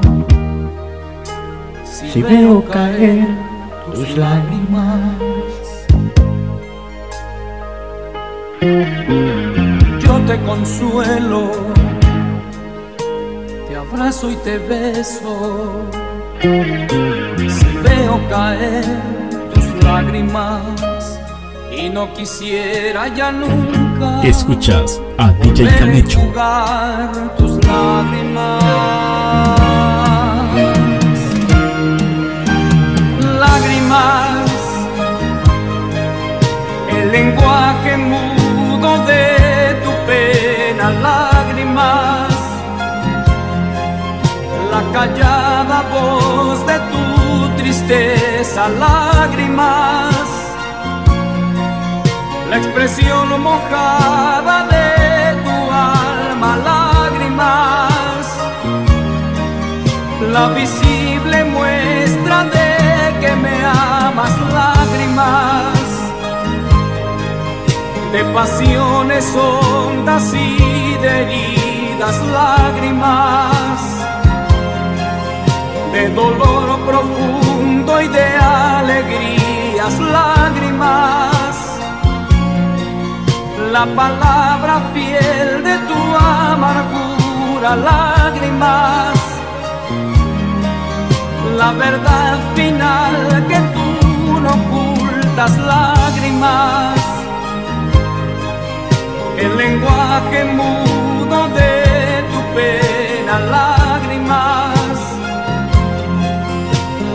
Si 1.84 2.22
veo 2.22 2.64
caer 2.66 3.28
tus 3.94 4.16
lágrimas, 4.18 5.31
yo 8.62 10.22
te 10.28 10.40
consuelo, 10.46 11.52
te 13.68 13.76
abrazo 13.76 14.30
y 14.32 14.36
te 14.36 14.60
beso. 14.60 15.88
Si 16.42 17.66
veo 17.84 18.20
caer 18.30 18.86
tus 19.54 19.84
lágrimas 19.84 21.20
y 21.76 21.90
no 21.90 22.12
quisiera 22.14 23.08
ya 23.10 23.32
nunca 23.32 24.22
Escuchas 24.24 25.00
a 25.18 25.32
DJ 25.34 25.68
Canecho. 25.78 26.20
jugar 26.20 27.36
tus 27.38 27.52
lágrimas. 27.66 28.64
Lágrimas, 33.40 34.50
el 36.90 37.12
lenguaje 37.12 37.98
de 39.06 39.76
tu 39.84 39.92
pena, 40.08 40.90
lágrimas, 41.08 42.34
la 44.72 44.82
callada 44.94 45.84
voz 45.94 46.66
de 46.66 46.78
tu 46.92 47.56
tristeza, 47.62 48.70
lágrimas. 48.70 50.16
La 52.50 52.58
expresión 52.58 53.28
mojada 53.42 54.68
de 54.74 55.36
tu 55.46 55.58
alma, 55.72 56.52
lágrimas, 56.70 58.26
la 60.34 60.48
visible 60.50 61.46
muestra 61.46 62.44
de 62.56 62.72
que 63.22 63.32
me 63.44 63.56
amas, 63.64 64.36
lágrimas, 64.60 65.81
de 68.12 68.26
pasiones 68.34 69.26
hondas 69.36 70.34
y 70.34 70.98
de 71.02 71.22
heridas, 71.22 72.18
lágrimas, 72.28 73.80
de 75.94 76.10
dolor 76.10 76.80
profundo 76.86 78.02
y 78.02 78.08
de 78.10 78.26
alegrías, 78.36 80.00
lágrimas. 80.00 81.56
La 83.72 83.86
palabra 83.96 84.82
fiel 84.94 85.64
de 85.64 85.78
tu 85.90 86.00
amargura, 86.18 87.76
lágrimas, 87.78 89.14
la 91.58 91.72
verdad 91.72 92.40
final 92.56 93.46
que 93.48 93.60
tú 93.76 94.40
no 94.42 94.50
ocultas, 94.50 95.58
lágrimas, 95.58 97.12
el 99.42 99.58
lenguaje 99.58 100.44
mudo 100.46 101.40
de 101.60 102.24
tu 102.32 102.40
pena, 102.56 103.40
lágrimas, 103.56 104.98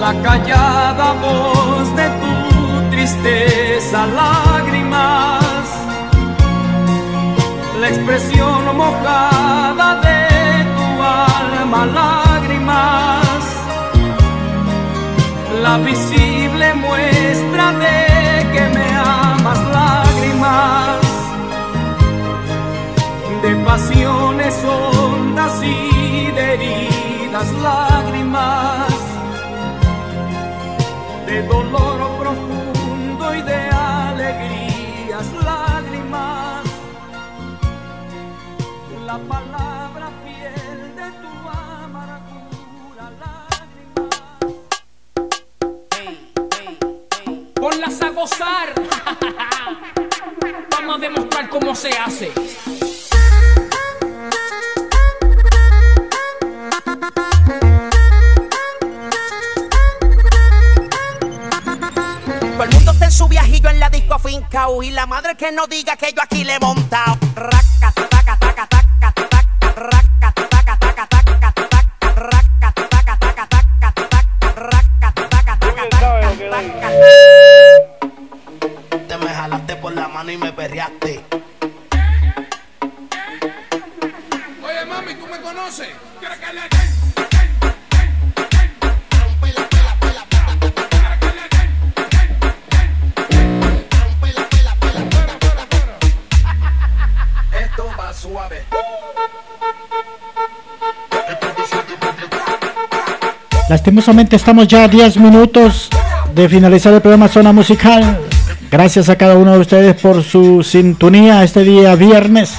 la 0.01 0.13
callada 0.23 1.13
voz 1.25 1.87
de 2.01 2.07
tu 2.21 2.91
tristeza, 2.91 4.07
lágrimas. 4.07 5.65
La 7.81 7.89
expresión 7.89 8.77
mojada 8.77 9.89
de 10.07 10.21
tu 10.77 10.89
alma, 11.03 11.81
lágrimas, 12.01 13.43
la 15.63 15.79
visible 15.79 16.75
muestra 16.75 17.73
de 17.83 18.06
pasiones 23.67 24.55
hondas 24.65 25.61
y 25.61 26.31
de 26.31 26.55
heridas, 26.55 27.53
lágrimas, 27.55 28.95
de 31.27 31.43
dolor 31.43 32.17
profundo 32.21 33.35
y 33.35 33.43
de 33.43 33.69
alegrías, 33.71 35.27
lágrimas 35.45 36.65
la 39.05 39.19
palabra 39.19 40.11
fiel 40.25 40.95
de 40.97 41.11
tu 41.23 41.33
amargura, 41.49 43.11
lágrimas. 43.23 44.21
Ponlas 47.55 48.03
a 48.03 48.11
gozar. 48.11 48.69
Vamos 50.71 50.97
a 50.97 50.99
demostrar 50.99 51.49
cómo 51.49 51.75
se 51.75 51.91
hace. 51.91 52.33
En 63.07 63.13
su 63.13 63.29
viajillo 63.29 63.71
en 63.71 63.79
la 63.79 63.89
disco 63.89 64.19
fincao 64.19 64.83
y 64.83 64.91
la 64.91 65.07
madre 65.07 65.37
que 65.37 65.53
no 65.53 65.69
diga 65.69 65.97
que 65.97 66.13
yo 66.13 66.21
aquí 66.21 66.43
le 66.43 66.57
he 66.57 66.61
montado. 66.61 67.17
Lastimosamente 103.77 104.37
estamos 104.37 104.67
ya 104.69 104.85
a 104.85 104.89
10 104.89 105.19
minutos 105.19 105.91
de 106.35 106.49
finalizar 106.49 106.95
el 106.95 107.03
programa 107.03 107.29
Zona 107.29 107.53
Musical. 107.53 108.21
Gracias 108.71 109.11
a 109.11 109.17
cada 109.17 109.37
uno 109.37 109.53
de 109.53 109.59
ustedes 109.59 109.95
por 110.01 110.23
su 110.23 110.63
sintonía 110.63 111.45
este 111.45 111.63
día 111.63 111.95
viernes. 111.95 112.55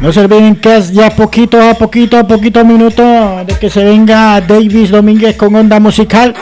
No 0.00 0.12
se 0.12 0.20
olviden 0.20 0.54
que 0.54 0.76
es 0.76 0.92
ya 0.92 1.10
poquito 1.10 1.60
a 1.60 1.74
poquito 1.74 2.16
a 2.16 2.22
poquito 2.22 2.64
minuto 2.64 3.02
de 3.44 3.58
que 3.58 3.68
se 3.68 3.82
venga 3.82 4.40
Davis 4.40 4.90
Domínguez 4.90 5.36
con 5.36 5.56
onda 5.56 5.80
musical. 5.80 6.32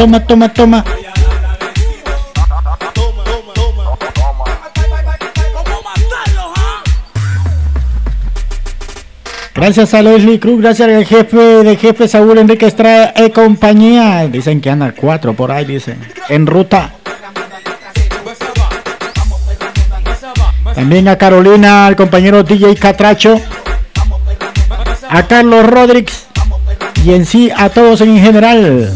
toma, 0.00 0.18
toma, 0.26 0.48
toma. 0.48 0.84
Gracias 9.54 9.92
a 9.92 10.00
Leslie 10.00 10.40
Cruz, 10.40 10.62
gracias 10.62 10.88
al 10.88 11.04
jefe 11.04 11.36
de 11.36 11.76
jefe 11.76 12.08
Saúl 12.08 12.38
Enrique 12.38 12.66
Estrada 12.66 13.12
y 13.14 13.28
compañía. 13.28 14.26
Dicen 14.26 14.62
que 14.62 14.70
anda 14.70 14.94
cuatro 14.98 15.34
por 15.34 15.52
ahí, 15.52 15.66
dicen. 15.66 15.98
En 16.30 16.46
ruta. 16.46 16.94
También 20.74 21.08
a 21.08 21.18
Carolina, 21.18 21.86
al 21.86 21.96
compañero 21.96 22.42
DJ 22.42 22.74
Catracho. 22.76 23.38
A 25.10 25.26
Carlos 25.26 25.66
Rodríguez. 25.66 26.26
Y 27.04 27.12
en 27.12 27.26
sí 27.26 27.50
a 27.54 27.68
todos 27.68 28.00
en 28.00 28.18
general. 28.18 28.94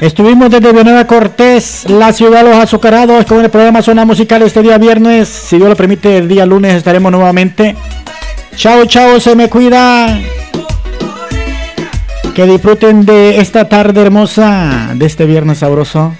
Estuvimos 0.00 0.50
desde 0.50 0.72
Villanueva 0.72 1.06
Cortés, 1.06 1.84
la 1.90 2.14
ciudad 2.14 2.42
de 2.42 2.50
los 2.50 2.58
azucarados, 2.58 3.26
con 3.26 3.44
el 3.44 3.50
programa 3.50 3.82
Zona 3.82 4.06
Musical 4.06 4.40
este 4.40 4.62
día 4.62 4.78
viernes. 4.78 5.28
Si 5.28 5.58
Dios 5.58 5.68
lo 5.68 5.76
permite, 5.76 6.16
el 6.16 6.26
día 6.26 6.46
lunes 6.46 6.74
estaremos 6.74 7.12
nuevamente. 7.12 7.76
Chao, 8.56 8.86
chao, 8.86 9.20
se 9.20 9.36
me 9.36 9.50
cuida. 9.50 10.18
Que 12.34 12.46
disfruten 12.46 13.04
de 13.04 13.40
esta 13.40 13.68
tarde 13.68 14.00
hermosa, 14.00 14.92
de 14.94 15.04
este 15.04 15.26
viernes 15.26 15.58
sabroso. 15.58 16.14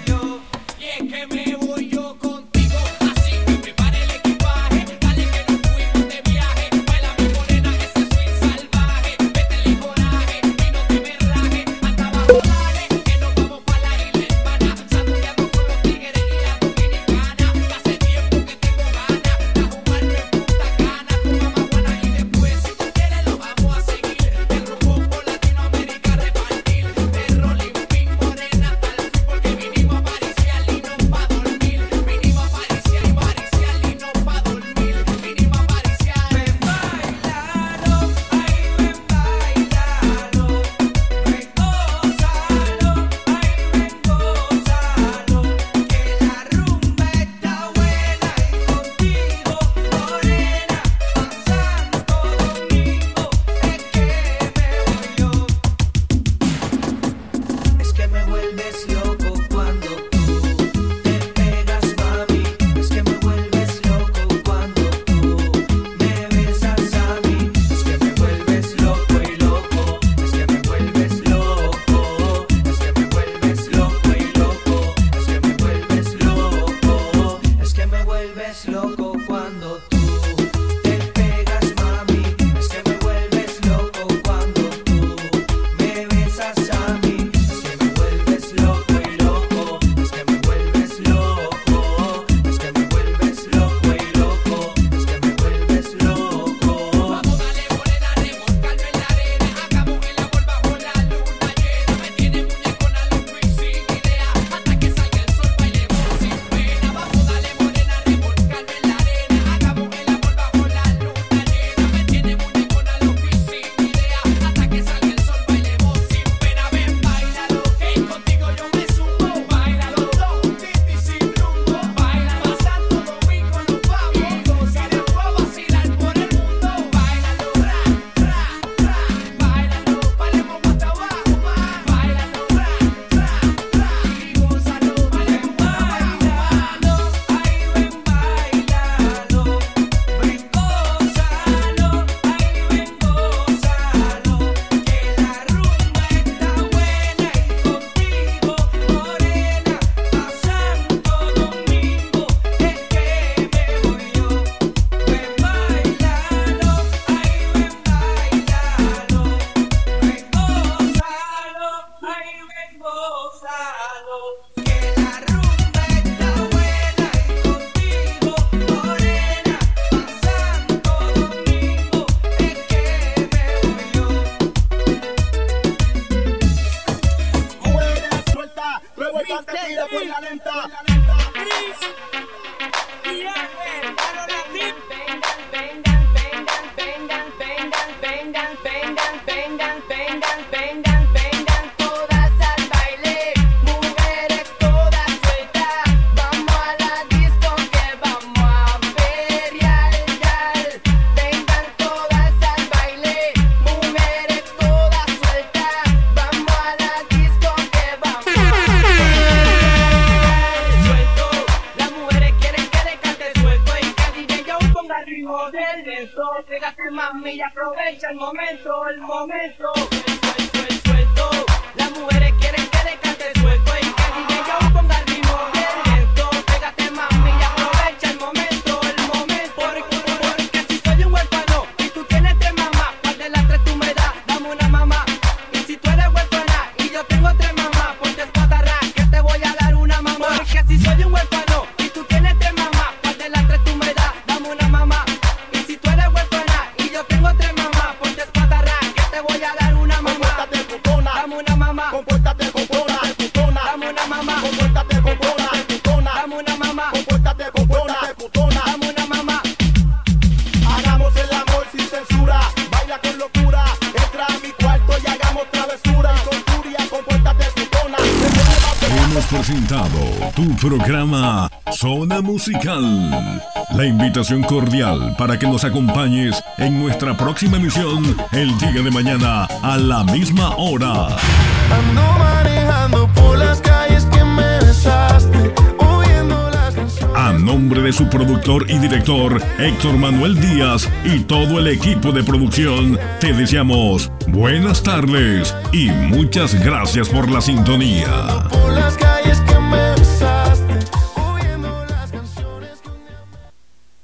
Invitación 274.21 274.43
cordial 274.43 275.15
para 275.17 275.39
que 275.39 275.47
nos 275.47 275.63
acompañes 275.63 276.43
en 276.59 276.79
nuestra 276.79 277.17
próxima 277.17 277.57
emisión 277.57 278.15
el 278.31 278.55
día 278.59 278.83
de 278.83 278.91
mañana 278.91 279.45
a 279.63 279.77
la 279.77 280.03
misma 280.03 280.55
hora. 280.57 281.07
Ando 281.07 282.01
manejando 282.19 283.07
por 283.15 283.39
las 283.39 283.59
calles 283.61 284.05
que 284.05 284.23
me 284.23 284.59
besaste, 284.59 285.51
oyendo 285.79 286.51
las 286.51 286.75
canciones. 286.75 287.17
A 287.17 287.33
nombre 287.33 287.81
de 287.81 287.91
su 287.91 288.07
productor 288.09 288.69
y 288.69 288.77
director 288.77 289.41
Héctor 289.57 289.97
Manuel 289.97 290.39
Díaz 290.39 290.87
y 291.03 291.21
todo 291.21 291.57
el 291.57 291.67
equipo 291.67 292.11
de 292.11 292.23
producción, 292.23 292.99
te 293.19 293.33
deseamos 293.33 294.11
buenas 294.27 294.83
tardes 294.83 295.55
y 295.71 295.89
muchas 295.89 296.53
gracias 296.63 297.09
por 297.09 297.27
la 297.31 297.41
sintonía. 297.41 298.40